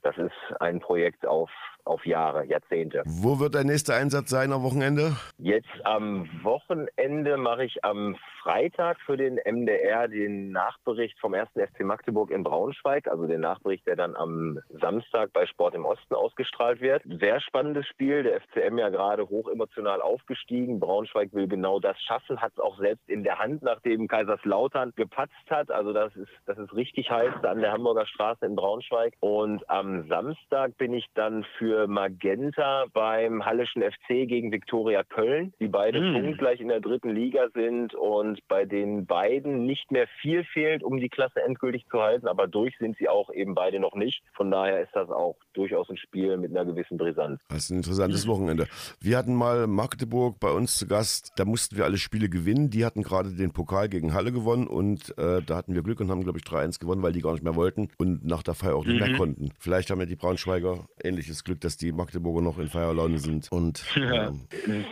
das 0.04 0.18
ist 0.18 0.62
ein 0.62 0.80
Projekt 0.80 1.26
auf, 1.26 1.50
auf 1.86 2.06
Jahre, 2.06 2.46
Jahrzehnte. 2.46 3.04
Wo 3.06 3.40
wird 3.40 3.56
dein 3.56 3.68
nächster 3.68 3.96
Einsatz 3.96 4.30
sein 4.30 4.52
am 4.52 4.64
Wochenende? 4.64 5.16
Jetzt 5.38 5.68
am 5.84 6.30
Wochenende 6.44 7.38
mache 7.38 7.66
ich 7.66 7.84
am 7.84 8.16
Freitag 8.42 9.00
für 9.06 9.16
den 9.16 9.36
MDR 9.36 10.08
den 10.08 10.52
Nachbericht 10.52 11.18
vom 11.20 11.34
1. 11.34 11.50
FC 11.56 11.82
Magdeburg 11.82 12.30
in 12.30 12.44
Braunschweig, 12.44 13.08
also 13.08 13.26
den 13.26 13.42
Nachbericht, 13.42 13.88
der 13.88 13.96
dann 13.96 14.16
am 14.16 14.60
Samstag 14.82 15.32
bei 15.34 15.46
Sport 15.46 15.76
im 15.76 15.86
Osten 15.86 16.14
ausgestrahlt 16.14 16.82
wird. 16.82 17.04
Sehr 17.06 17.40
spannendes 17.40 17.88
Spiel, 17.88 18.24
der 18.24 18.42
FCM 18.42 18.78
ja 18.78 18.90
gerade 18.90 19.30
hochemotional 19.30 20.02
aufgestiegen. 20.02 20.80
Braunschweig 20.80 21.34
will 21.34 21.48
genau 21.48 21.80
das 21.80 22.00
schaffen, 22.02 22.42
hat 22.42 22.52
es 22.54 22.60
auch 22.60 22.78
selbst 22.80 23.08
in 23.08 23.24
der 23.24 23.40
Hand, 23.40 23.64
nachdem 23.64 24.08
Kaiserslautern 24.08 24.92
gepatzt 24.96 25.50
hat. 25.50 25.72
Also 25.72 25.94
das 25.94 26.16
ist, 26.16 26.32
das 26.46 26.58
ist 26.58 26.74
richtig 26.74 27.10
heiß 27.10 27.44
an 27.44 27.62
der 27.62 27.72
Hamburger 27.72 28.06
Straße 28.06 28.46
in 28.46 28.56
Braunschweig. 28.56 29.14
Und 29.22 29.70
am 29.70 30.08
Samstag 30.08 30.78
bin 30.78 30.94
ich 30.94 31.06
dann 31.14 31.46
für 31.58 31.73
Magenta 31.88 32.86
beim 32.94 33.46
Halleschen 33.46 33.84
FC 33.84 34.28
gegen 34.28 34.52
Viktoria 34.52 35.04
Köln, 35.04 35.54
die 35.60 35.68
beide 35.68 36.02
mm. 36.02 36.14
punktgleich 36.14 36.60
in 36.60 36.70
der 36.70 36.80
dritten 36.80 37.10
Liga 37.10 37.48
sind 37.54 37.94
und 37.96 38.24
und 38.24 38.48
bei 38.48 38.66
den 38.66 39.06
beiden 39.06 39.66
nicht 39.66 39.92
mehr 39.92 40.08
viel 40.22 40.44
fehlt, 40.46 40.84
um 40.84 40.98
die 40.98 41.10
Klasse 41.10 41.42
endgültig 41.42 41.86
zu 41.92 42.00
halten, 42.00 42.28
aber 42.28 42.48
durch 42.48 42.76
sind 42.80 42.98
sie 42.98 43.10
auch 43.10 43.32
eben 43.32 43.54
beide 43.54 43.80
noch 43.80 43.96
nicht. 43.96 44.24
Von 44.34 44.50
daher 44.50 44.82
ist 44.82 44.92
das 44.94 45.10
auch 45.10 45.36
durchaus 45.54 45.90
ein 45.90 45.98
Spiel 45.98 46.38
mit 46.38 46.52
einer 46.52 46.66
gewissen 46.66 46.98
Brisanz. 46.98 47.40
Das 47.50 47.66
ist 47.66 47.70
ein 47.70 47.78
interessantes 47.78 48.28
Wochenende. 48.28 48.68
Wir 49.00 49.18
hatten 49.18 49.36
mal 49.36 49.68
Magdeburg 49.68 50.40
bei 50.40 50.52
uns 50.52 50.78
zu 50.78 50.88
Gast, 50.88 51.34
da 51.36 51.46
mussten 51.46 51.78
wir 51.78 51.86
alle 51.86 51.98
Spiele 51.98 52.30
gewinnen. 52.30 52.70
Die 52.70 52.86
hatten 52.86 53.04
gerade 53.04 53.32
den 53.32 53.52
Pokal 53.52 53.90
gegen 53.90 54.14
Halle 54.14 54.32
gewonnen 54.32 54.68
und 54.68 55.16
äh, 55.18 55.42
da 55.42 55.58
hatten 55.58 55.76
wir 55.76 55.84
Glück 55.84 56.00
und 56.00 56.10
haben, 56.10 56.24
glaube 56.24 56.40
ich, 56.40 56.46
3-1 56.46 56.80
gewonnen, 56.80 57.04
weil 57.04 57.14
die 57.14 57.22
gar 57.22 57.34
nicht 57.34 57.44
mehr 57.44 57.56
wollten 57.56 57.90
und 57.98 58.26
nach 58.26 58.42
der 58.44 58.54
Feier 58.54 58.76
auch 58.76 58.86
nicht 58.86 59.00
mhm. 59.00 59.08
mehr 59.08 59.18
konnten. 59.18 59.52
Vielleicht 59.60 59.92
haben 59.92 60.00
ja 60.00 60.06
die 60.06 60.16
Braunschweiger 60.16 60.88
ähnliches 61.04 61.44
Glück, 61.44 61.60
dass 61.64 61.78
die 61.78 61.92
Magdeburger 61.92 62.42
noch 62.42 62.58
in 62.58 62.68
Feierlaune 62.68 63.18
sind. 63.18 63.52
Und, 63.52 63.84
ja. 63.96 64.28
ähm, 64.28 64.48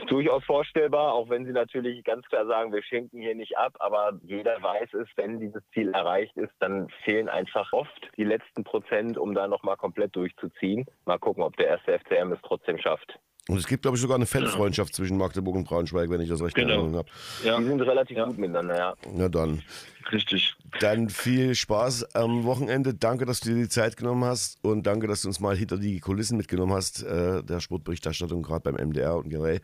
durchaus 0.07 0.43
vorstellbar, 0.45 1.13
auch 1.13 1.29
wenn 1.29 1.45
sie 1.45 1.51
natürlich 1.51 2.03
ganz 2.03 2.25
klar 2.27 2.45
sagen, 2.45 2.71
wir 2.71 2.84
schenken 2.84 3.19
hier 3.19 3.36
nicht 3.36 3.57
ab, 3.57 3.75
aber 3.79 4.19
jeder 4.23 4.62
weiß 4.62 4.93
es, 4.93 5.07
wenn 5.15 5.39
dieses 5.39 5.63
Ziel 5.73 5.91
erreicht 5.93 6.36
ist, 6.38 6.53
dann 6.60 6.89
fehlen 7.03 7.29
einfach 7.29 7.71
oft 7.73 8.10
die 8.17 8.23
letzten 8.23 8.63
Prozent, 8.63 9.17
um 9.17 9.34
da 9.34 9.47
nochmal 9.47 9.77
komplett 9.77 10.15
durchzuziehen. 10.15 10.86
Mal 11.05 11.19
gucken, 11.19 11.43
ob 11.43 11.55
der 11.57 11.67
erste 11.67 11.97
FCM 11.99 12.31
es 12.31 12.39
trotzdem 12.43 12.77
schafft. 12.77 13.19
Und 13.47 13.58
es 13.58 13.67
gibt, 13.67 13.82
glaube 13.82 13.97
ich, 13.97 14.01
sogar 14.01 14.15
eine 14.15 14.27
Fanfreundschaft 14.27 14.93
zwischen 14.93 15.17
Magdeburg 15.17 15.56
und 15.56 15.63
Braunschweig, 15.63 16.10
wenn 16.10 16.21
ich 16.21 16.30
das 16.30 16.43
recht 16.43 16.56
genau. 16.56 16.91
habe. 16.93 17.10
Ja. 17.43 17.58
Die 17.58 17.65
sind 17.65 17.82
relativ 17.82 18.17
ja. 18.17 18.25
gut 18.25 18.38
miteinander, 18.38 18.77
ja. 18.77 18.93
Na 19.13 19.30
dann. 19.30 19.63
Richtig. 20.12 20.56
Dann 20.80 21.10
viel 21.10 21.56
Spaß 21.56 22.15
am 22.15 22.43
Wochenende. 22.43 22.93
Danke, 22.93 23.25
dass 23.25 23.39
du 23.39 23.49
dir 23.49 23.56
die 23.56 23.69
Zeit 23.69 23.97
genommen 23.97 24.25
hast 24.25 24.63
und 24.63 24.86
danke, 24.86 25.08
dass 25.08 25.23
du 25.23 25.27
uns 25.27 25.39
mal 25.39 25.56
hinter 25.56 25.77
die 25.77 25.99
Kulissen 25.99 26.38
mitgenommen 26.38 26.73
hast, 26.73 27.04
äh, 27.04 27.43
der 27.43 27.60
Sportberichterstattung 27.60 28.43
gerade 28.43 28.71
beim 28.71 28.75
MDR 28.75 29.17
und 29.17 29.30
generell. 29.30 29.60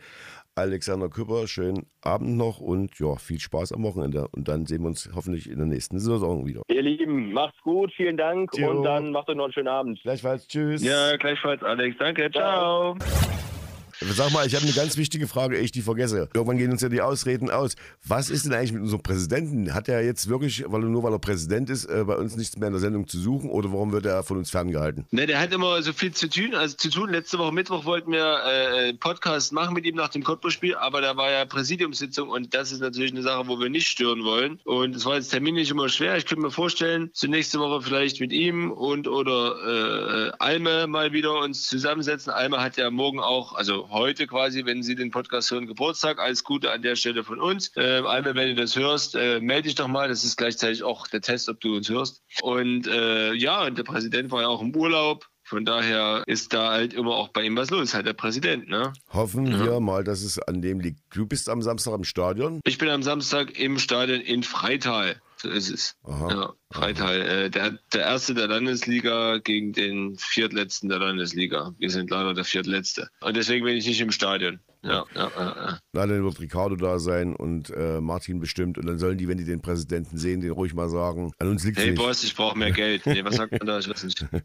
Alexander 0.55 1.07
Küpper, 1.09 1.47
schönen 1.47 1.85
Abend 2.01 2.35
noch 2.35 2.59
und 2.59 2.97
ja, 2.99 3.15
viel 3.15 3.39
Spaß 3.39 3.73
am 3.73 3.83
Wochenende. 3.83 4.27
Und 4.29 4.47
dann 4.47 4.65
sehen 4.65 4.81
wir 4.81 4.87
uns 4.87 5.07
hoffentlich 5.13 5.49
in 5.49 5.57
der 5.57 5.67
nächsten 5.67 5.99
Saison 5.99 6.47
wieder. 6.47 6.63
Ihr 6.67 6.81
Lieben, 6.81 7.31
macht's 7.31 7.61
gut, 7.61 7.93
vielen 7.95 8.17
Dank 8.17 8.49
jo. 8.57 8.71
und 8.71 8.83
dann 8.83 9.11
macht 9.11 9.29
euch 9.29 9.35
noch 9.35 9.45
einen 9.45 9.53
schönen 9.53 9.67
Abend. 9.67 10.01
Gleichfalls, 10.01 10.47
tschüss. 10.47 10.83
Ja, 10.83 11.15
gleichfalls, 11.17 11.61
Alex. 11.61 11.95
Danke, 11.99 12.31
ciao. 12.31 12.95
ciao. 12.97 13.56
Sag 14.01 14.31
mal, 14.31 14.45
ich 14.45 14.53
habe 14.53 14.63
eine 14.63 14.73
ganz 14.73 14.95
wichtige 14.97 15.27
Frage, 15.27 15.57
ich 15.57 15.71
die 15.71 15.81
vergesse. 15.81 16.29
Irgendwann 16.33 16.57
gehen 16.57 16.71
uns 16.71 16.81
ja 16.81 16.89
die 16.89 17.01
Ausreden 17.01 17.49
aus. 17.49 17.75
Was 18.05 18.29
ist 18.29 18.45
denn 18.45 18.53
eigentlich 18.53 18.73
mit 18.73 18.83
unserem 18.83 19.01
Präsidenten? 19.01 19.73
Hat 19.73 19.89
er 19.89 20.03
jetzt 20.03 20.29
wirklich, 20.29 20.63
weil 20.67 20.81
nur 20.81 21.01
weil 21.03 21.13
er 21.13 21.19
Präsident 21.19 21.69
ist, 21.69 21.85
äh, 21.85 22.03
bei 22.05 22.15
uns 22.15 22.35
nichts 22.35 22.57
mehr 22.57 22.67
in 22.67 22.73
der 22.73 22.79
Sendung 22.79 23.07
zu 23.07 23.19
suchen 23.19 23.49
oder 23.49 23.71
warum 23.71 23.91
wird 23.91 24.05
er 24.05 24.23
von 24.23 24.37
uns 24.37 24.51
ferngehalten? 24.51 25.05
Ne, 25.11 25.25
der 25.25 25.39
hat 25.39 25.51
immer 25.51 25.81
so 25.81 25.93
viel 25.93 26.13
zu 26.13 26.29
tun. 26.29 26.53
Also 26.53 26.75
zu 26.75 26.89
tun. 26.89 27.09
Letzte 27.09 27.39
Woche 27.39 27.51
Mittwoch 27.51 27.85
wollten 27.85 28.11
wir 28.11 28.23
äh, 28.23 28.89
einen 28.89 28.99
Podcast 28.99 29.51
machen 29.51 29.73
mit 29.73 29.85
ihm 29.85 29.95
nach 29.95 30.09
dem 30.09 30.23
Cottbus-Spiel, 30.23 30.75
aber 30.75 31.01
da 31.01 31.17
war 31.17 31.31
ja 31.31 31.45
Präsidiumssitzung 31.45 32.29
und 32.29 32.53
das 32.53 32.71
ist 32.71 32.81
natürlich 32.81 33.11
eine 33.11 33.23
Sache, 33.23 33.47
wo 33.47 33.59
wir 33.59 33.69
nicht 33.69 33.87
stören 33.87 34.23
wollen. 34.23 34.59
Und 34.63 34.95
es 34.95 35.05
war 35.05 35.15
jetzt 35.15 35.29
terminlich 35.29 35.71
immer 35.71 35.89
schwer. 35.89 36.17
Ich 36.17 36.25
könnte 36.25 36.43
mir 36.43 36.51
vorstellen, 36.51 37.09
so 37.13 37.27
nächste 37.27 37.59
Woche 37.59 37.81
vielleicht 37.81 38.19
mit 38.19 38.31
ihm 38.31 38.71
und 38.71 39.07
oder 39.07 40.27
äh, 40.27 40.31
Alme 40.37 40.85
mal 40.85 41.13
wieder 41.13 41.39
uns 41.39 41.65
zusammensetzen. 41.65 42.31
Alme 42.31 42.61
hat 42.61 42.77
ja 42.77 42.91
morgen 42.91 43.19
auch, 43.19 43.55
also 43.55 43.86
heute 43.89 44.27
quasi, 44.27 44.65
wenn 44.65 44.83
Sie 44.83 44.95
den 44.95 45.11
Podcast 45.11 45.51
hören, 45.51 45.67
Geburtstag. 45.67 46.19
Alles 46.19 46.43
Gute 46.43 46.71
an 46.71 46.81
der 46.81 46.95
Stelle 46.95 47.23
von 47.23 47.39
uns. 47.39 47.71
Äh, 47.75 48.01
Alme, 48.05 48.35
wenn 48.35 48.49
du 48.49 48.55
das 48.55 48.75
hörst, 48.75 49.15
äh, 49.15 49.39
melde 49.39 49.63
dich 49.63 49.75
doch 49.75 49.87
mal. 49.87 50.07
Das 50.07 50.23
ist 50.23 50.37
gleichzeitig 50.37 50.83
auch 50.83 51.07
der 51.07 51.21
Test, 51.21 51.49
ob 51.49 51.59
du 51.59 51.75
uns 51.75 51.89
hörst. 51.89 52.21
Und 52.41 52.87
äh, 52.87 53.33
ja, 53.33 53.65
und 53.65 53.77
der 53.77 53.83
Präsident 53.83 54.31
war 54.31 54.41
ja 54.41 54.47
auch 54.47 54.61
im 54.61 54.75
Urlaub. 54.75 55.27
Von 55.43 55.63
daher 55.63 56.23
ist 56.27 56.51
da 56.51 56.71
halt 56.71 56.93
immer 56.93 57.15
auch 57.15 57.29
bei 57.29 57.43
ihm 57.43 57.55
was 57.55 57.69
los, 57.69 57.93
halt 57.93 58.05
der 58.05 58.11
Präsident, 58.11 58.67
ne? 58.67 58.91
Hoffen 59.13 59.63
wir 59.63 59.79
mal, 59.79 60.03
dass 60.03 60.21
es 60.21 60.39
an 60.39 60.61
dem 60.61 60.81
liegt. 60.81 60.99
Du 61.15 61.25
bist 61.25 61.47
am 61.47 61.61
Samstag 61.61 61.93
im 61.93 62.03
Stadion. 62.03 62.59
Ich 62.65 62.77
bin 62.77 62.89
am 62.89 63.01
Samstag 63.01 63.57
im 63.57 63.79
Stadion 63.79 64.19
in 64.19 64.43
Freital. 64.43 65.21
So 65.39 65.49
ist 65.49 65.69
es. 65.69 65.95
Aha. 66.03 66.29
Ja, 66.29 66.53
Freital. 66.71 67.21
Äh, 67.21 67.49
der, 67.49 67.77
der 67.93 68.01
erste 68.01 68.33
der 68.33 68.47
Landesliga 68.47 69.37
gegen 69.37 69.71
den 69.71 70.17
viertletzten 70.17 70.89
der 70.89 70.99
Landesliga. 70.99 71.73
Wir 71.77 71.91
sind 71.91 72.09
leider 72.09 72.33
der 72.33 72.43
viertletzte. 72.43 73.09
Und 73.21 73.37
deswegen 73.37 73.63
bin 73.63 73.77
ich 73.77 73.85
nicht 73.85 74.01
im 74.01 74.11
Stadion. 74.11 74.59
Ja, 74.87 75.05
ja, 75.13 75.31
ja. 75.35 75.79
Na, 75.93 76.05
dann 76.05 76.23
wird 76.23 76.39
Ricardo 76.39 76.75
da 76.75 76.99
sein 76.99 77.35
und 77.35 77.69
äh, 77.71 77.99
Martin 77.99 78.39
bestimmt. 78.39 78.77
Und 78.77 78.85
dann 78.85 78.99
sollen 78.99 79.17
die, 79.17 79.27
wenn 79.27 79.37
die 79.37 79.45
den 79.45 79.61
Präsidenten 79.61 80.17
sehen, 80.17 80.41
den 80.41 80.51
ruhig 80.51 80.73
mal 80.73 80.89
sagen, 80.89 81.31
an 81.39 81.47
uns 81.49 81.63
liegt 81.65 81.77
Hey 81.77 81.91
nicht. 81.91 81.99
Boss, 81.99 82.23
ich 82.23 82.35
brauche 82.35 82.57
mehr 82.57 82.71
Geld. 82.71 83.05
Nee, 83.05 83.23
was 83.23 83.35
sagt 83.35 83.51
man 83.51 83.65
da? 83.65 83.79
Ich 83.79 83.89
weiß 83.89 84.03
nicht. 84.03 84.25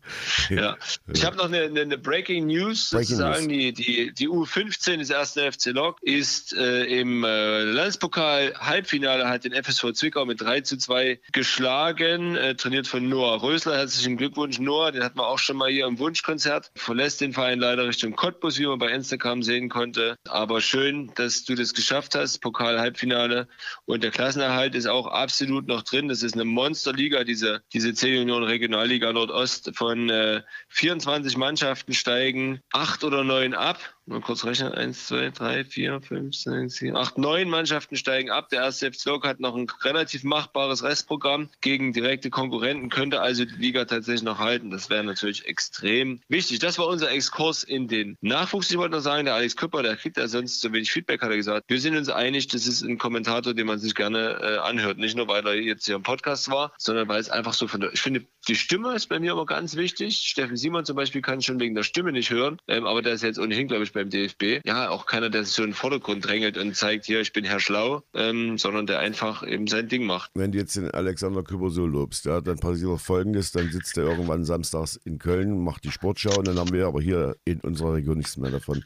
Ja. 0.51 0.77
Ich 1.13 1.25
habe 1.25 1.37
noch 1.37 1.47
eine, 1.47 1.63
eine, 1.63 1.81
eine 1.81 1.99
Breaking 1.99 2.47
News 2.47 2.91
Breaking 2.91 3.17
sozusagen. 3.17 3.49
Die, 3.49 3.73
die, 3.73 4.13
die 4.13 4.29
U15 4.29 4.99
des 4.99 5.11
ersten 5.11 5.51
FC 5.51 5.67
Lok 5.67 6.03
ist 6.03 6.53
äh, 6.55 6.85
im 6.85 7.25
äh, 7.25 7.63
Landespokal 7.63 8.55
Halbfinale 8.59 9.29
hat 9.29 9.45
den 9.45 9.53
FSV 9.53 9.93
Zwickau 9.93 10.25
mit 10.25 10.41
3 10.41 10.63
zu 10.63 10.77
2 10.77 11.21
geschlagen, 11.33 12.37
äh, 12.37 12.55
trainiert 12.55 12.87
von 12.87 13.09
Noah 13.09 13.43
Rösler. 13.43 13.77
Herzlichen 13.77 14.17
Glückwunsch, 14.17 14.59
Noah. 14.59 14.93
Den 14.93 15.03
hatten 15.03 15.19
wir 15.19 15.27
auch 15.27 15.39
schon 15.39 15.57
mal 15.57 15.71
hier 15.71 15.87
im 15.87 15.99
Wunschkonzert. 15.99 16.71
Verlässt 16.75 17.21
den 17.21 17.33
Verein 17.33 17.59
leider 17.59 17.87
Richtung 17.87 18.15
Cottbus, 18.15 18.59
wie 18.59 18.67
man 18.67 18.79
bei 18.79 18.91
Instagram 18.91 19.43
sehen 19.43 19.69
konnte. 19.69 20.17
Aber 20.33 20.63
schön, 20.63 21.13
dass 21.17 21.45
du 21.45 21.55
das 21.55 21.75
geschafft 21.75 22.15
hast. 22.15 22.39
Pokal 22.39 22.81
Halbfinale. 22.81 23.49
Und 23.85 24.03
der 24.03 24.11
Klassenerhalt 24.11 24.75
ist 24.75 24.87
auch 24.87 25.07
absolut 25.07 25.69
noch 25.69 25.83
drin. 25.83 26.09
Das 26.09 26.23
ist 26.23 26.33
eine 26.33 26.47
Monsterliga, 26.47 27.23
diese, 27.23 27.63
diese 27.75 27.93
C-Union 27.93 28.43
Regionalliga 28.43 29.13
Nordost. 29.13 29.73
Von 29.75 30.09
äh, 30.09 30.43
24 30.69 31.37
Mannschaften 31.37 31.93
steigen 31.93 32.63
acht 32.73 33.05
oder 33.05 33.25
neun 33.25 33.53
ab. 33.53 33.79
Mal 34.05 34.21
kurz 34.21 34.45
rechnen. 34.45 34.73
Eins, 34.73 35.07
zwei, 35.07 35.31
drei, 35.31 35.65
vier, 35.65 36.01
fünf, 36.01 36.35
sechs, 36.35 36.77
sieben, 36.77 36.97
acht, 36.97 37.19
neun 37.19 37.49
Mannschaften 37.49 37.97
steigen 37.97 38.31
ab. 38.31 38.49
Der 38.49 38.63
erste 38.63 38.93
FC 38.93 39.23
hat 39.23 39.39
noch 39.39 39.55
ein 39.55 39.69
relativ 39.85 40.25
machbares 40.25 40.83
Restprogramm 40.83 41.51
gegen 41.61 41.93
direkte 41.93 42.29
Konkurrenten, 42.29 42.89
könnte 42.89 43.21
also 43.21 43.45
die 43.45 43.55
Liga 43.55 43.85
tatsächlich 43.85 44.25
noch 44.25 44.41
halten. 44.41 44.71
Das 44.71 44.91
wäre 44.91 45.05
natürlich 45.05 45.47
extrem 45.47 46.21
wichtig. 46.29 46.59
Das 46.59 46.81
war 46.81 46.89
unser 46.89 47.13
Exkurs 47.13 47.63
in 47.63 47.87
den 47.87 48.17
Nachwuchs. 48.21 48.73
Ich 48.73 48.77
wollte 48.77 48.97
noch 48.97 49.03
sagen, 49.03 49.25
der 49.25 49.35
Alex 49.35 49.57
Küpper, 49.57 49.85
der 49.85 49.97
kriegt 49.97 50.17
ja 50.17 50.27
sonst 50.27 50.61
so 50.61 50.73
wenig 50.73 50.91
Feedback, 50.91 51.23
hat 51.23 51.31
er 51.31 51.37
gesagt. 51.37 51.67
Wir 51.69 51.81
sind 51.81 51.97
uns 51.97 52.09
einig, 52.09 52.49
das 52.49 52.67
ist 52.67 52.83
ein 52.83 52.99
Kommentator, 52.99 53.55
den 53.55 53.69
man 53.69 53.79
sich 53.79 53.95
gerne 53.95 54.41
äh, 54.43 54.59
anhört. 54.59 54.99
Nicht 54.99 55.17
nur, 55.17 55.29
weil 55.29 55.47
er 55.47 55.55
jetzt 55.55 55.87
hier 55.87 55.95
im 55.95 56.03
Podcast 56.03 56.51
war, 56.51 56.73
sondern 56.77 57.07
weil 57.07 57.21
es 57.21 57.31
einfach 57.31 57.55
so 57.55 57.69
von 57.69 57.81
der, 57.81 57.93
ich 57.93 58.03
finde, 58.03 58.27
die 58.49 58.57
Stimme 58.57 58.95
ist 58.95 59.07
bei 59.07 59.21
mir 59.21 59.33
immer 59.33 59.47
ganz 59.47 59.77
wichtig. 59.77 60.17
Steffen 60.17 60.57
Simon 60.57 60.85
zum 60.85 60.97
Beispiel 60.97 61.23
kann 61.23 61.41
schon 61.41 61.61
wegen 61.61 61.77
der 61.77 61.85
Stimme 61.85 62.11
nicht 62.11 62.31
hören, 62.31 62.59
ähm, 62.67 62.85
aber 62.85 63.01
der 63.01 63.13
ist 63.13 63.23
jetzt 63.23 63.39
ohnehin, 63.39 63.69
glaube 63.69 63.85
ich, 63.85 63.92
beim 63.93 64.11
DFB. 64.11 64.61
Ja, 64.65 64.91
auch 64.91 65.07
keiner, 65.07 65.31
der 65.31 65.45
sich 65.45 65.55
so 65.55 65.63
in 65.63 65.71
den 65.71 65.75
Vordergrund 65.75 66.27
drängelt 66.27 66.59
und 66.59 66.75
zeigt, 66.77 67.07
hier, 67.07 67.21
ich 67.21 67.33
bin 67.33 67.45
Herr 67.45 67.61
Schlau, 67.61 68.03
ähm, 68.15 68.59
sondern 68.59 68.87
der 68.87 68.99
einfach 69.01 69.47
eben 69.47 69.67
sein 69.67 69.89
Ding 69.89 70.05
macht. 70.05 70.31
Wenn 70.35 70.53
du 70.53 70.59
jetzt 70.59 70.77
den 70.77 70.91
Alexander 70.91 71.43
Küpper 71.43 71.71
so 71.71 71.87
lobst, 71.87 72.25
ja, 72.27 72.41
dann 72.41 72.59
passiert 72.59 72.83
Folgendes, 73.01 73.53
dann 73.53 73.71
sitzt 73.71 73.97
er 73.97 74.05
irgendwann 74.05 74.45
samstags 74.45 74.97
in 75.05 75.19
Köln, 75.19 75.63
macht 75.63 75.85
die 75.85 75.91
Sportschau 75.91 76.39
und 76.39 76.49
dann 76.49 76.59
haben 76.59 76.73
wir 76.73 76.87
aber 76.87 77.01
hier 77.01 77.37
in 77.45 77.61
unserer 77.61 77.95
Region 77.95 78.19
nichts 78.19 78.37
mehr 78.37 78.51
davon. 78.51 78.85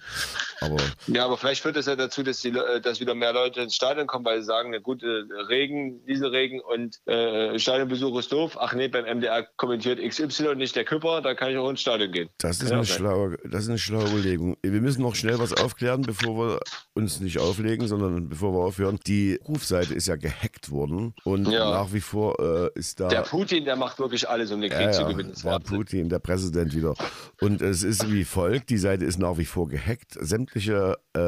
Aber 0.61 0.77
Ja, 1.07 1.25
aber 1.25 1.37
vielleicht 1.37 1.63
führt 1.63 1.77
das 1.77 1.87
ja 1.87 1.97
dazu, 1.97 2.23
dass, 2.23 2.41
die, 2.41 2.51
äh, 2.51 2.81
dass 2.81 3.01
wieder 3.01 3.15
mehr 3.15 3.33
Leute 3.33 3.61
ins 3.61 3.75
Stadion 3.75 4.07
kommen, 4.07 4.25
weil 4.25 4.41
sie 4.41 4.47
sagen, 4.47 4.69
eine 4.69 4.81
gute 4.81 5.27
Regen, 5.49 6.05
Dieselregen 6.07 6.61
und 6.61 6.99
äh, 7.07 7.59
Stadionbesuch 7.59 8.19
ist 8.19 8.33
doof. 8.33 8.57
Ach 8.61 8.75
nee, 8.75 8.89
beim 8.89 9.05
MDR 9.05 9.47
kommentiert 9.57 10.01
XY, 10.01 10.57
nicht 10.57 10.77
der 10.77 10.85
Küpper, 10.85 11.21
da 11.23 11.35
kann 11.35 11.51
ich 11.51 11.59
auch 11.59 11.71
ins 11.71 11.81
Stadion 11.81 12.13
gehen. 12.13 12.29
das 12.39 12.61
ist, 12.63 12.71
Ja, 12.71 12.77
eine 12.77 12.83
okay. 12.83 12.93
schlaue, 12.93 13.39
das 13.45 13.65
ist 13.65 13.69
eine 13.69 13.79
schlaue 13.79 14.09
Überlegung. 14.09 14.57
Wir 14.63 14.81
müssen 14.81 14.96
noch 14.99 15.15
schnell 15.15 15.39
was 15.39 15.53
aufklären, 15.53 16.03
bevor 16.03 16.37
wir 16.39 16.61
uns 16.95 17.21
nicht 17.21 17.39
auflegen, 17.39 17.87
sondern 17.89 18.29
bevor 18.29 18.53
wir 18.53 18.61
aufhören. 18.65 18.99
Die 19.07 19.39
Rufseite 19.47 19.95
ist 19.95 20.07
ja 20.09 20.17
gehackt 20.17 20.71
worden 20.71 21.15
und 21.25 21.49
Ja. 21.49 21.71
nach 21.71 21.93
wie 21.93 22.01
vor 22.01 22.39
äh, 22.41 22.79
ist 22.79 23.01
da... 23.01 23.09
Der 23.09 23.23
Putin, 23.23 23.65
der 23.65 23.77
macht 23.77 23.99
wirklich 23.99 24.29
alles, 24.29 24.51
um 24.53 24.61
den 24.61 24.71
Krieg 24.71 24.81
Ja, 24.87 24.93
zu 24.93 25.05
gewinnen. 25.07 25.33
Der 25.37 25.45
war 25.45 25.53
Wahnsinn. 25.61 25.77
Putin, 25.77 26.09
der 26.09 26.19
Präsident 26.19 26.75
wieder. 26.75 26.95
Und 27.41 27.61
es 27.63 27.83
ist 27.83 28.11
wie 28.11 28.25
folgt, 28.25 28.71
die 28.71 28.79
Seite 28.79 29.05
ist 29.05 29.19
nach 29.19 29.37
wie 29.39 29.45
vor 29.45 29.69
gehackt. 29.69 30.17
Sämtliche 30.21 30.97
äh, 31.15 31.21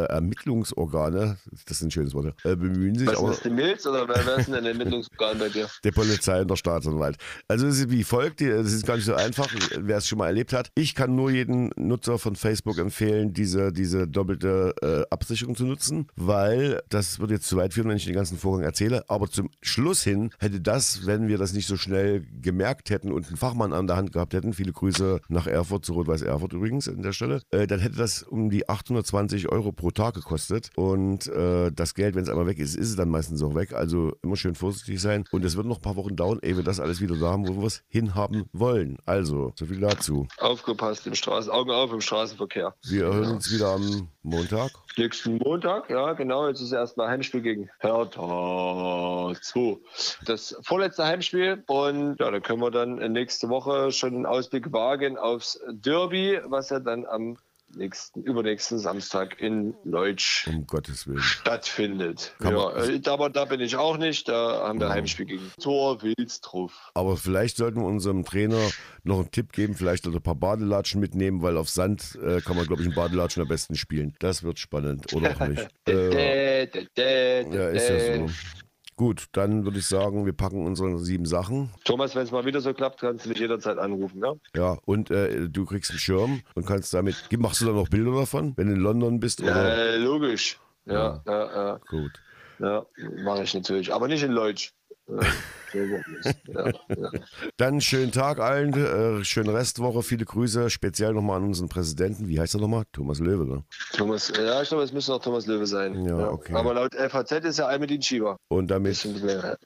Ermittlungsorgane, 0.52 1.38
das 1.66 1.78
ist 1.78 1.82
ein 1.82 1.90
schönes 1.90 2.14
Wort, 2.14 2.34
äh, 2.44 2.56
bemühen 2.56 2.94
sich, 2.96 3.06
Was 3.06 3.14
ist 3.14 3.20
aber 3.20 3.28
das, 3.30 3.40
die 3.42 3.50
Milz 3.50 3.86
oder 3.86 4.08
wer, 4.08 4.26
wer 4.26 4.36
ist 4.36 4.46
denn 4.48 4.54
ein 4.54 4.66
Ermittlungsorgan 4.66 5.38
bei 5.38 5.48
dir? 5.48 5.68
der 5.84 5.92
Polizei 5.92 6.40
und 6.40 6.50
der 6.50 6.56
Staatsanwalt. 6.56 7.16
Also 7.46 7.66
es 7.66 7.78
ist 7.78 7.90
wie 7.90 8.04
folgt, 8.04 8.40
das 8.40 8.72
ist 8.72 8.86
gar 8.86 8.96
nicht 8.96 9.04
so 9.06 9.14
einfach, 9.14 9.48
wer 9.78 9.98
es 9.98 10.06
schon 10.08 10.18
mal 10.18 10.26
erlebt 10.28 10.52
hat. 10.52 10.70
Ich 10.74 10.94
kann 10.94 11.14
nur 11.14 11.30
jeden 11.30 11.70
Nutzer 11.76 12.18
von 12.18 12.36
Facebook 12.36 12.78
empfehlen, 12.78 13.32
diese, 13.32 13.57
diese 13.72 14.08
doppelte 14.08 14.74
äh, 14.82 15.12
Absicherung 15.12 15.54
zu 15.54 15.64
nutzen, 15.64 16.06
weil 16.16 16.80
das 16.88 17.18
wird 17.20 17.30
jetzt 17.30 17.48
zu 17.48 17.56
weit 17.56 17.74
führen, 17.74 17.88
wenn 17.88 17.96
ich 17.96 18.04
den 18.04 18.14
ganzen 18.14 18.38
Vorgang 18.38 18.64
erzähle. 18.64 19.04
Aber 19.08 19.28
zum 19.28 19.50
Schluss 19.60 20.02
hin 20.02 20.30
hätte 20.38 20.60
das, 20.60 21.06
wenn 21.06 21.28
wir 21.28 21.38
das 21.38 21.52
nicht 21.52 21.66
so 21.66 21.76
schnell 21.76 22.26
gemerkt 22.40 22.90
hätten 22.90 23.12
und 23.12 23.26
einen 23.26 23.36
Fachmann 23.36 23.72
an 23.72 23.86
der 23.86 23.96
Hand 23.96 24.12
gehabt 24.12 24.34
hätten, 24.34 24.52
viele 24.52 24.72
Grüße 24.72 25.20
nach 25.28 25.46
Erfurt, 25.46 25.84
zu 25.84 25.92
Rot-Weiß 25.94 26.22
Erfurt 26.22 26.52
übrigens 26.52 26.88
an 26.88 27.02
der 27.02 27.12
Stelle, 27.12 27.42
äh, 27.50 27.66
dann 27.66 27.80
hätte 27.80 27.96
das 27.96 28.22
um 28.22 28.50
die 28.50 28.68
820 28.68 29.48
Euro 29.50 29.72
pro 29.72 29.90
Tag 29.90 30.14
gekostet. 30.14 30.70
Und 30.76 31.26
äh, 31.28 31.70
das 31.72 31.94
Geld, 31.94 32.14
wenn 32.14 32.22
es 32.22 32.28
einmal 32.28 32.46
weg 32.46 32.58
ist, 32.58 32.76
ist 32.76 32.90
es 32.90 32.96
dann 32.96 33.08
meistens 33.08 33.42
auch 33.42 33.54
weg. 33.54 33.72
Also 33.72 34.12
immer 34.22 34.36
schön 34.36 34.54
vorsichtig 34.54 35.00
sein. 35.00 35.24
Und 35.30 35.44
es 35.44 35.56
wird 35.56 35.66
noch 35.66 35.76
ein 35.76 35.82
paar 35.82 35.96
Wochen 35.96 36.16
dauern, 36.16 36.38
ehe 36.42 36.56
wir 36.56 36.64
das 36.64 36.80
alles 36.80 37.00
wieder 37.00 37.16
da 37.16 37.30
haben, 37.30 37.48
wo 37.48 37.60
wir 37.60 37.66
es 37.66 37.82
hinhaben 37.88 38.44
wollen. 38.52 38.98
Also, 39.06 39.52
so 39.56 39.66
viel 39.66 39.80
dazu. 39.80 40.26
Aufgepasst 40.38 41.06
im 41.06 41.14
Straßen, 41.14 41.50
Augen 41.50 41.70
auf 41.70 41.92
im 41.92 42.00
Straßenverkehr. 42.00 42.74
Wir 42.88 43.04
hören 43.04 43.36
uns 43.36 43.47
wieder 43.50 43.68
am 43.68 44.08
Montag. 44.22 44.70
Nächsten 44.96 45.38
Montag, 45.38 45.88
ja 45.90 46.12
genau, 46.12 46.48
jetzt 46.48 46.60
ist 46.60 46.72
erstmal 46.72 47.08
Heimspiel 47.08 47.40
gegen 47.40 47.70
Hertha 47.78 49.32
2. 49.40 49.76
Das 50.26 50.56
vorletzte 50.62 51.04
Heimspiel 51.04 51.62
und 51.66 52.18
ja, 52.18 52.30
da 52.30 52.40
können 52.40 52.60
wir 52.60 52.70
dann 52.70 52.96
nächste 53.12 53.48
Woche 53.48 53.92
schon 53.92 54.14
einen 54.14 54.26
Ausblick 54.26 54.72
wagen 54.72 55.18
aufs 55.18 55.60
Derby, 55.70 56.40
was 56.44 56.70
ja 56.70 56.80
dann 56.80 57.06
am 57.06 57.38
nächsten, 57.74 58.22
übernächsten 58.22 58.78
Samstag 58.78 59.40
in 59.40 59.74
Leutsch 59.84 60.46
Um 60.48 60.66
Gottes 60.66 61.06
Willen. 61.06 61.20
stattfindet. 61.20 62.34
Kann 62.38 62.56
Ja, 62.56 62.76
äh, 62.76 63.00
aber 63.06 63.30
da 63.30 63.44
bin 63.44 63.60
ich 63.60 63.76
auch 63.76 63.96
nicht, 63.96 64.28
da 64.28 64.66
haben 64.66 64.80
wir 64.80 64.88
Ja. 64.88 64.94
Heimspiel 64.94 65.26
gegen 65.26 65.52
Tor 65.60 66.02
Wilsdruff. 66.02 66.90
Aber 66.94 67.16
vielleicht 67.16 67.56
sollten 67.56 67.80
wir 67.80 67.86
unserem 67.86 68.24
Trainer 68.24 68.70
noch 69.04 69.18
einen 69.18 69.30
Tipp 69.30 69.52
geben, 69.52 69.74
vielleicht 69.74 70.06
ein 70.06 70.22
paar 70.22 70.34
Badelatschen 70.34 71.00
mitnehmen, 71.00 71.42
weil 71.42 71.56
auf 71.56 71.68
Sand 71.68 72.18
äh, 72.22 72.40
kann 72.40 72.56
man, 72.56 72.66
glaube 72.66 72.82
ich, 72.82 72.88
in 72.88 72.94
Badelatschen 72.94 73.42
am 73.42 73.48
besten 73.48 73.74
spielen. 73.74 74.14
Das 74.18 74.42
wird 74.42 74.58
spannend, 74.58 75.12
oder 75.12 75.36
auch 75.36 75.48
nicht. 75.48 75.68
äh, 75.88 76.64
ja, 76.64 77.68
ist 77.68 77.88
ja 77.88 78.26
so. 78.26 78.30
Gut, 78.98 79.26
dann 79.30 79.64
würde 79.64 79.78
ich 79.78 79.86
sagen, 79.86 80.26
wir 80.26 80.32
packen 80.32 80.66
unsere 80.66 80.98
sieben 80.98 81.24
Sachen. 81.24 81.70
Thomas, 81.84 82.16
wenn 82.16 82.24
es 82.24 82.32
mal 82.32 82.44
wieder 82.44 82.60
so 82.60 82.74
klappt, 82.74 83.00
kannst 83.00 83.24
du 83.24 83.28
mich 83.28 83.38
jederzeit 83.38 83.78
anrufen, 83.78 84.20
ja? 84.20 84.32
Ja, 84.56 84.78
und 84.86 85.12
äh, 85.12 85.48
du 85.48 85.64
kriegst 85.66 85.90
einen 85.90 86.00
Schirm 86.00 86.42
und 86.56 86.66
kannst 86.66 86.92
damit. 86.92 87.14
Machst 87.38 87.60
du 87.60 87.66
dann 87.66 87.76
noch 87.76 87.88
Bilder 87.88 88.10
davon, 88.10 88.54
wenn 88.56 88.66
du 88.66 88.74
in 88.74 88.80
London 88.80 89.20
bist? 89.20 89.40
Oder? 89.40 89.54
Äh, 89.54 89.98
logisch. 89.98 90.58
Ja, 90.84 91.22
ja, 91.24 91.46
ja. 91.46 91.80
Gut. 91.88 92.10
Ja, 92.58 92.86
mache 93.22 93.44
ich 93.44 93.54
natürlich. 93.54 93.94
Aber 93.94 94.08
nicht 94.08 94.24
in 94.24 94.32
Leutsch. 94.32 94.72
Ja, 95.08 95.20
ja, 96.46 96.72
ja. 96.96 97.10
Dann 97.56 97.80
schönen 97.80 98.12
Tag 98.12 98.38
allen, 98.38 98.72
äh, 98.72 99.24
schöne 99.24 99.52
Restwoche, 99.54 100.02
viele 100.02 100.24
Grüße, 100.24 100.70
speziell 100.70 101.12
nochmal 101.12 101.38
an 101.38 101.44
unseren 101.44 101.68
Präsidenten. 101.68 102.28
Wie 102.28 102.40
heißt 102.40 102.54
er 102.54 102.60
nochmal? 102.60 102.84
Thomas 102.92 103.18
Löwe, 103.20 103.46
ne? 103.46 103.64
Thomas, 103.92 104.32
ja, 104.36 104.62
ich 104.62 104.68
glaube, 104.68 104.84
es 104.84 104.92
müsste 104.92 105.12
noch 105.12 105.22
Thomas 105.22 105.46
Löwe 105.46 105.66
sein. 105.66 106.04
Ja, 106.04 106.30
okay. 106.30 106.54
Aber 106.54 106.74
laut 106.74 106.94
FAZ 106.94 107.32
ist 107.44 107.58
ja 107.58 107.66
Almedin 107.66 108.02
Schieber. 108.02 108.36
Und 108.48 108.70
damit 108.70 108.96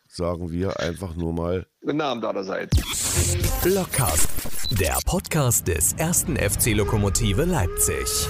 sagen 0.08 0.50
wir 0.50 0.78
einfach 0.80 1.14
nur 1.14 1.32
mal 1.32 1.66
Guten 1.80 2.00
Abend 2.00 2.24
allerseits. 2.24 2.76
Blockcast, 3.62 4.28
der 4.70 4.98
Podcast 5.04 5.66
des 5.66 5.94
ersten 5.94 6.36
FC 6.36 6.74
Lokomotive 6.74 7.44
Leipzig. 7.44 8.28